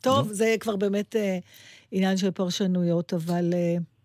[0.00, 1.16] טוב, זה כבר באמת
[1.92, 3.54] עניין של פרשנויות, אבל...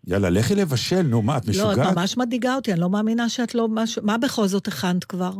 [0.08, 1.96] יאללה, לכי לבשל, נו, מה, את לא, את משוגעת?
[1.96, 3.68] ממש מדאיגה אותי, אני לא מאמינה שאת לא...
[3.70, 4.02] משהו...
[4.04, 5.30] מה בכל זאת הכנת כבר?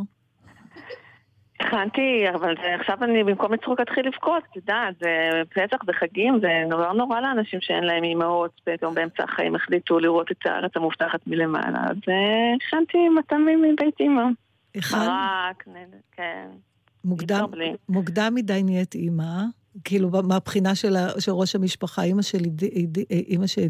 [1.59, 5.09] הכנתי, אבל זה- עכשיו אני במקום לצחוק אתחיל לבכות, את יודעת, זה
[5.49, 10.31] פסח, זה חגים, זה נורא נורא לאנשים שאין להם אימהות, פתאום באמצע החיים החליטו לראות
[10.31, 14.21] את הארץ המובטחת מלמעלה, אז אה, הכנתי מתנים מבית אימא.
[14.75, 14.99] הכנת?
[14.99, 15.63] מרק,
[16.11, 16.47] כן.
[17.05, 17.45] מוקדם.
[17.89, 19.41] מוקדם מדי נהיית אימא,
[19.83, 20.95] כאילו מהבחינה של,
[21.27, 23.61] ראש המשפחה, אימא של עידית, אימא של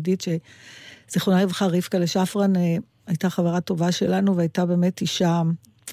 [1.09, 2.75] עידית, שזיכרונה לברכה, רבקה לשפרן, אה,
[3.07, 5.41] הייתה חברה טובה שלנו, והייתה באמת אישה,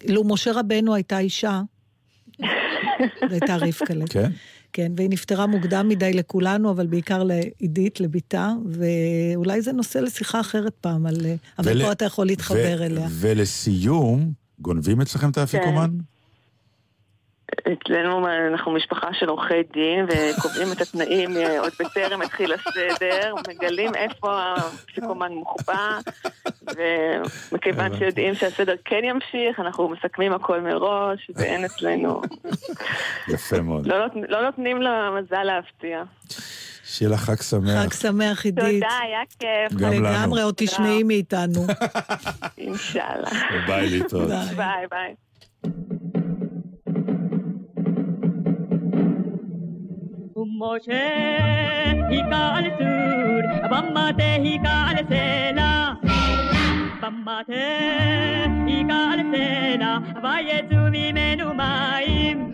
[0.09, 1.63] לו משה רבנו הייתה אישה,
[2.41, 2.47] זו
[3.31, 3.95] הייתה רבקה.
[4.11, 4.31] כן?
[4.73, 10.73] כן, והיא נפטרה מוקדם מדי לכולנו, אבל בעיקר לעידית, לביתה, ואולי זה נושא לשיחה אחרת
[10.81, 11.17] פעם, על...
[11.59, 13.09] אבל ול- פה אתה יכול להתחבר ו- אליה.
[13.11, 15.91] ולסיום, גונבים אצלכם את האפיקומן?
[17.73, 23.95] אצלנו אנחנו משפחה של עורכי דין וקובעים את התנאים אה, עוד בטרם התחיל הסדר, מגלים
[23.95, 25.99] איפה הפסיקומן מוחבא
[27.53, 32.23] ומכיוון שיודעים שהסדר כן ימשיך, אנחנו מסכמים הכל מראש ואין אצלנו,
[33.29, 33.87] יפה מאוד.
[33.87, 33.97] לא,
[34.29, 36.03] לא נותנים למזל להפתיע.
[36.85, 37.85] שיהיה לך חג שמח.
[37.85, 38.83] חג שמח, עידית.
[38.83, 39.79] תודה, היה כיף.
[39.81, 40.03] גם לנו.
[40.03, 41.67] לגמרי, עוד תשמעי מאיתנו.
[42.59, 43.31] אינשאללה.
[43.67, 44.29] ביי להתראות.
[44.57, 45.15] ביי ביי.
[50.61, 55.93] ומשה היכה על צור, במטהו היכה על סלע.
[57.01, 57.53] במטהו
[58.67, 62.53] היכה על סלע, ויצאו ממנו מים.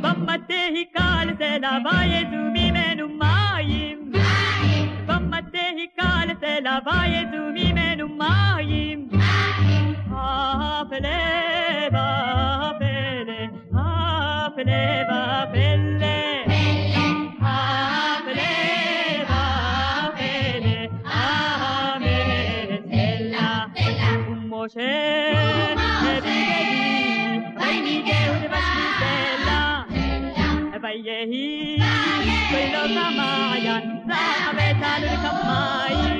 [0.00, 4.12] במטהו היכה על סלע, ויצאו ממנו מים.
[5.06, 7.80] במטהו היכה על סלע, ויצאו ממנו
[31.02, 32.48] miehiin.
[32.48, 36.19] Kyllä samaajan, saa vetänyt kappaiin.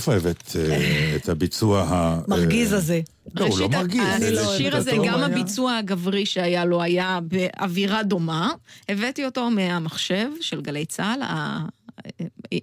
[0.00, 2.20] איפה הבאת אה, את הביצוע ה...
[2.28, 3.00] מרגיז אה, הזה.
[3.34, 4.02] לא, הוא לא מרגיז.
[4.38, 8.52] השיר הזה, גם הביצוע הגברי שהיה לו היה באווירה דומה.
[8.88, 11.22] הבאתי אותו מהמחשב של גלי צה"ל.
[11.22, 11.66] ה-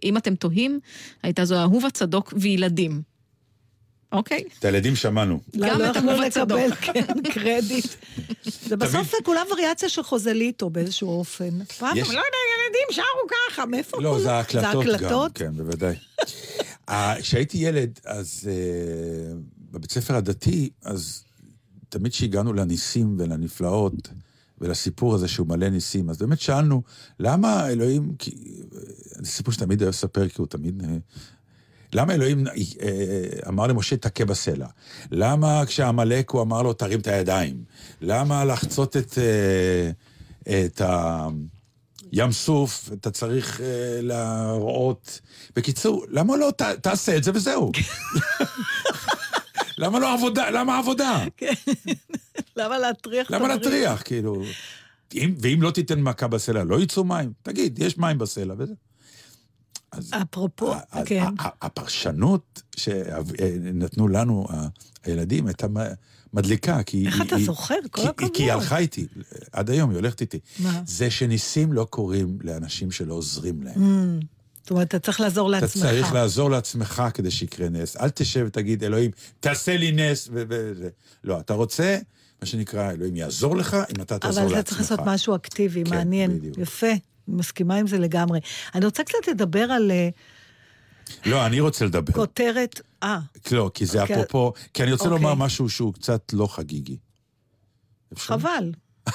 [0.03, 0.79] אם אתם תוהים,
[1.23, 3.01] הייתה זו אהובה צדוק וילדים.
[4.11, 4.43] אוקיי?
[4.59, 5.39] את הילדים שמענו.
[5.53, 6.59] לא, גם לא את יכלו אהובה צדוק.
[6.59, 7.85] לקבל, כן, קרדיט.
[8.65, 11.63] זה בסוף זה כולה וריאציה של חוזליטו באיזשהו אופן.
[11.77, 15.27] פעם, לא יודע, ילדים שרו ככה, מאיפה לא, כל- זה ההקלטות זה גם?
[15.33, 15.95] כן, בוודאי.
[16.89, 19.33] אה, כשהייתי ילד, אז אה,
[19.71, 21.23] בבית ספר הדתי, אז
[21.89, 24.09] תמיד כשהגענו לניסים ולנפלאות
[24.61, 26.83] ולסיפור הזה שהוא מלא ניסים, אז באמת שאלנו,
[27.19, 28.79] למה אלוהים, כי, אה,
[29.23, 30.83] זה סיפור שתמיד היה לספר, כי הוא תמיד...
[31.93, 32.53] למה אלוהים אה,
[33.47, 34.67] אמר למשה תכה בסלע?
[35.11, 37.63] למה כשעמלק הוא אמר לו תרים את הידיים?
[38.01, 40.81] למה לחצות את, אה, את
[42.11, 45.21] הים סוף אתה צריך אה, להראות?
[45.55, 47.71] בקיצור, למה לא ת, תעשה את זה וזהו?
[49.77, 50.49] למה לא עבודה?
[50.49, 51.23] למה עבודה?
[52.55, 53.31] למה להטריח?
[53.31, 53.47] למה?
[53.47, 54.43] להטריח, כאילו?
[55.13, 57.33] אם, ואם לא תיתן מכה בסלע, לא יצאו מים?
[57.43, 58.73] תגיד, יש מים בסלע וזה.
[60.21, 61.23] אפרופו, אז כן.
[61.61, 64.67] הפרשנות שנתנו לנו ה-
[65.03, 65.67] הילדים הייתה
[66.33, 67.05] מדליקה, כי...
[67.05, 67.75] איך היא- אתה היא- זוכר?
[67.91, 68.31] כל כי- הכבוד.
[68.33, 69.07] כי היא הלכה איתי,
[69.51, 70.39] עד היום היא הולכת איתי.
[70.59, 70.81] מה?
[70.85, 73.75] זה שניסים לא קורים לאנשים שלא עוזרים להם.
[74.21, 74.25] Mm,
[74.61, 75.83] זאת אומרת, אתה צריך לעזור אתה לעצמך.
[75.83, 77.97] צריך לעזור לעצמך כדי שיקרה נס.
[77.97, 80.43] אל תשב ותגיד, אלוהים, תעשה לי נס, ו...
[80.49, 80.87] ו- ו-
[81.23, 81.97] לא, אתה רוצה,
[82.41, 84.59] מה שנקרא, אלוהים יעזור לך אם אתה תעזור אבל לעצמך.
[84.59, 86.37] אתה צריך לעשות משהו אקטיבי, כן, מעניין.
[86.39, 86.57] בדיוק.
[86.57, 86.87] יפה,
[87.27, 88.39] מסכימה עם זה לגמרי.
[88.75, 90.09] אני רוצה קצת לדבר על אה,
[91.25, 92.13] לא, אני רוצה לדבר.
[92.13, 92.81] כותרת...
[93.03, 93.19] אה,
[93.51, 94.15] לא, כי זה אוקיי.
[94.15, 95.17] אפרופו, כי אני רוצה אוקיי.
[95.17, 96.97] לומר משהו שהוא קצת לא חגיגי.
[98.15, 98.71] חבל.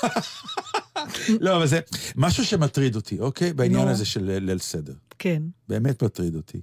[1.41, 1.81] לא, אבל זה
[2.17, 3.53] משהו שמטריד אותי, אוקיי?
[3.53, 3.89] בעניין.
[3.89, 4.95] הזה של ליל- ליל סדר.
[5.19, 5.43] כן.
[5.69, 6.61] באמת מטריד אותי.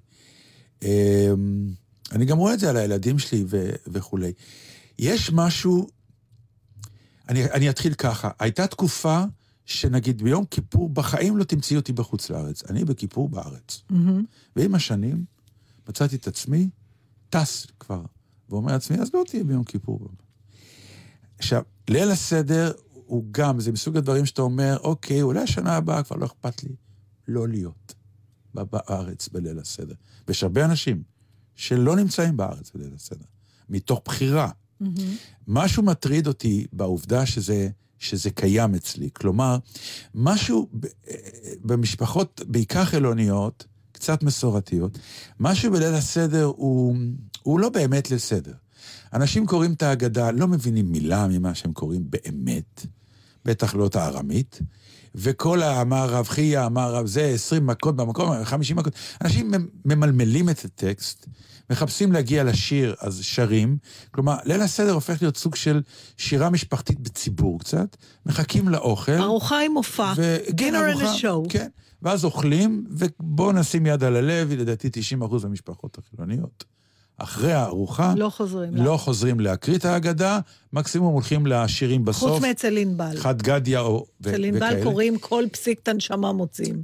[0.83, 0.87] אמ,
[2.11, 4.33] אני גם רואה את זה על הילדים שלי ו- וכולי.
[4.99, 5.89] יש משהו,
[7.29, 9.23] אני, אני אתחיל ככה, הייתה תקופה
[9.69, 12.63] שנגיד ביום כיפור, בחיים לא תמצאי אותי בחוץ לארץ.
[12.69, 13.81] אני בכיפור בארץ.
[13.89, 14.23] מהמם.
[14.55, 15.25] ועם השנים
[15.89, 16.69] מצאתי את עצמי
[17.29, 18.01] טס כבר,
[18.49, 20.07] ואומר לעצמי, אז לא תהיה ביום כיפור.
[21.37, 26.15] עכשיו, ליל הסדר הוא גם, זה מסוג הדברים שאתה אומר, אוקיי, אולי השנה הבאה כבר
[26.15, 26.75] לא אכפת לי
[27.27, 27.93] לא להיות
[28.53, 29.95] בארץ בליל הסדר.
[30.27, 31.03] ויש הרבה אנשים
[31.55, 33.25] שלא נמצאים בארץ בליל הסדר,
[33.69, 34.51] מתוך בחירה.
[35.47, 37.69] משהו מטריד אותי בעובדה שזה,
[37.99, 39.09] שזה קיים אצלי.
[39.13, 39.57] כלומר,
[40.15, 40.69] משהו
[41.63, 44.99] במשפחות, בעיקר חילוניות, קצת מסורתיות,
[45.39, 46.95] משהו בליל הסדר הוא,
[47.43, 48.53] הוא לא באמת ליל סדר.
[49.13, 52.85] אנשים קוראים את ההגדה, לא מבינים מילה ממה שהם קוראים באמת,
[53.45, 54.59] בטח לא את הארמית,
[55.15, 58.93] וכל האמר רב חייא, אמר רב זה, 20 מכות במקום, 50 מכות.
[59.21, 59.51] אנשים
[59.85, 61.25] ממלמלים את הטקסט,
[61.69, 63.77] מחפשים להגיע לשיר, אז שרים.
[64.11, 65.81] כלומר, ליל הסדר הופך להיות סוג של
[66.17, 69.11] שירה משפחתית בציבור קצת, מחכים לאוכל.
[69.11, 70.13] ארוחה עם מופע.
[70.15, 71.13] ו- כן, ארוחה.
[71.49, 71.67] כן.
[72.01, 76.63] ואז אוכלים, ובואו נשים יד על הלב, לדעתי 90 אחוז מהמשפחות החילוניות.
[77.17, 78.75] אחרי הארוחה, לא חוזרים.
[78.75, 80.39] לא חוזרים להקריא את ההגדה,
[80.73, 82.31] מקסימום הולכים לשירים בסוף.
[82.31, 83.17] חוץ מאצל ענבל.
[83.17, 84.05] חד גדיה או...
[84.21, 84.83] ו- אצל ענבל.
[84.83, 86.81] קוראים כל פסיק את הנשמה מוצאים.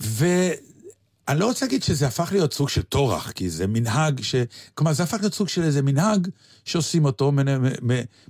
[1.28, 4.36] ואני לא רוצה להגיד שזה הפך להיות סוג של טורח, כי זה מנהג ש...
[4.74, 6.28] כלומר, זה הפך להיות סוג של איזה מנהג
[6.66, 7.32] שעושים אותו,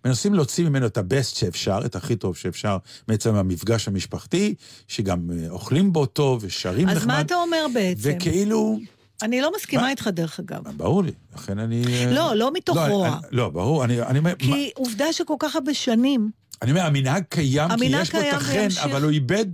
[0.05, 2.77] מנסים להוציא ממנו את הבסט שאפשר, את הכי טוב שאפשר,
[3.07, 4.55] בעצם המפגש המשפחתי,
[4.87, 6.97] שגם אה, אוכלים בו טוב ושרים נחמד.
[6.97, 8.01] אז מה אתה אומר בעצם?
[8.15, 8.79] וכאילו...
[9.21, 9.89] אני לא מסכימה מה?
[9.89, 10.61] איתך, דרך אגב.
[10.77, 11.83] ברור לי, לכן אני...
[11.87, 13.07] אה, לא, לא מתוך לא, רוע.
[13.07, 14.01] אני- לא, ברור, אני...
[14.01, 14.19] אני...
[14.19, 16.31] מה- כי עובדה שכל כך הרבה שנים
[16.61, 18.67] אני אומר, המנהג קיים כי המנהג יש בו קיים את החן.
[18.83, 19.45] אבל הוא איבד...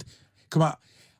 [0.49, 0.69] כלומר,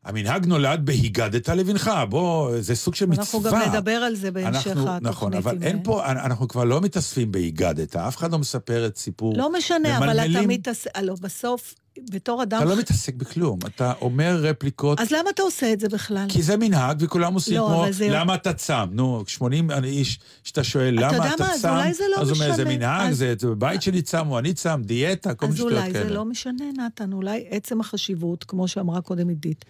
[0.06, 3.24] המנהג נולד בהיגדת לבנך, בוא, זה סוג של מצווה.
[3.26, 5.02] אנחנו גם נדבר על זה בהמשך אנחנו- התוכנית.
[5.12, 8.98] נכון, אבל עם- אין פה, אנחנו כבר לא מתאספים בהיגדת, אף אחד לא מספר את
[8.98, 9.34] סיפור.
[9.38, 10.50] לא משנה, אבל אתה ממלמלים.
[10.50, 10.98] מתעסק...
[11.02, 11.74] לא, בסוף,
[12.12, 12.58] בתור אדם...
[12.62, 16.26] אתה לא מתעסק בכלום, אתה אומר רפליקות, אז למה אתה עושה את זה בכלל?
[16.30, 18.90] כי זה מנהג וכולם עושים לא, כמו, זה- למה אתה צם?
[18.92, 21.70] נו, 80 איש שאתה שואל, אתה למה מה, אתה אז צם?
[21.70, 22.78] אולי זה לא אז הוא אומר, זה משנה.
[22.78, 26.00] מנהג, אז- זה בבית שלי צמו, אני צם, דיאטה, כל מיני אז שטויות אולי זה
[26.00, 26.14] כאלה.
[26.16, 29.66] לא משנה, נתן, אולי עצם החשיבות, כמו שאמרה קודם עידית.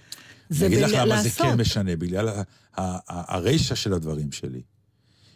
[0.51, 1.45] אני זה אגיד לך למה זה לעשות.
[1.47, 2.41] כן משנה, בגלל ה- ה-
[2.77, 4.61] ה- הרישא של הדברים שלי.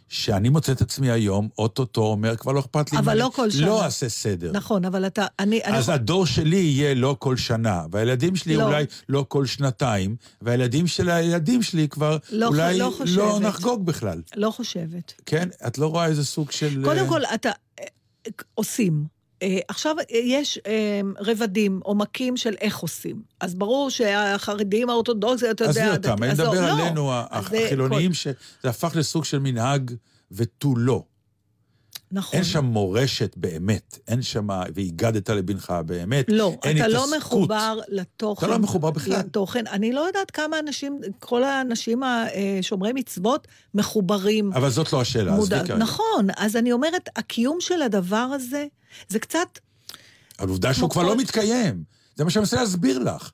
[0.08, 2.98] שאני מוצא את עצמי היום, אוטוטו אומר, כבר לא אכפת לי.
[2.98, 3.66] אבל לא כל שנה.
[3.66, 4.52] לא אעשה סדר.
[4.52, 5.26] נכון, אבל אתה...
[5.38, 5.60] אני...
[5.64, 8.64] אני- אז הדור שלי יהיה לא כל שנה, והילדים שלי לא.
[8.64, 13.16] אולי לא כל שנתיים, והילדים של הילדים שלי כבר לא אולי לא חושבת.
[13.16, 14.22] לא נחגוג בכלל.
[14.36, 15.12] לא חושבת.
[15.26, 15.48] כן?
[15.66, 16.84] את לא רואה איזה סוג של...
[16.84, 17.50] קודם אה, כל, אתה...
[17.80, 17.84] אה,
[18.54, 19.15] עושים.
[19.46, 23.22] אה, עכשיו, אה, יש אה, רבדים, עומקים של איך עושים.
[23.40, 25.82] אז ברור שהחרדים האורתודוקסים, אתה יודע...
[25.84, 26.82] עזבי אותם, אני מדבר לא.
[26.82, 29.90] עלינו, אז זה החילוניים, שזה הפך לסוג של מנהג
[30.32, 31.02] ותו לא.
[32.12, 32.36] נכון.
[32.36, 36.24] אין שם מורשת באמת, אין שם, והגדת לבנך באמת.
[36.28, 37.18] לא, אין אתה לא התעסקות.
[37.18, 38.46] מחובר לתוכן.
[38.46, 39.18] אתה לא מחובר בכלל.
[39.18, 39.64] לתוכן.
[39.66, 44.52] אני לא יודעת כמה אנשים, כל האנשים השומרי מצוות מחוברים.
[44.52, 45.76] אבל זאת לא השאלה, מודע- כרגע.
[45.76, 48.66] נכון, אז אני אומרת, הקיום של הדבר הזה,
[49.08, 49.58] זה קצת...
[50.38, 51.84] אבל עובדה שהוא כבר כל- לא מתקיים.
[52.16, 53.30] זה מה שאני מנסה להסביר לך.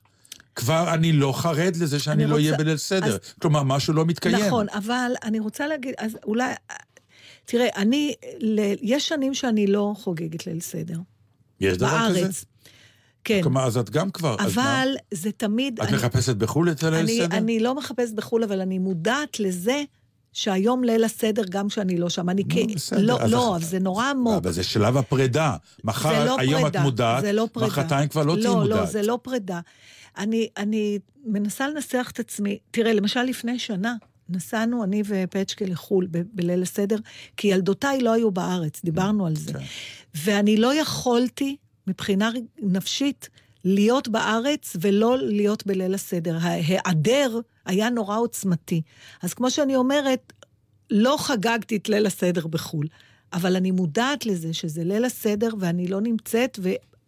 [0.55, 3.13] כבר אני לא חרד לזה שאני אני לא רוצה- אהיה בליל סדר.
[3.15, 4.35] אז- כלומר, משהו לא מתקיים.
[4.45, 6.53] נכון, אבל אני רוצה להגיד, אז אולי...
[7.45, 10.97] תראה, אני, ל- יש שנים שאני לא חוגגת ליל סדר.
[11.59, 12.23] יש דבר בארץ.
[12.25, 12.45] כזה?
[13.23, 13.39] כן.
[13.41, 14.35] כלומר, אז את גם כבר...
[14.39, 14.83] אז מה?
[14.83, 15.79] אבל זה תמיד...
[15.81, 17.37] את אני- מחפשת בחו"ל את הליל סדר?
[17.37, 19.83] אני לא מחפשת בחו"ל, אבל אני מודעת לזה
[20.33, 22.29] שהיום ליל הסדר, גם כשאני לא שם.
[22.29, 22.55] אני כ...
[22.75, 24.35] בסדר, לא, אז לא, אבל זה נורא עמוק.
[24.43, 25.55] אבל זה שלב הפרידה.
[25.83, 27.67] מחר, לא היום פרידה, את מודעת, זה לא פרידה.
[27.67, 28.79] מחרתיים כבר לא תהיי לא, מודעת.
[28.79, 29.59] לא, זה לא פרידה.
[30.17, 32.57] אני, אני מנסה לנסח את עצמי.
[32.71, 33.95] תראה, למשל לפני שנה,
[34.29, 36.97] נסענו אני ופצ'קה לחו"ל ב- בליל הסדר,
[37.37, 39.53] כי ילדותיי לא היו בארץ, דיברנו על זה.
[39.53, 39.59] כן.
[40.15, 41.55] ואני לא יכולתי,
[41.87, 42.29] מבחינה
[42.61, 43.29] נפשית,
[43.65, 46.37] להיות בארץ ולא להיות בליל הסדר.
[46.41, 48.81] ההיעדר היה נורא עוצמתי.
[49.21, 50.33] אז כמו שאני אומרת,
[50.91, 52.87] לא חגגתי את ליל הסדר בחו"ל,
[53.33, 56.59] אבל אני מודעת לזה שזה ליל הסדר ואני לא נמצאת,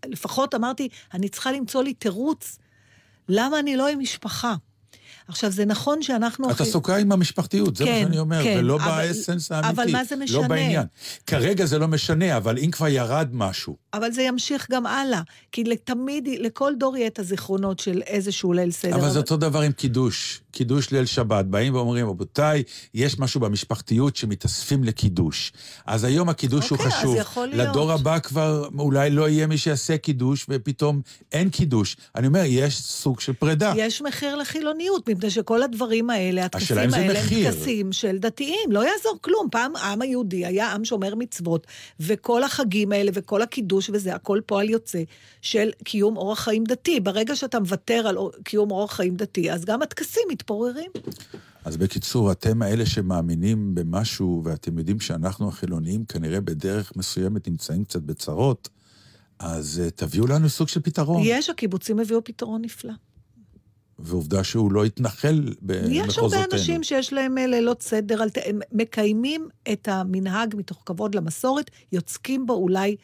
[0.06, 2.57] ולפחות אמרתי, אני צריכה למצוא לי תירוץ
[3.30, 4.56] למה אני לא עם משפחה.
[5.27, 6.52] עכשיו, זה נכון שאנחנו...
[6.52, 9.69] את עסוקה עם המשפחתיות, זה מה כן, שאני אומר, כן, ולא אבל- באסנס האמיתי.
[9.82, 10.48] אבל מה זה לא משנה?
[10.48, 10.86] בעניין.
[11.27, 15.63] כרגע זה לא משנה, אבל אם כבר ירד משהו, אבל זה ימשיך גם הלאה, כי
[15.84, 18.95] תמיד, לכל דור יהיה את הזיכרונות של איזשהו ליל סדר.
[18.95, 20.41] אבל זה אותו דבר עם קידוש.
[20.51, 21.45] קידוש ליל שבת.
[21.45, 22.63] באים ואומרים, רבותיי,
[22.93, 25.53] יש משהו במשפחתיות שמתאספים לקידוש.
[25.85, 27.15] אז היום הקידוש הוא אוקיי, אז חשוב.
[27.15, 27.69] יכול להיות.
[27.69, 31.01] לדור הבא כבר אולי לא יהיה מי שיעשה קידוש, ופתאום
[31.31, 31.97] אין קידוש.
[32.15, 33.73] אני אומר, יש סוג של פרידה.
[33.77, 37.51] יש מחיר לחילוניות, מפני שכל הדברים האלה, הטקסים האלה, הם.
[37.51, 39.47] טקסים של דתיים, לא יעזור כלום.
[39.51, 41.67] פעם העם היהודי היה עם שומר מצוות,
[41.99, 45.03] וכל החגים האלה וכל הקידוש וזה, הכל פועל יוצא
[45.41, 46.99] של קיום אורח חיים דתי.
[46.99, 50.91] ברגע שאתה מוותר על קיום אורח חיים דתי, אז גם הטקסים מתפוררים.
[51.65, 58.01] אז בקיצור, אתם האלה שמאמינים במשהו, ואתם יודעים שאנחנו החילונים כנראה בדרך מסוימת נמצאים קצת
[58.01, 58.69] בצרות,
[59.39, 61.21] אז uh, תביאו לנו סוג של פתרון.
[61.25, 62.93] יש, הקיבוצים הביאו פתרון נפלא.
[63.99, 66.07] ועובדה שהוא לא התנחל במחוזותינו.
[66.07, 71.71] יש הרבה אנשים שיש להם אה, לילות סדר, הם מקיימים את המנהג מתוך כבוד למסורת,
[71.91, 72.95] יוצקים בו אולי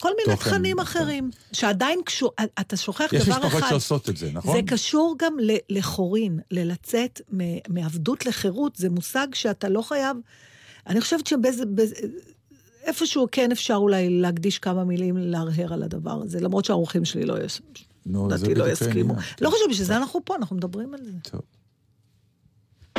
[0.00, 1.02] כל מיני תוכן, תכנים נכון.
[1.02, 3.46] אחרים, שעדיין קשור, אתה שוכח יש דבר אחד.
[3.46, 4.56] משפחות שעושות את זה, נכון?
[4.56, 7.40] זה קשור גם ל- לחורין, ללצאת מ-
[7.74, 10.16] מעבדות לחירות, זה מושג שאתה לא חייב...
[10.86, 11.66] אני חושבת שבאיזה...
[11.66, 11.94] באיזה-
[12.84, 17.44] איפשהו כן אפשר אולי להקדיש כמה מילים להרהר על הדבר הזה, למרות שהאורחים שלי לא,
[17.44, 17.60] יש...
[18.06, 19.14] נו, לא יסכימו.
[19.40, 21.38] לא חושב, בשביל זה אנחנו פה, אנחנו מדברים על זה.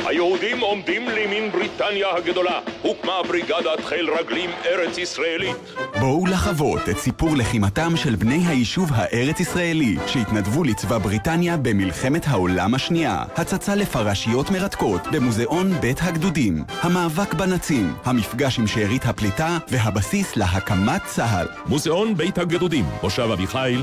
[0.06, 2.60] היהודים עומדים לימין בריטניה הגדולה.
[2.82, 5.56] הוקמה בריגדת חיל רגלים ארץ ישראלית.
[6.00, 13.22] בואו לחוות את סיפור לחימתם של בני היישוב הארץ-ישראלי שהתנדבו לצבא בריטניה במלחמת העולם השנייה.
[13.36, 16.64] הצצה לפרשיות מרתקות במוזיאון בית הגדודים.
[16.80, 21.46] המאבק בנאצים, המפגש עם שארית הפליטה והבסיס להקמת צה"ל.
[21.66, 23.82] מוזיאון בית הגדודים, מושב אביחיל,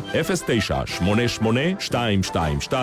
[2.72, 2.76] 09-88-222-12.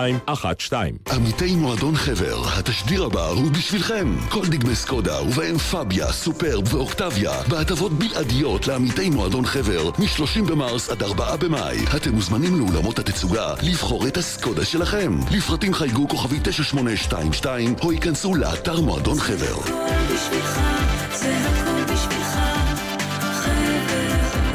[1.13, 4.15] עמיתי מועדון חבר, התשדיר הבא הוא בשבילכם.
[4.29, 11.03] כל דגמי סקודה, ובהם פביה, סופרב ואוקטביה, בהטבות בלעדיות לעמיתי מועדון חבר, מ-30 במרס עד
[11.03, 11.77] 4 במאי.
[11.95, 15.19] אתם מוזמנים לאולמות התצוגה לבחור את הסקודה שלכם.
[15.31, 19.55] לפרטים חייגו כוכבי 9822 או ייכנסו לאתר מועדון חבר.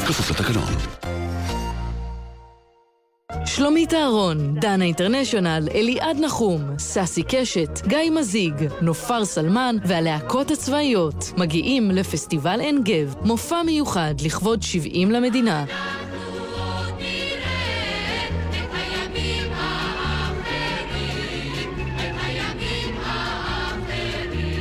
[0.07, 0.72] כפוף לתקנון.
[3.45, 11.91] שלומית אהרון, דנה אינטרנשיונל, אליעד נחום, ססי קשת, גיא מזיג, נופר סלמן והלהקות הצבאיות מגיעים
[11.91, 15.65] לפסטיבל עין גב, מופע מיוחד לכבוד 70 למדינה.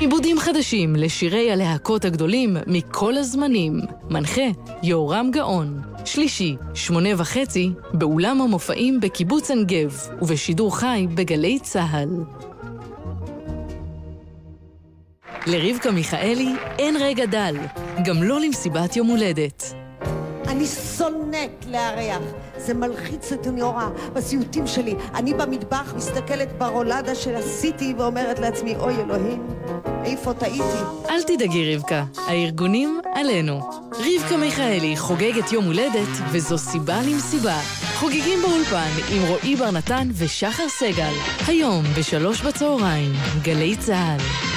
[0.01, 3.81] עיבודים חדשים לשירי הלהקות הגדולים מכל הזמנים.
[4.11, 4.43] מנחה
[4.83, 5.92] יהורם גאון.
[6.07, 12.09] שלישי, שמונה וחצי, באולם המופעים בקיבוץ עין גב, ובשידור חי בגלי צה"ל.
[15.47, 17.57] לרבקה מיכאלי אין רגע דל,
[18.05, 19.75] גם לא למסיבת יום הולדת.
[20.49, 22.23] אני שונאת לארח.
[22.67, 24.95] זה מלחיץ את הניאורה בסיוטים שלי.
[25.15, 29.47] אני במטבח מסתכלת ברולדה של הסיטי ואומרת לעצמי, אוי אלוהים,
[30.05, 30.79] איפה טעיתי?
[31.11, 33.61] אל תדאגי רבקה, הארגונים עלינו.
[33.93, 37.59] רבקה מיכאלי חוגגת יום הולדת, וזו סיבה למסיבה.
[37.95, 41.13] חוגגים באולפן עם רועי בר נתן ושחר סגל.
[41.47, 43.13] היום בשלוש בצהריים,
[43.43, 44.52] גלי צה"ל.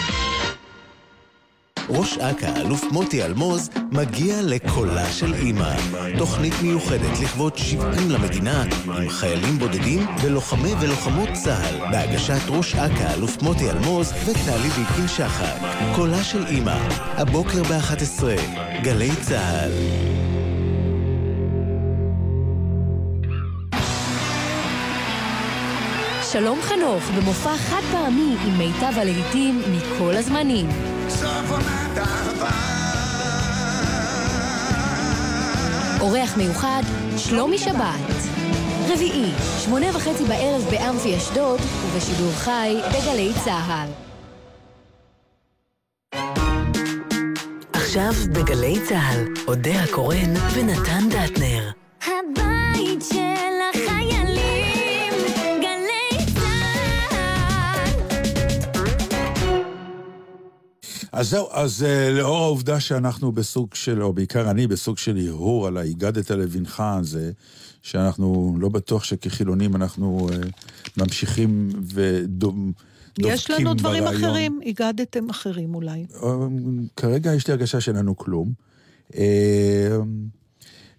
[1.89, 5.75] ראש אכ"א, אלוף מוטי אלמוז, מגיע לקולה של אימא.
[6.17, 11.91] תוכנית מיוחדת לכבוד 70 למדינה, עם חיילים בודדים ולוחמי ולוחמות צה"ל.
[11.91, 15.55] בהגשת ראש אכ"א, אלוף מוטי אלמוז וטלי ביקין שחק.
[15.95, 16.77] קולה של אימא,
[17.17, 18.23] הבוקר ב-11,
[18.83, 19.71] גלי צה"ל.
[26.31, 30.84] שלום חנוך במופע חד פעמי עם מיטב הלהיטים מכל הזמנים.
[36.01, 36.81] אורח מיוחד,
[37.17, 38.15] שלומי שבת.
[38.89, 39.31] רביעי,
[39.63, 43.89] שמונה וחצי בערב באמפי אשדוד, ובשידור חי בגלי צה"ל.
[47.73, 51.71] עכשיו בגלי צה"ל, אודה הקורן ונתן דטנר.
[52.01, 53.54] הבית של
[61.15, 65.67] אז זהו, אז uh, לאור העובדה שאנחנו בסוג של, או בעיקר אני בסוג של הרהור
[65.67, 67.31] על ההיגדת לבנך הזה,
[67.81, 70.35] שאנחנו לא בטוח שכחילונים אנחנו uh,
[70.97, 72.71] ממשיכים ודומ...
[73.19, 74.23] יש לנו דברים ברעיון.
[74.23, 76.05] אחרים, הגדתם אחרים אולי.
[76.95, 78.51] כרגע יש לי הרגשה שאין לנו כלום.
[79.15, 79.97] אה,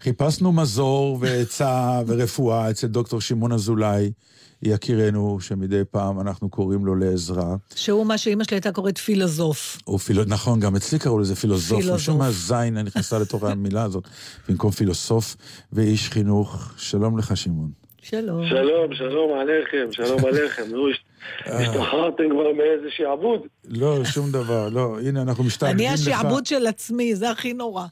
[0.00, 4.12] חיפשנו מזור ועצה ורפואה אצל דוקטור שמעון אזולאי,
[4.62, 7.56] יקירנו, שמדי פעם אנחנו קוראים לו לעזרה.
[7.74, 9.78] שהוא מה שאימא שלי הייתה קוראת פילוסוף.
[9.84, 10.22] הוא פילו...
[10.26, 11.78] נכון, גם אצלי קראו לזה פילוסוף.
[11.80, 11.96] פילוסוף.
[11.96, 14.04] משום מה זין נכנסה לתוך המילה הזאת,
[14.48, 15.36] במקום פילוסוף
[15.72, 16.72] ואיש חינוך.
[16.76, 17.70] שלום לך, שמעון.
[18.02, 18.42] שלום.
[18.48, 20.62] שלום, שלום עליכם, שלום עליכם.
[20.70, 21.02] נו, הש-
[21.46, 23.40] השתחררתם כבר מאיזה שעבוד.
[23.68, 24.98] לא, שום דבר, לא.
[25.00, 26.00] הנה, אנחנו משתעבדים אני לך.
[26.00, 27.86] השעבוד של עצמי, זה הכי נורא.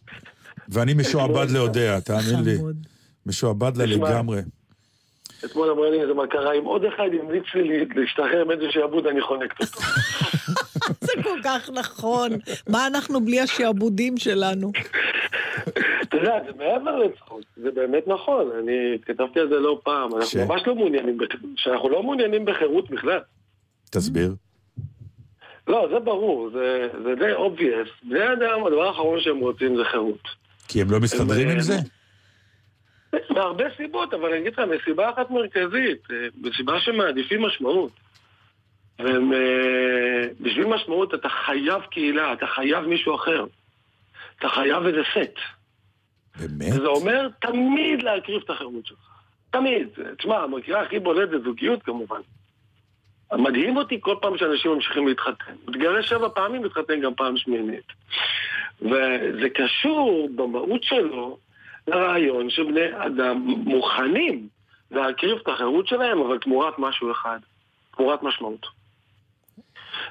[0.69, 2.59] ואני משועבד להודיה, תאמין לי.
[3.27, 4.41] משועבד לה לגמרי.
[5.45, 9.61] אתמול אמרה לי איזה מכרה, אם עוד אחד ימליץ לי להשתחרר מאיזה שעבוד, אני חונקת
[9.61, 9.81] אותו.
[11.07, 12.31] זה כל כך נכון.
[12.69, 14.73] מה אנחנו בלי השעבודים שלנו?
[16.03, 20.47] אתה יודע, זה מעבר לצחוק, זה באמת נכון, אני כתבתי על זה לא פעם, אנחנו
[20.47, 21.19] ממש לא מעוניינים,
[21.57, 23.21] שאנחנו לא מעוניינים בחירות בכלל.
[23.91, 24.35] תסביר.
[25.69, 28.09] לא, זה ברור, זה זה די obvious.
[28.09, 30.29] בני אדם, הדבר האחרון שהם רוצים זה חירות.
[30.69, 31.77] כי הם לא מסתדרים עם זה?
[33.31, 37.93] מהרבה סיבות, אבל אני אגיד לך, מסיבה אחת מרכזית, אה, מסיבה שמעדיפים משמעות.
[38.99, 43.45] והם, אה, משמעות אתה חייב קהילה, אתה חייב מישהו אחר.
[44.39, 45.39] אתה חייב איזה סט.
[46.37, 46.73] באמת?
[46.73, 48.99] וזה אומר תמיד להקריב את החירות שלך.
[49.51, 49.89] תמיד.
[50.19, 52.21] תשמע, המקרה הכי בולט זה זוגיות כמובן.
[53.33, 55.53] מדהים אותי כל פעם שאנשים ממשיכים להתחתן.
[55.69, 57.93] מתגרש שבע פעמים, מתחתן גם פעם שמינית.
[58.83, 61.39] וזה קשור במהות שלו
[61.89, 64.49] לרעיון שבני אדם מוכנים
[64.91, 67.39] להקריב את החירות שלהם, אבל תמורת משהו אחד,
[67.97, 68.67] תמורת משמעות.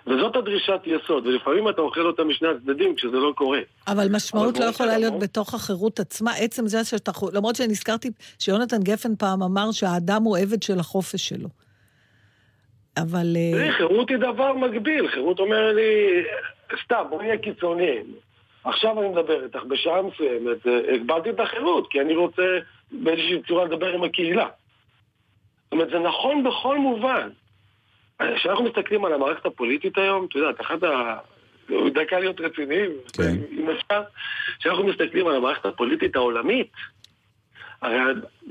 [0.08, 3.60] וזאת הדרישת יסוד, ולפעמים אתה אוכל אותה משני הצדדים כשזה לא קורה.
[3.88, 5.22] אבל משמעות אבל לא יכולה להיות ברור.
[5.24, 6.32] בתוך החירות עצמה.
[6.34, 7.12] עצם זה שאתה...
[7.34, 11.50] למרות שנזכרתי שיונתן גפן פעם אמר שהאדם הוא עבד של החופש שלו.
[12.98, 13.36] אבל...
[13.36, 16.24] אה, תראי, חירות היא דבר מגביל, חירות אומר לי,
[16.86, 18.06] סתם, בואי נהיה קיצוניים.
[18.64, 22.57] עכשיו אני מדבר איתך, בשעה מסוימת, אה, הגבלתי את החירות, כי אני רוצה
[22.91, 24.48] באיזושהי צורה לדבר עם הקהילה.
[25.64, 27.30] זאת אומרת, זה נכון בכל מובן.
[28.35, 31.18] כשאנחנו מסתכלים על המערכת הפוליטית היום, את יודעת, אחת ה...
[31.94, 33.35] דקה להיות רציניים, כן.
[33.52, 34.02] אם אפשר,
[34.60, 36.72] כשאנחנו מסתכלים על המערכת הפוליטית העולמית,
[37.81, 37.98] הרי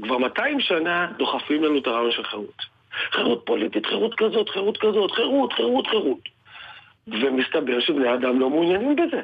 [0.02, 2.62] כבר 200 שנה דוחפים לנו את הרעיון של חירות.
[3.10, 6.28] חירות פוליטית, חירות כזאת, חירות כזאת, חירות, חירות, חירות.
[7.06, 9.20] ומסתבר שבני אדם לא מעוניינים בזה.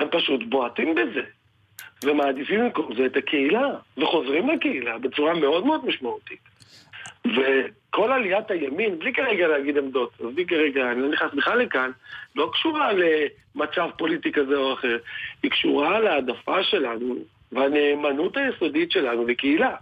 [0.00, 1.20] הם פשוט בועטים בזה.
[2.04, 6.40] ומעדיפים במקום זה את הקהילה, וחוזרים לקהילה בצורה מאוד מאוד משמעותית.
[7.24, 11.90] וכל עליית הימין, בלי כרגע להגיד עמדות, בלי כרגע, אני לא נכנס בכלל לכאן,
[12.36, 14.96] לא קשורה למצב פוליטי כזה או אחר,
[15.42, 17.14] היא קשורה להעדפה שלנו
[17.52, 19.74] והנאמנות היסודית שלנו לקהילה.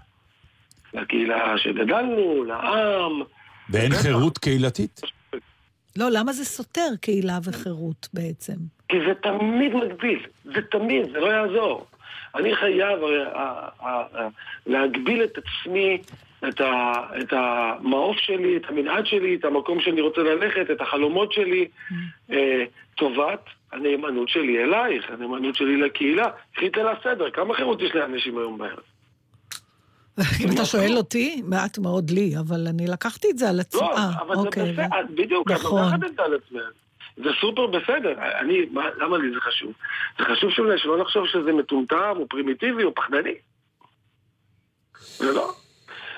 [0.94, 3.22] לקהילה שגדלנו, לעם.
[3.70, 5.00] ואין חירות קהילתית?
[5.98, 8.54] לא, למה זה סותר קהילה וחירות בעצם?
[8.88, 11.86] כי זה תמיד מגביל, זה תמיד, זה לא יעזור.
[12.34, 12.98] אני חייב
[14.66, 15.98] להגביל את עצמי,
[16.48, 21.32] את, ה, את המעוף שלי, את המנעד שלי, את המקום שאני רוצה ללכת, את החלומות
[21.32, 21.68] שלי,
[22.30, 22.64] אה,
[22.94, 26.30] טובת הנאמנות שלי אלייך, הנאמנות שלי לקהילה.
[26.54, 28.95] קחי את הסדר, כמה חירות יש לאנשים היום בערב?
[30.40, 33.80] אם אתה שואל אותי, מעט מאוד לי, אבל אני לקחתי את זה על עצמי.
[33.80, 35.82] לא, אבל זה אוקיי, בסדר, בדיוק, את נכון.
[35.82, 36.62] לוקחת את זה על עצמך.
[37.16, 38.14] זה סופר בסדר.
[38.40, 39.72] אני, מה, למה לי זה חשוב?
[40.18, 43.34] זה חשוב שאולי שלא נחשוב שזה מטומטם או פרימיטיבי או פחדני.
[45.16, 45.52] זה לא.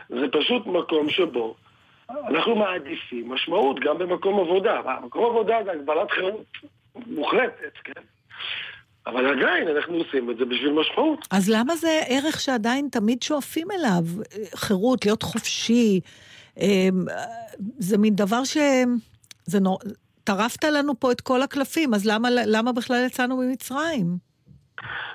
[0.08, 1.54] זה פשוט מקום שבו
[2.10, 4.80] אנחנו מעדיפים משמעות גם במקום עבודה.
[5.04, 6.44] מקום עבודה זה הגבלת חירות
[7.06, 8.02] מוחלטת, כן?
[9.08, 11.26] אבל עדיין אנחנו עושים את זה בשביל משמעות.
[11.30, 14.02] אז למה זה ערך שעדיין תמיד שואפים אליו?
[14.54, 16.00] חירות, להיות חופשי.
[16.60, 17.04] אמ,
[17.78, 18.56] זה מין דבר ש...
[19.44, 19.78] זה נור...
[20.24, 24.06] טרפת לנו פה את כל הקלפים, אז למה, למה בכלל יצאנו ממצרים?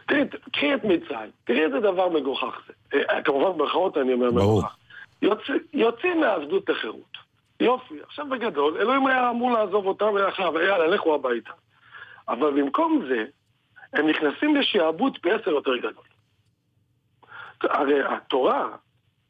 [0.07, 0.21] תראי,
[0.53, 2.99] קחי את מצרים, תראי איזה דבר מגוחך זה.
[3.09, 4.75] אה, כמובן במרכאות אני אומר מגוחך.
[5.21, 7.17] יוצא, יוצאים מהעבדות לחירות.
[7.59, 11.51] יופי, עכשיו בגדול, אלוהים היה אמור לעזוב אותם ועכשיו, יאללה, לכו הביתה.
[12.29, 13.25] אבל במקום זה,
[13.93, 16.03] הם נכנסים לשעבוד פי עשר יותר גדול.
[17.61, 18.67] הרי התורה,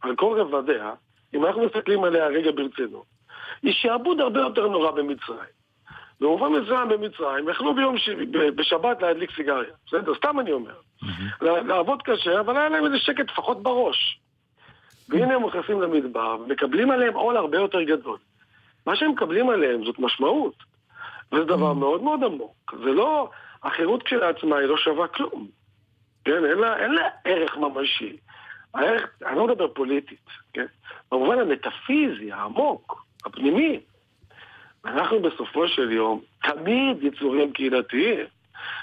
[0.01, 0.91] על כל רבדיה,
[1.33, 3.05] אם אנחנו מסתכלים עליה רגע ברצינות,
[3.61, 5.63] היא שעבוד הרבה יותר נורא במצרים.
[6.21, 8.09] במובן מסוים במצרים, יכלו ביום ש...
[8.55, 9.73] בשבת להדליק סיגריה.
[9.87, 10.15] בסדר?
[10.15, 10.73] סתם אני אומר.
[11.41, 14.19] לעבוד קשה, אבל היה להם איזה שקט לפחות בראש.
[15.09, 18.17] והנה הם נכנסים למדבר, ומקבלים עליהם עול הרבה יותר גדול.
[18.87, 20.55] מה שהם מקבלים עליהם זאת משמעות.
[21.31, 22.73] וזה דבר מאוד מאוד עמוק.
[22.83, 23.29] זה לא,
[23.63, 25.47] החירות כשלעצמה היא לא שווה כלום.
[26.25, 28.17] כן, אין לה, אין לה ערך ממשי.
[28.73, 30.65] הערך, אני לא מדבר פוליטית, כן?
[31.11, 33.79] במובן המטאפיזי, העמוק, הפנימי.
[34.85, 38.25] אנחנו בסופו של יום תמיד יצורים קהילתיים.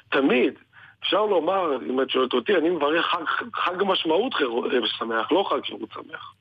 [0.09, 0.55] תמיד.
[1.02, 3.24] אפשר לומר, אם את שואלת אותי, אני מברך חג,
[3.55, 6.35] חג משמעות חירות שמח, לא חג שירות שמח.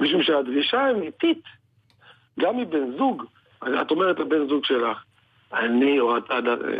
[0.00, 1.42] משום שהדרישה האמיתית,
[2.40, 3.24] גם מבן זוג,
[3.82, 5.04] את אומרת לבן זוג שלך,
[5.52, 6.34] אני או אתה,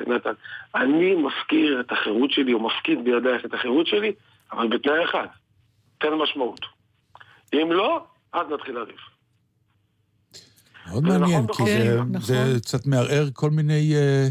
[0.07, 0.31] נתן,
[0.75, 4.13] אני מפקיר את החירות שלי, או מפקיד בידייך את החירות שלי,
[4.53, 5.27] אבל בתנאי אחד,
[5.99, 6.61] תן משמעות.
[7.55, 8.97] אם לא, אז נתחיל לריב.
[10.91, 12.21] מאוד מעניין, נכון כי זה, נכון.
[12.21, 14.29] זה קצת מערער כל מיני אה,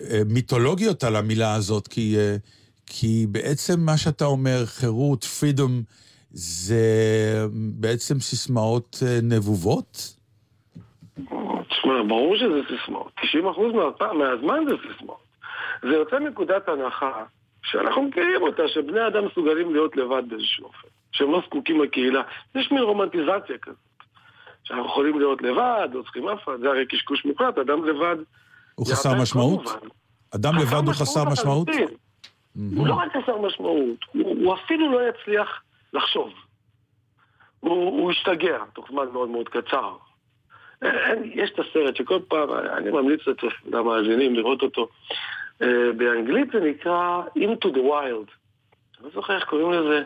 [0.00, 2.36] אה, מיתולוגיות על המילה הזאת, כי, אה,
[2.86, 5.82] כי בעצם מה שאתה אומר, חירות, פרידום,
[6.30, 6.84] זה
[7.52, 10.15] בעצם סיסמאות אה, נבובות?
[11.86, 13.12] תשמע, ברור שזה סיסמאות.
[13.18, 13.24] 90%
[13.74, 15.26] מהפעם, מהזמן זה סיסמאות.
[15.82, 17.24] זה יוצא מנקודת הנחה
[17.62, 20.88] שאנחנו מכירים אותה, שבני אדם מסוגלים להיות לבד באיזשהו אופן.
[21.12, 22.22] שהם לא זקוקים לקהילה.
[22.54, 23.76] יש מין רומנטיזציה כזאת.
[24.64, 28.16] שאנחנו יכולים להיות לבד, לא צריכים אף אחד, זה הרי קשקוש מוחלט, אדם לבד...
[28.74, 29.66] הוא חסר משמעות?
[29.66, 29.88] כל מובן.
[30.34, 31.68] אדם לבד הוא חסר משמעות?
[32.76, 36.30] הוא לא רק חסר משמעות, הוא, הוא אפילו לא יצליח לחשוב.
[37.60, 39.96] הוא, הוא ישתגע תוך זמן מאוד מאוד קצר.
[41.40, 43.20] יש את הסרט שכל פעם, אני ממליץ
[43.72, 44.88] למאזינים לראות אותו.
[45.62, 45.66] Uh,
[45.96, 48.30] באנגלית זה נקרא Into the Wild.
[48.98, 50.02] אני לא זוכר איך קוראים לזה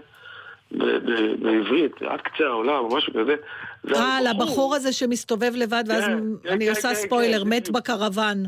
[1.40, 3.34] בעברית, עד קצה העולם או משהו כזה.
[3.82, 6.18] זה אה, על הבחור הזה שמסתובב לבד, ואז כן,
[6.48, 8.44] אני כן, עושה כן, ספוילר, כן, מת בקרוון.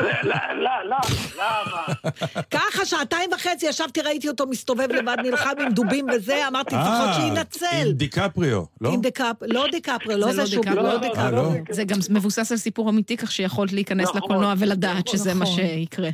[0.00, 0.96] לא, לא, לא,
[1.36, 2.12] למה?
[2.50, 7.14] ככה שעתיים וחצי ישבתי, ראיתי אותו מסתובב לבד, נלחם עם דובים וזה, אמרתי, לפחות אה,
[7.14, 7.66] שיינצל.
[7.86, 8.90] עם דיקפריו, לא?
[8.92, 9.36] עם דקאפ...
[9.42, 10.64] לא דקפריו, לא זה שהוא...
[10.74, 11.32] לא אה, דקפריו.
[11.32, 11.50] לא?
[11.70, 15.56] זה גם מבוסס על סיפור אמיתי, כך שיכולת להיכנס נכון, לקולנוע ולדעת שזה מה נכון.
[15.56, 16.10] שיקרה.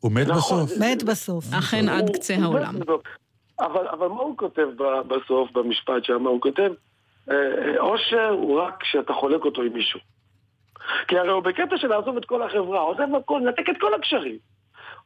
[0.00, 0.78] הוא מת נכון, בסוף.
[0.78, 1.44] מת בסוף.
[1.58, 2.74] אכן עד קצה העולם.
[3.60, 4.66] אבל, מה הוא כותב
[5.08, 6.26] בסוף, במשפט שם?
[6.26, 6.70] הוא כותב,
[7.30, 10.00] אה, אה, אושר הוא רק כשאתה חולק אותו עם מישהו.
[11.08, 14.38] כי הרי הוא בקטע של לעזוב את כל החברה, עוזב הכל, נתק את כל הקשרים.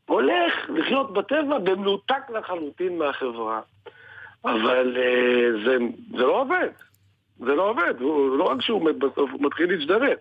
[0.06, 3.60] הולך לחיות בטבע במנותק לחלוטין מהחברה.
[4.44, 5.76] אבל אה, זה,
[6.10, 6.68] זה לא עובד.
[7.38, 7.94] זה לא עובד.
[8.00, 10.16] הוא, לא רק שהוא מת בסוף, הוא מתחיל להזדרד.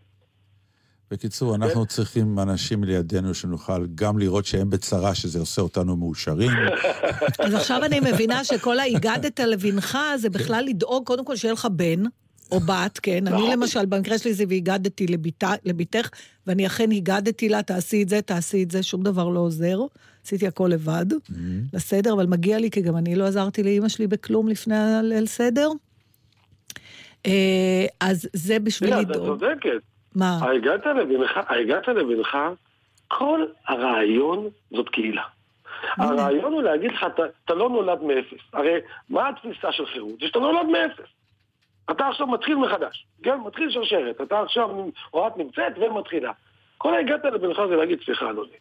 [1.11, 6.51] בקיצור, אנחנו צריכים אנשים לידינו שנוכל גם לראות שהם בצרה, שזה עושה אותנו מאושרים.
[7.45, 12.03] אז עכשיו אני מבינה שכל ההיגדת לבנך זה בכלל לדאוג קודם כל שיהיה לך בן.
[12.51, 13.27] או בת, כן.
[13.27, 13.51] אני נכון.
[13.51, 14.43] למשל, במקרה שלי זה
[15.09, 16.09] לביתה- לביתך,
[16.47, 19.79] ואני אכן הגדתי לה, תעשי את זה, תעשי את זה, שום דבר לא עוזר.
[20.25, 21.05] עשיתי הכל לבד,
[21.73, 25.69] לסדר, אבל מגיע לי, כי גם אני לא עזרתי לאימא שלי בכלום לפני הליל סדר.
[27.25, 29.25] אה, אז זה בשביל לדאוג.
[29.25, 29.81] צודקת.
[30.15, 30.39] מה?
[30.41, 32.37] הגעת לבנך, הגעת לבנך,
[33.07, 35.21] כל הרעיון זאת קהילה.
[35.97, 37.05] הרעיון הוא להגיד לך,
[37.45, 38.43] אתה לא נולד מאפס.
[38.53, 38.73] הרי
[39.09, 40.19] מה התפיסה של חירות?
[40.21, 41.09] זה שאתה נולד מאפס.
[41.91, 43.37] אתה עכשיו מתחיל מחדש, כן?
[43.45, 44.21] מתחיל שרשרת.
[44.21, 44.69] אתה עכשיו,
[45.13, 46.31] או את נמצאת ומתחילה.
[46.77, 48.57] כל הגעת לבנך זה להגיד, סליחה אדוני,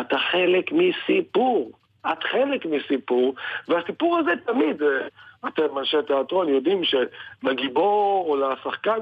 [0.00, 1.72] אתה חלק מסיפור.
[2.12, 3.34] את חלק מסיפור,
[3.68, 4.88] והסיפור הזה תמיד, אה,
[5.48, 8.98] אתם אנשי תיאטרון יודעים שלגיבור או לשחקן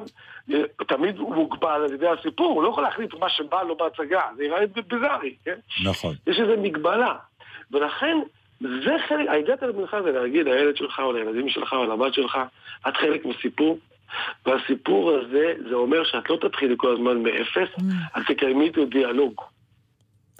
[0.52, 4.22] אה, תמיד הוא מוגבל על ידי הסיפור, הוא לא יכול להחליט מה שבא לו בהצגה,
[4.36, 5.58] זה יראה ביזארי, כן?
[5.84, 6.14] נכון.
[6.26, 7.14] יש איזו מגבלה.
[7.70, 8.16] ולכן,
[8.60, 12.38] זה חלק, הגעת לבנך זה להגיד לילד שלך או לילדים שלך או לבת שלך,
[12.88, 13.78] את חלק מסיפור,
[14.46, 17.68] והסיפור הזה, זה אומר שאת לא תתחילי כל הזמן מאפס,
[18.18, 19.34] את תקיימי איתו דיאלוג.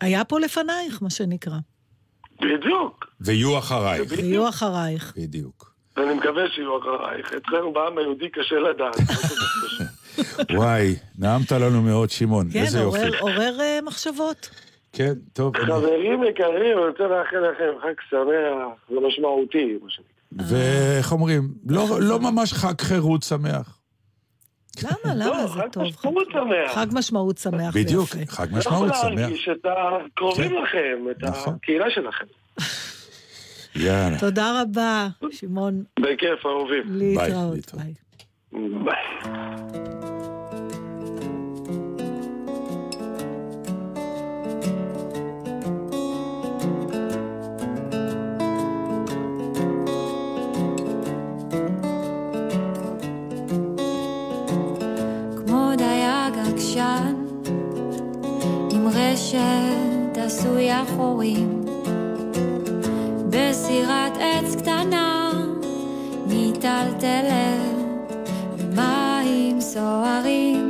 [0.01, 1.57] היה פה לפנייך, מה שנקרא.
[2.43, 3.07] בדיוק.
[3.21, 4.13] ויהיו אחרייך.
[4.17, 5.13] ויהיו אחרייך.
[5.17, 5.71] בדיוק.
[5.97, 7.33] ואני מקווה שיהיו אחרייך.
[7.33, 8.97] אצלנו בעם היהודי קשה לדעת.
[10.57, 12.47] וואי, נעמת לנו מאוד, שמעון.
[12.53, 12.99] כן, איזה יופי.
[12.99, 14.51] עורר- עורר אה, מחשבות.
[14.93, 15.57] כן, טוב.
[15.57, 16.49] אני- חברים יקרים,
[16.79, 19.79] אני רוצה לאחל לכם חג שמח ומשמעותי.
[19.83, 20.57] מה שנקרא.
[20.57, 21.49] ואיך אומרים?
[21.67, 23.77] לא לא ממש חג חירות שמח.
[24.85, 25.15] למה?
[25.15, 25.47] לא, למה?
[25.47, 25.83] זה טוב.
[25.83, 26.75] משמעות שמח.
[26.75, 28.09] חג משמעות שמח בדיוק.
[28.29, 29.19] חג משמעות יכול שמח.
[29.21, 30.63] להרגיש את הקרובים כן.
[30.63, 31.55] לכם, את נכון.
[31.55, 32.25] הקהילה שלכם.
[33.87, 34.19] יאללה.
[34.21, 35.83] תודה רבה, שמעון.
[36.01, 36.83] בכיף, אהובים.
[36.91, 37.75] להתראות.
[37.75, 37.95] ביי.
[38.85, 40.10] ביי.
[56.81, 57.15] עקשן,
[58.71, 61.65] עם רשת עשויה חורים,
[63.31, 65.31] בסירת עץ קטנה,
[66.27, 68.13] מיטלטלת,
[68.75, 70.70] מים סוערים,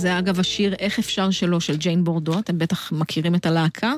[0.00, 3.94] זה אגב השיר "איך אפשר שלא" של ג'יין בורדו, אתם בטח מכירים את הלהקה,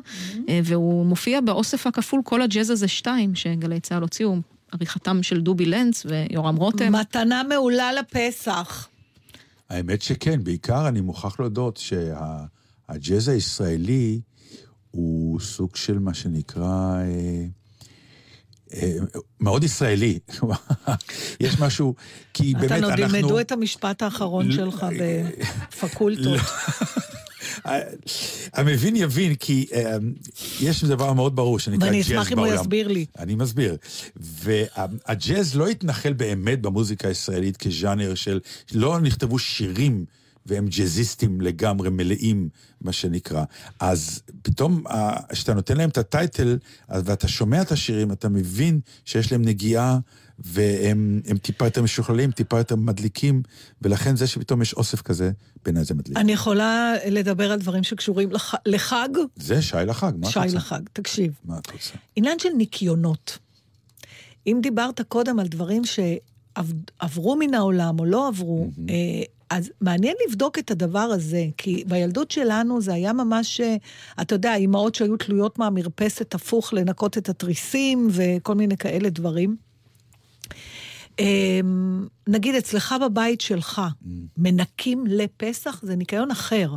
[0.49, 4.37] אה, והוא מופיע באוסף הכפול כל הג'אז הזה שתיים, שגלי צה"ל הוציאו,
[4.73, 6.93] עריכתם של דובי לנץ ויורם רותם.
[6.93, 8.89] מתנה מעולה לפסח.
[9.71, 14.21] האמת שכן, בעיקר אני מוכרח להודות שהג'אז הישראלי
[14.91, 16.97] הוא סוג של מה שנקרא...
[17.05, 17.62] אה,
[19.41, 20.19] מאוד ישראלי.
[21.41, 21.95] יש משהו,
[22.35, 22.89] כי באמת אנחנו...
[22.89, 26.41] עוד ילמדו את המשפט האחרון שלך בפקולטות.
[28.55, 29.97] המבין יבין, כי אה,
[30.61, 32.23] יש דבר מאוד ברור שנקרא ואני ג'אז בעולם.
[32.23, 33.07] אשמח אם הוא יסביר לי.
[33.19, 33.77] אני מסביר.
[34.17, 38.41] והג'אז לא התנחל באמת במוזיקה הישראלית כז'אנר של...
[38.73, 40.05] לא נכתבו שירים
[40.47, 42.49] והם ג'אזיסטים לגמרי מלאים,
[42.81, 43.45] מה שנקרא.
[43.81, 44.85] אז פתאום,
[45.29, 46.59] כשאתה נותן להם את הטייטל,
[46.89, 49.99] ואתה שומע את השירים, אתה מבין שיש להם נגיעה,
[50.39, 53.43] והם הם טיפה יותר משוכללים, טיפה יותר מדליקים,
[53.83, 55.31] ולכן זה שפתאום יש אוסף כזה,
[55.65, 56.17] בעיניי זה מדליק.
[56.17, 58.55] אני יכולה לדבר על דברים שקשורים לח...
[58.67, 59.09] לחג?
[59.37, 60.57] זה שי לחג, מה את שי רוצה?
[60.57, 61.33] לחג, תקשיב.
[61.45, 61.95] מה את רוצה?
[62.17, 63.39] עניין של ניקיונות.
[64.47, 68.95] אם דיברת קודם על דברים שעברו מן העולם או לא עברו, אה,
[69.53, 73.77] אז מעניין לבדוק את הדבר הזה, כי בילדות שלנו זה היה ממש, אה,
[74.21, 79.57] אתה יודע, אימהות שהיו תלויות מהמרפסת הפוך לנקות את התריסים וכל מיני כאלה דברים.
[81.21, 81.61] אה,
[82.27, 83.83] נגיד, אצלך בבית שלך,
[84.37, 86.75] מנקים לפסח, זה ניקיון אחר.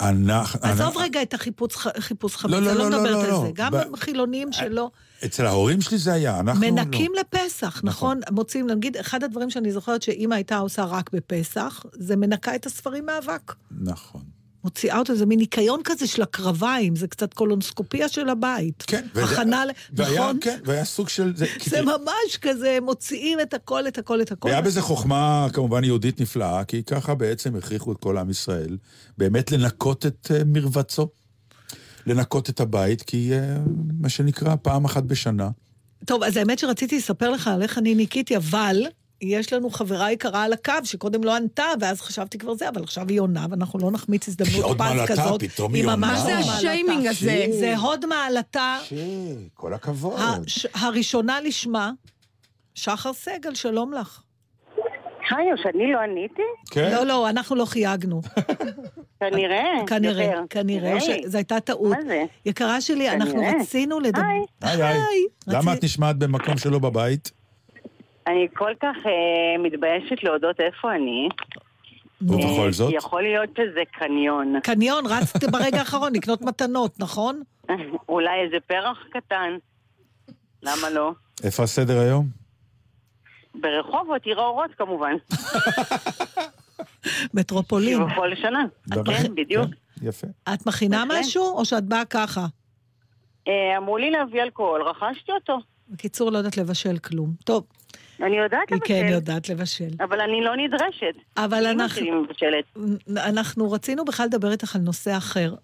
[0.00, 0.60] אנחנו...
[0.62, 3.30] עזוב רגע את החיפוש ח- חיפוש חמץ, לא, לא, אני לא לא, מדברת לא, על
[3.30, 3.40] לא.
[3.40, 3.50] זה.
[3.54, 4.90] גם ב- חילונים שלא...
[5.24, 6.70] אצל ההורים שלי זה היה, אנחנו לא.
[6.70, 8.20] מנקים לפסח, נכון?
[8.30, 13.06] מוצאים, נגיד, אחד הדברים שאני זוכרת שאימא הייתה עושה רק בפסח, זה מנקה את הספרים
[13.06, 13.54] מאבק.
[13.80, 14.22] נכון.
[14.66, 18.84] מוציאה אותו, זה מין ניקיון כזה של הקרביים, זה קצת קולונוסקופיה של הבית.
[18.86, 19.06] כן.
[19.14, 20.38] וזה- הכנה, ל- והיה, נכון?
[20.40, 21.32] כן, והיה סוג של...
[21.36, 24.48] זה, זה ממש כזה, מוציאים את הכל, את הכל, את הכל.
[24.48, 28.76] והיה בזה חוכמה כמובן יהודית נפלאה, כי ככה בעצם הכריחו את כל עם ישראל
[29.18, 31.08] באמת לנקות את אה, מרבצו,
[32.06, 33.56] לנקות את הבית, כי אה,
[34.00, 35.48] מה שנקרא פעם אחת בשנה.
[36.04, 38.82] טוב, אז האמת שרציתי לספר לך על איך אני ניקיתי, אבל
[39.22, 43.08] יש לנו חברה יקרה על הקו, שקודם לא ענתה, ואז חשבתי כבר זה, אבל עכשיו
[43.08, 45.44] היא עונה, ואנחנו לא נחמיץ היא הזדמנות עוד פז מעלתה, כזאת.
[45.44, 46.12] פתאום היא היא ממש עונה.
[46.12, 46.52] מה זה מעלתה.
[46.52, 47.44] השיימינג הזה?
[47.50, 48.78] זה הוד מעלתה.
[49.54, 50.20] כל הכבוד.
[50.46, 51.92] הש- הראשונה לשמה,
[52.74, 54.20] שחר סגל, שלום לך.
[55.30, 56.42] היי, או שאני לא עניתי?
[56.70, 56.90] כן.
[56.92, 58.20] לא, לא, אנחנו לא חייגנו.
[59.20, 59.64] כנראה.
[59.86, 60.40] כנראה, יותר.
[60.50, 61.00] כנראה.
[61.00, 61.96] שזו הייתה טעות.
[61.96, 62.24] מה זה?
[62.46, 63.42] יקרה שלי, אנחנו.
[63.60, 64.22] רצינו לדבר...
[64.62, 64.72] היי.
[64.72, 65.24] היי היי.
[65.46, 67.30] למה רצי- את נשמעת במקום שלא בבית?
[68.26, 71.28] אני כל כך אה, מתביישת להודות איפה אני.
[72.20, 72.92] ובכל אה, זאת?
[72.94, 74.60] יכול להיות שזה קניון.
[74.60, 77.42] קניון, רצת ברגע האחרון לקנות מתנות, נכון?
[78.08, 79.56] אולי איזה פרח קטן.
[80.62, 81.12] למה לא?
[81.44, 82.26] איפה הסדר היום?
[83.54, 85.12] ברחובות, עיר האורות כמובן.
[87.34, 88.06] מטרופולין.
[88.06, 88.64] בכל שנה.
[89.06, 89.66] כן, בדיוק.
[90.02, 90.26] יפה.
[90.54, 91.04] את מכינה.
[91.08, 92.46] משהו, או שאת באה ככה?
[93.48, 95.58] אה, אמרו לי להביא אלכוהול, רכשתי אותו.
[95.88, 97.32] בקיצור, לא יודעת לבשל כלום.
[97.44, 97.66] טוב,
[98.22, 98.88] אני יודעת היא לבשל.
[98.88, 99.90] כן יודעת לבשל.
[100.00, 101.14] אבל אני לא נדרשת.
[101.36, 102.26] אבל אנחנו-.
[103.16, 105.54] אנחנו רצינו בכלל לדבר איתך על נושא אחר.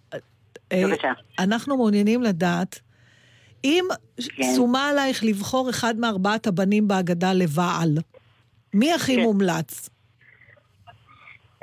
[0.72, 1.12] אה, בבקשה.
[1.38, 2.80] אנחנו מעוניינים לדעת,
[3.64, 3.84] אם
[4.36, 4.42] כן.
[4.56, 7.98] שומה עלייך לבחור אחד מארבעת הבנים בהגדה לבעל,
[8.74, 9.22] מי הכי כן.
[9.22, 9.88] מומלץ?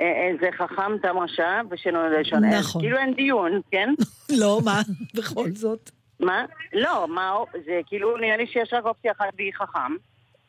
[0.00, 2.44] אה, אה, זה חכם תם רשע ושנולד ראשון.
[2.44, 2.82] אז נכון.
[2.82, 3.94] כאילו אין דיון, כן?
[4.40, 4.80] לא, מה?
[5.14, 5.90] בכל זאת.
[6.20, 6.44] מה?
[6.72, 7.32] לא, מה,
[7.66, 9.92] זה כאילו נראה לי שיש רק אופציה אחת והיא חכם.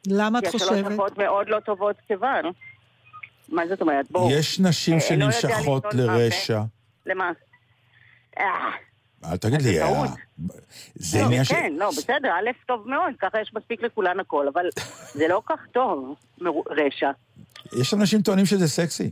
[0.08, 0.92] למה את כי השלוש חושבת?
[0.92, 2.46] דקות מאוד לא טובות כבעל.
[3.50, 4.12] מה זאת אומרת?
[4.12, 4.32] בואו.
[4.32, 6.62] יש נשים אה, לא שנמשכות לרשע.
[7.06, 7.32] למה?
[8.40, 8.72] אה,
[9.26, 10.06] אל תגיד לי, זה אה.
[10.96, 11.52] זה לא, עניין ש...
[11.52, 14.66] כן, לא, בסדר, א', טוב מאוד, ככה יש מספיק לכולן הכל, אבל
[15.14, 16.16] זה לא כך טוב,
[16.70, 17.12] רשע.
[17.80, 19.12] יש אנשים טוענים שזה סקסי.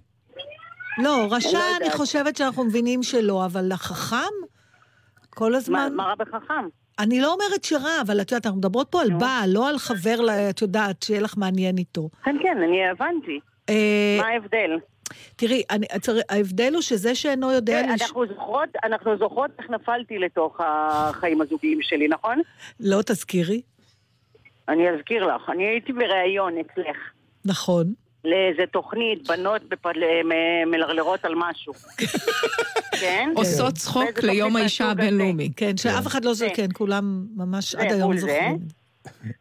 [0.98, 1.98] לא, רשע, לא אני יודעת.
[1.98, 4.16] חושבת שאנחנו מבינים שלא, אבל החכם?
[5.30, 5.94] כל הזמן...
[5.96, 6.68] מה רע בחכם?
[7.00, 10.16] אני לא אומרת שרע, אבל את יודעת, אנחנו מדברות פה על בעל, לא על חבר,
[10.50, 12.10] את יודעת, שיהיה לך מעניין איתו.
[12.24, 13.40] כן, כן, אני הבנתי.
[13.70, 14.78] אה, מה ההבדל?
[15.36, 15.86] תראי, אני,
[16.30, 17.82] ההבדל הוא שזה שאינו יודע...
[17.84, 22.42] כן, לש- אנחנו זוכרות, אנחנו זוכרות איך נפלתי לתוך החיים הזוגיים שלי, נכון?
[22.80, 23.62] לא תזכירי.
[24.70, 26.98] אני אזכיר לך, אני הייתי בריאיון אצלך.
[27.46, 27.94] נכון.
[28.26, 29.62] לאיזה תוכנית, בנות
[30.66, 31.74] מלרלרות על משהו.
[33.02, 33.30] כן?
[33.36, 34.92] עושות צחוק באיזה ליום האישה.
[34.92, 35.52] הבינלאומי.
[35.56, 36.56] כן, שאף אחד לא זוכר, זה.
[36.56, 38.18] כן, כולם ממש עד היום.
[38.18, 38.60] זוכרים.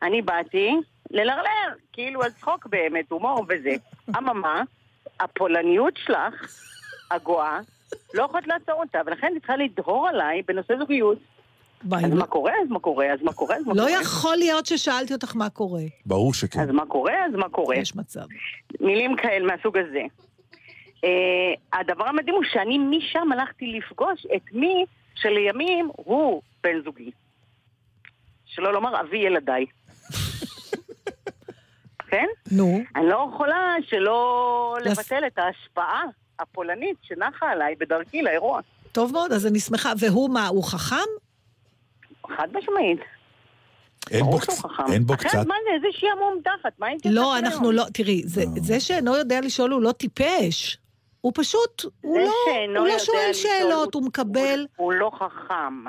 [0.03, 0.71] אני באתי
[1.11, 3.75] ללרלר, כאילו על צחוק באמת, הומור וזה.
[4.19, 4.63] אממה,
[5.21, 6.57] הפולניות שלך,
[7.11, 7.59] הגואה,
[8.15, 11.19] לא יכולת לעצור אותה, ולכן היא צריכה לדהור עליי בנושא זוגיות.
[11.93, 12.53] אז מה קורה?
[12.63, 13.13] אז מה קורה?
[13.13, 13.57] אז מה קורה?
[13.57, 14.01] אז מה לא קורה?
[14.03, 15.83] יכול להיות ששאלתי אותך מה קורה.
[16.07, 16.61] ברור שכן.
[16.61, 17.25] אז מה קורה?
[17.27, 17.77] אז מה קורה?
[17.77, 18.25] יש מצב.
[18.81, 20.03] מילים כאלה מהסוג הזה.
[21.05, 24.85] אה, הדבר המדהים הוא שאני משם הלכתי לפגוש את מי
[25.15, 27.11] שלימים הוא בן זוגי.
[28.47, 29.67] שלא לומר אבי ילדיי.
[32.11, 32.27] כן?
[32.53, 32.81] נו.
[32.97, 36.03] אני לא יכולה שלא לבטל את ההשפעה
[36.39, 38.61] הפולנית שנחה עליי בדרכי לאירוע.
[38.93, 39.93] טוב מאוד, אז אני שמחה.
[39.99, 41.28] והוא מה, הוא חכם?
[42.37, 43.01] חד משמעית.
[44.11, 44.63] אין בו, קצ...
[44.93, 45.47] אין בו אחרת קצת...
[45.47, 47.73] מה זה, איזה שעמום תחת, מה הייתי לא, אנחנו?
[47.73, 50.79] לא, תראי, זה, זה שאינו יודע לשאול הוא לא טיפש.
[51.21, 52.33] הוא פשוט, הוא לא,
[52.79, 54.67] הוא לא שואל לשאול, שאלות, הוא מקבל...
[54.77, 55.85] הוא לא חכם,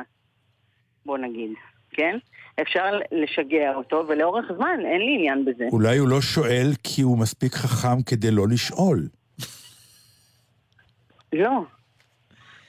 [1.05, 1.51] בוא נגיד,
[1.91, 2.17] כן?
[2.61, 5.65] אפשר לשגע אותו, ולאורך זמן אין לי עניין בזה.
[5.71, 9.07] אולי הוא לא שואל כי הוא מספיק חכם כדי לא לשאול.
[11.33, 11.63] לא.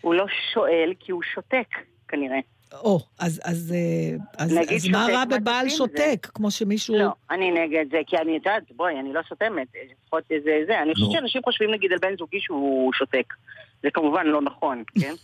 [0.00, 1.68] הוא לא שואל כי הוא שותק,
[2.08, 2.38] כנראה.
[2.72, 6.26] או, אז, אז, אה, אז, אז מה רע בבעל שותק?
[6.34, 6.98] כמו שמישהו...
[6.98, 10.82] לא, אני נגד זה, כי אני יודעת, בואי, אני לא סותמת, לפחות זה זה.
[10.82, 13.34] אני חושבת שאנשים חושבים נגיד על בן זוגי שהוא שותק.
[13.82, 15.14] זה כמובן לא נכון, כן?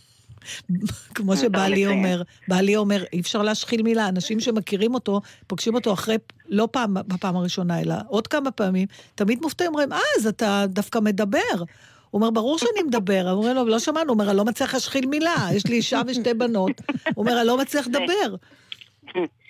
[1.15, 1.97] כמו שבעלי לציין.
[1.97, 6.15] אומר, בעלי אומר, אי אפשר להשחיל מילה, אנשים שמכירים אותו, פוגשים אותו אחרי,
[6.47, 10.99] לא פעם, בפעם הראשונה, אלא עוד כמה פעמים, תמיד מופתעים, אומרים, אה, אז אתה דווקא
[10.99, 11.63] מדבר.
[12.09, 13.31] הוא אומר, ברור שאני מדבר.
[13.31, 16.33] אומרים לו, לא שמענו, הוא אומר, אני לא מצליח להשחיל מילה, יש לי אישה ושתי
[16.33, 16.81] בנות.
[17.15, 18.35] הוא אומר, אני לא מצליח לדבר.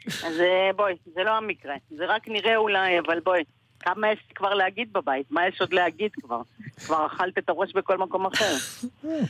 [0.07, 1.75] אז אה, בואי, זה לא המקרה.
[1.89, 3.43] זה רק נראה אולי, אבל בואי.
[3.79, 5.31] כמה יש כבר להגיד בבית?
[5.31, 6.41] מה יש עוד להגיד כבר?
[6.85, 8.55] כבר אכלת את הראש בכל מקום אחר.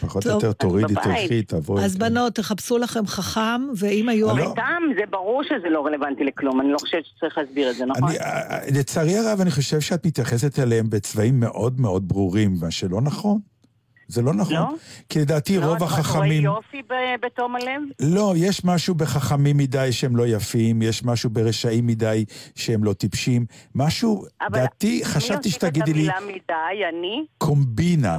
[0.02, 0.94] פחות טוב, או יותר אז תורידי.
[1.04, 1.86] תלכי, תבואי.
[1.86, 4.30] אז בנות, תחפשו לכם חכם, ואם היו...
[4.52, 8.10] סתם, זה ברור שזה לא רלוונטי לכלום, אני לא חושבת שצריך להסביר את זה, נכון?
[8.10, 13.02] אני, אה, לצערי הרב, אני חושב שאת מתייחסת אליהם בצבעים מאוד מאוד ברורים, מה שלא
[13.02, 13.40] נכון.
[14.08, 14.54] זה לא נכון.
[14.54, 14.68] לא?
[15.10, 16.44] כי לדעתי לא, רוב את רואה החכמים...
[16.44, 17.82] יופי ב- בתום הלב?
[18.00, 22.26] לא, יש משהו בחכמים מדי שהם לא יפים, יש משהו ברשעים מדי
[22.56, 23.46] שהם לא טיפשים.
[23.76, 27.26] משהו, אבל דעתי, מי חשבתי הוסיף את שתגידי לי המילה מדי, אני?
[27.38, 28.18] קומבינה.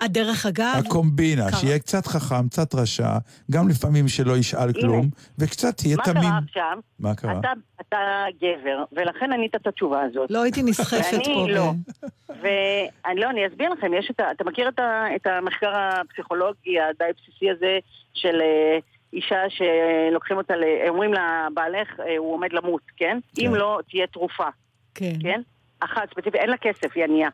[0.00, 0.82] הדרך אגב...
[0.86, 1.60] הקומבינה, קרה.
[1.60, 3.10] שיהיה קצת חכם, קצת רשע,
[3.50, 6.22] גם לפעמים שלא ישאל כלום, וקצת תהיה מה תמים.
[6.22, 6.78] קרה עכשיו?
[6.98, 7.40] מה קרה?
[7.40, 10.30] אתה, אתה גבר, ולכן ענית את התשובה הזאת.
[10.30, 11.46] לא הייתי נסחפת ואני פה.
[11.48, 11.72] לא.
[11.72, 12.08] ב-
[12.42, 14.30] ואני לא, אני אסביר לכם, יש את ה...
[14.30, 17.78] אתה מכיר את, ה, את המחקר הפסיכולוגי הדי בסיסי הזה
[18.14, 18.78] של אה,
[19.12, 20.64] אישה שלוקחים אותה, ל...
[20.88, 23.18] אומרים לה, בעלך, אה, הוא עומד למות, כן?
[23.38, 24.48] אם לא, תהיה תרופה,
[24.94, 25.12] כן.
[25.22, 25.40] כן?
[25.80, 27.28] אחת ספציפית, אין לה כסף, היא ענייה.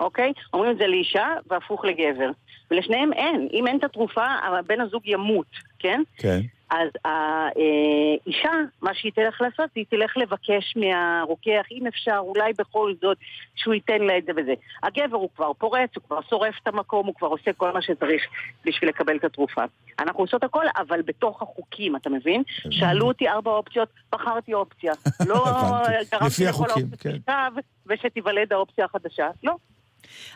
[0.00, 0.32] אוקיי?
[0.52, 2.30] אומרים את זה לאישה והפוך לגבר.
[2.70, 3.48] ולשניהם אין.
[3.52, 4.26] אם אין את התרופה,
[4.66, 5.46] בן הזוג ימות,
[5.78, 6.02] כן?
[6.16, 6.40] כן.
[6.70, 8.50] אז האישה,
[8.82, 13.18] מה שהיא תלך לעשות, היא תלך לבקש מהרוקח, אם אפשר, אולי בכל זאת,
[13.54, 14.54] שהוא ייתן לה את זה וזה.
[14.82, 18.22] הגבר הוא כבר פורץ, הוא כבר שורף את המקום, הוא כבר עושה כל מה שצריך
[18.64, 19.62] בשביל לקבל את התרופה.
[19.98, 22.42] אנחנו עושות הכל, אבל בתוך החוקים, אתה מבין?
[22.70, 24.92] שאלו אותי ארבע אופציות, בחרתי אופציה.
[25.28, 25.44] לא.
[26.12, 27.16] גרמתי לכל האופציות כן.
[27.86, 29.30] ושתיוולד האופציה החדשה.
[29.44, 29.54] לא.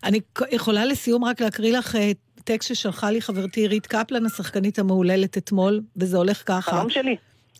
[0.05, 0.21] אני
[0.51, 2.11] יכולה לסיום רק להקריא לך אה,
[2.45, 6.71] טקסט ששלחה לי חברתי עירית קפלן, השחקנית המהוללת אתמול, וזה הולך ככה.
[6.71, 7.17] חלום שלי.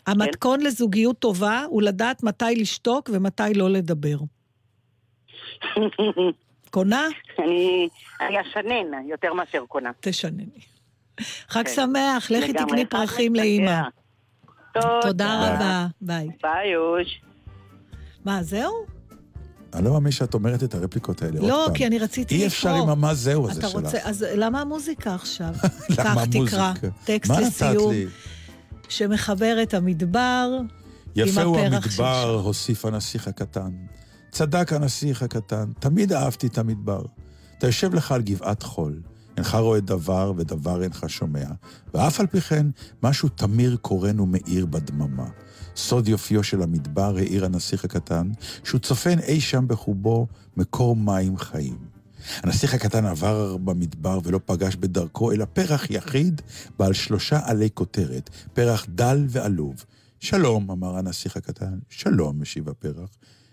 [0.07, 4.17] המתכון לזוגיות טובה הוא לדעת מתי לשתוק ומתי לא לדבר.
[6.71, 7.07] קונה?
[7.39, 7.89] אני
[8.21, 9.91] אני אשנן יותר מאשר קונה.
[9.99, 10.45] תשנני.
[11.47, 11.71] חג כן.
[11.75, 12.53] שמח, לכי.
[12.53, 13.35] תקני פרחים.
[13.35, 13.81] לאימא.
[15.01, 15.55] תודה.
[15.55, 16.27] רבה, ביי.
[16.43, 17.21] ביי, אוש.
[18.25, 18.98] מה, זהו?
[19.73, 21.67] אני לא מאמין שאת אומרת את הרפליקות האלה לא.
[21.73, 22.41] כי אני רציתי לקרוא.
[22.43, 23.85] אי אפשר עם המה זהו הזה אתה שלך.
[23.85, 25.53] רוצה, אז למה המוזיקה עכשיו?
[25.97, 26.61] למה תקרא.
[26.61, 26.87] המוזיקה?
[27.05, 27.93] טקסט מה נתת לסיום?
[28.89, 30.49] שמחבר את המדבר
[31.15, 33.71] יפה עם הוא הפרח המדבר, הוסיף הנסיך הקטן.
[34.31, 37.01] צדק הנסיך הקטן, תמיד אהבתי את המדבר.
[37.57, 39.01] אתה יושב לך על גבעת חול,
[39.37, 41.45] אינך רואה דבר ודבר אינך שומע,
[41.93, 42.67] ואף על פי כן,
[43.03, 45.25] משהו תמיר קורן ומאיר בדממה.
[45.79, 48.31] סוד יופיו של המדבר האיר הנסיך הקטן,
[48.63, 50.27] שהוא צופן אי שם בחובו
[50.57, 51.77] מקור מים חיים.
[52.43, 56.41] הנסיך הקטן עבר במדבר ולא פגש בדרכו אלא פרח יחיד
[56.79, 59.85] בעל שלושה עלי כותרת, פרח דל ועלוב.
[60.19, 61.79] שלום, אמר הנסיך הקטן.
[61.89, 63.09] שלום, משיב הפרח.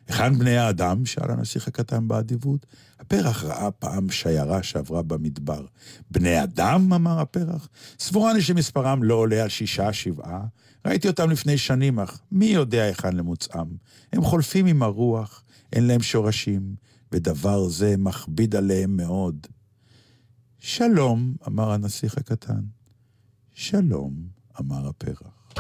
[0.09, 1.07] היכן בני האדם?
[1.07, 2.67] שאל הנסיך הקטן באדיבות.
[3.01, 5.65] הפרח ראה פעם שיירה שעברה במדבר.
[6.11, 6.93] בני אדם?
[6.93, 7.69] אמר הפרח.
[7.99, 10.41] סבורני שמספרם לא עולה על שישה, שבעה.
[10.87, 13.67] ראיתי אותם לפני שנים, אך מי יודע היכן למוצאם?
[14.13, 15.43] הם חולפים עם הרוח,
[15.73, 16.75] אין להם שורשים,
[17.13, 19.47] ודבר זה מכביד עליהם מאוד.
[20.59, 22.61] שלום, אמר הנסיך הקטן.
[23.55, 24.13] שלום,
[24.61, 25.55] אמר הפרח.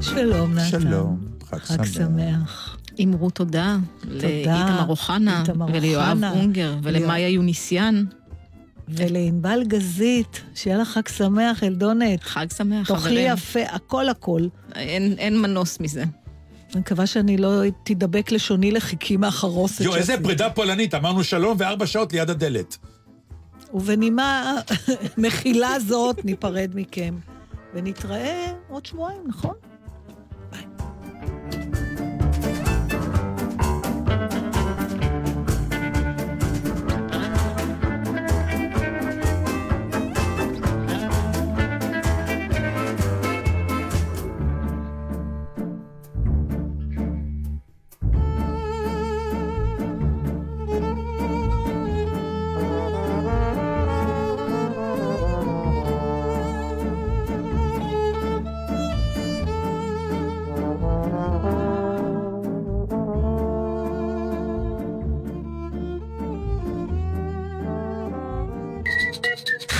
[0.00, 0.80] שלום, נתן.
[0.80, 1.94] שלום, חג חג שמח.
[1.94, 2.76] שמח.
[3.04, 5.42] אמרו תודה לאיתמר אוחנה,
[5.72, 8.04] וליואב אונגר, ולמאיה יוניסיאן.
[8.96, 12.22] ולענבל גזית, שיהיה לך חג שמח, אלדונת.
[12.22, 13.32] חג שמח, תאכלי חברים.
[13.32, 14.42] יפה, הכל הכל.
[14.74, 16.04] אין, אין מנוס מזה.
[16.72, 19.80] אני מקווה שאני לא תדבק לשוני לחיכי מהחרוסת.
[19.80, 20.24] יו, איזה שעשיתי.
[20.24, 22.76] פרידה פולנית, אמרנו שלום וארבע שעות ליד הדלת.
[23.74, 24.54] ובנימה
[25.18, 27.14] מכילה זאת ניפרד מכם.
[27.74, 29.54] ונתראה עוד שבועיים, נכון?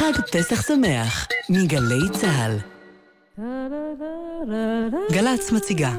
[0.00, 2.56] חג פסח שמח, מגלי צה"ל.
[5.12, 5.96] גל"צ מציגה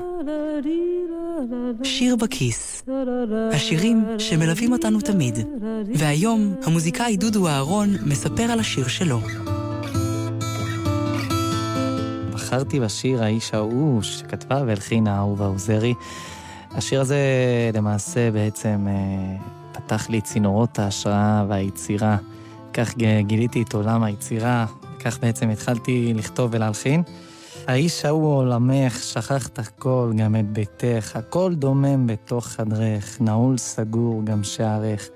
[1.84, 2.84] שיר בכיס,
[3.54, 5.40] השירים שמלווים אותנו תמיד.
[5.96, 9.20] והיום המוזיקאי דודו אהרון מספר על השיר שלו.
[12.34, 15.94] בחרתי בשיר האיש ההוא שכתבה והלחינה אהובה עוזרי.
[16.72, 17.20] השיר הזה
[17.74, 19.38] למעשה בעצם אה,
[19.72, 22.18] פתח לי צינורות ההשראה והיצירה.
[22.74, 24.66] כך גיליתי את עולם היצירה,
[25.00, 27.04] כך בעצם התחלתי לכתוב ולהלחין.
[27.68, 34.44] האיש ההוא עולמך, שכחת הכל, גם את ביתך, הכל דומם בתוך חדרך, נעול סגור גם
[34.44, 35.10] שערך.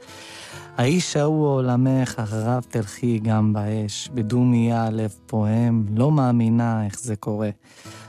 [0.77, 7.49] האיש ההוא עולמך, אחריו תלכי גם באש, בדומיה הלב פועם, לא מאמינה איך זה קורה.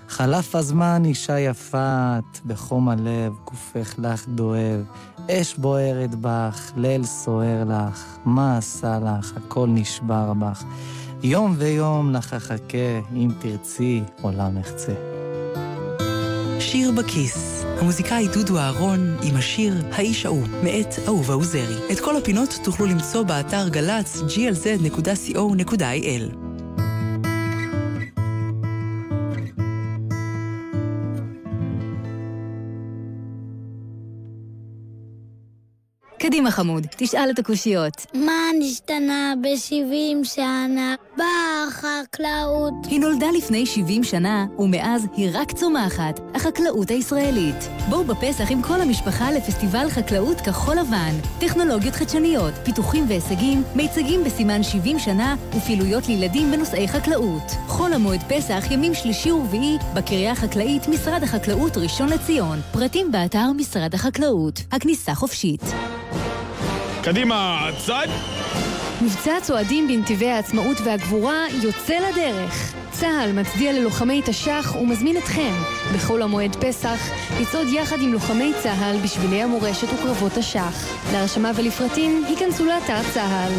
[0.09, 4.85] חלף הזמן, אישה יפה את, בחום הלב, גופך לך דואב,
[5.31, 10.65] אש בוערת בך, ליל סוער לך, מה עשה לך, הכל נשבר בך.
[11.23, 14.93] יום ויום לך אחכה, אם תרצי, עולם אחצה.
[16.61, 21.93] שיר בכיס, המוזיקאי דודו אהרון עם השיר "האיש ההוא" מאת אהובה עוזרי.
[21.93, 25.27] את כל הפינות תוכלו למצוא באתר גל"צ glz.co.il.
[36.27, 38.07] קדימה חמוד, תשאל את הקושיות.
[38.15, 42.75] מה נשתנה ב-70 שנה בחקלאות?
[42.91, 47.69] היא נולדה לפני 70 שנה, ומאז היא רק צומחת, החקלאות הישראלית.
[47.89, 51.13] בואו בפסח עם כל המשפחה לפסטיבל חקלאות כחול לבן.
[51.39, 57.53] טכנולוגיות חדשניות, פיתוחים והישגים, מיצגים בסימן 70 שנה, ופעילויות לילדים בנושאי חקלאות.
[57.67, 62.59] חול המועד פסח, ימים שלישי ורביעי, בקריה החקלאית, משרד החקלאות ראשון לציון.
[62.73, 64.61] פרטים באתר משרד החקלאות.
[64.73, 65.63] הכניסה חופשית.
[67.07, 68.07] קדימה, צד!
[69.03, 72.75] מבצע צועדים בנתיבי העצמאות והגבורה יוצא לדרך.
[72.91, 75.53] צה"ל מצדיע ללוחמי תש"ח ומזמין אתכם,
[75.95, 77.11] בחול המועד פסח,
[77.41, 80.89] לצעוד יחד עם לוחמי צה"ל בשבילי המורשת וקרבות תש"ח.
[81.13, 83.53] להרשמה ולפרטים, היכנסו לאתר צה"ל.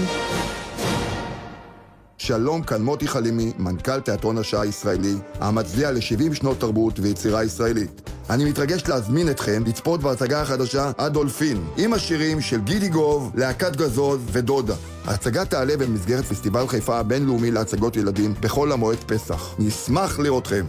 [2.19, 8.09] שלום, כאן מוטי חלימי, מנכ"ל תיאטרון השעה הישראלי, המצדיע ל-70 שנות תרבות ויצירה ישראלית.
[8.29, 14.21] אני מתרגש להזמין אתכם לצפות בהצגה החדשה אדולפין, עם השירים של גידי גוב, להקת גזוז
[14.31, 14.75] ודודה.
[15.05, 19.55] ההצגה תעלה במסגרת פסטיבל חיפה הבינלאומי להצגות ילדים בחול המועד פסח.
[19.59, 20.65] נשמח לראותכם.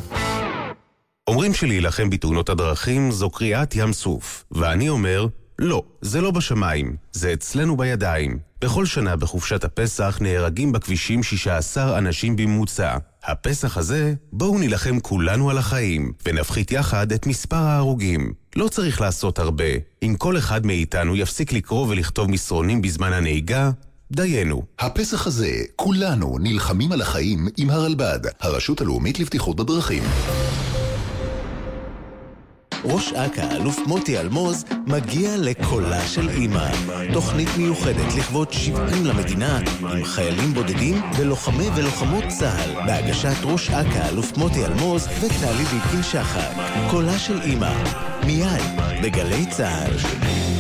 [1.28, 5.26] אומרים שלהילחם בתאונות הדרכים זו קריאת ים סוף, ואני אומר,
[5.60, 8.38] לא, זה לא בשמיים, זה אצלנו בידיים.
[8.60, 12.96] בכל שנה בחופשת הפסח נהרגים בכבישים 16 אנשים בממוצע.
[13.24, 18.32] הפסח הזה, בואו נילחם כולנו על החיים, ונפחית יחד את מספר ההרוגים.
[18.56, 19.64] לא צריך לעשות הרבה.
[20.02, 23.70] אם כל אחד מאיתנו יפסיק לקרוא ולכתוב מסרונים בזמן הנהיגה,
[24.12, 24.62] דיינו.
[24.78, 30.02] הפסח הזה, כולנו נלחמים על החיים עם הרלב"ד, הרשות הלאומית לבטיחות בדרכים.
[32.84, 36.68] ראש אכ"א, אלוף מוטי אלמוז, מגיע לקולה של אימא.
[37.12, 44.36] תוכנית מיוחדת לכבוד 70 למדינה, עם חיילים בודדים ולוחמי ולוחמות צה"ל, בהגשת ראש אכ"א, אלוף
[44.36, 46.50] מוטי אלמוז וטלי ליפקין שחק.
[46.90, 47.72] קולה של אימא.
[48.26, 48.62] מיד,
[49.02, 50.57] בגלי צה"ל.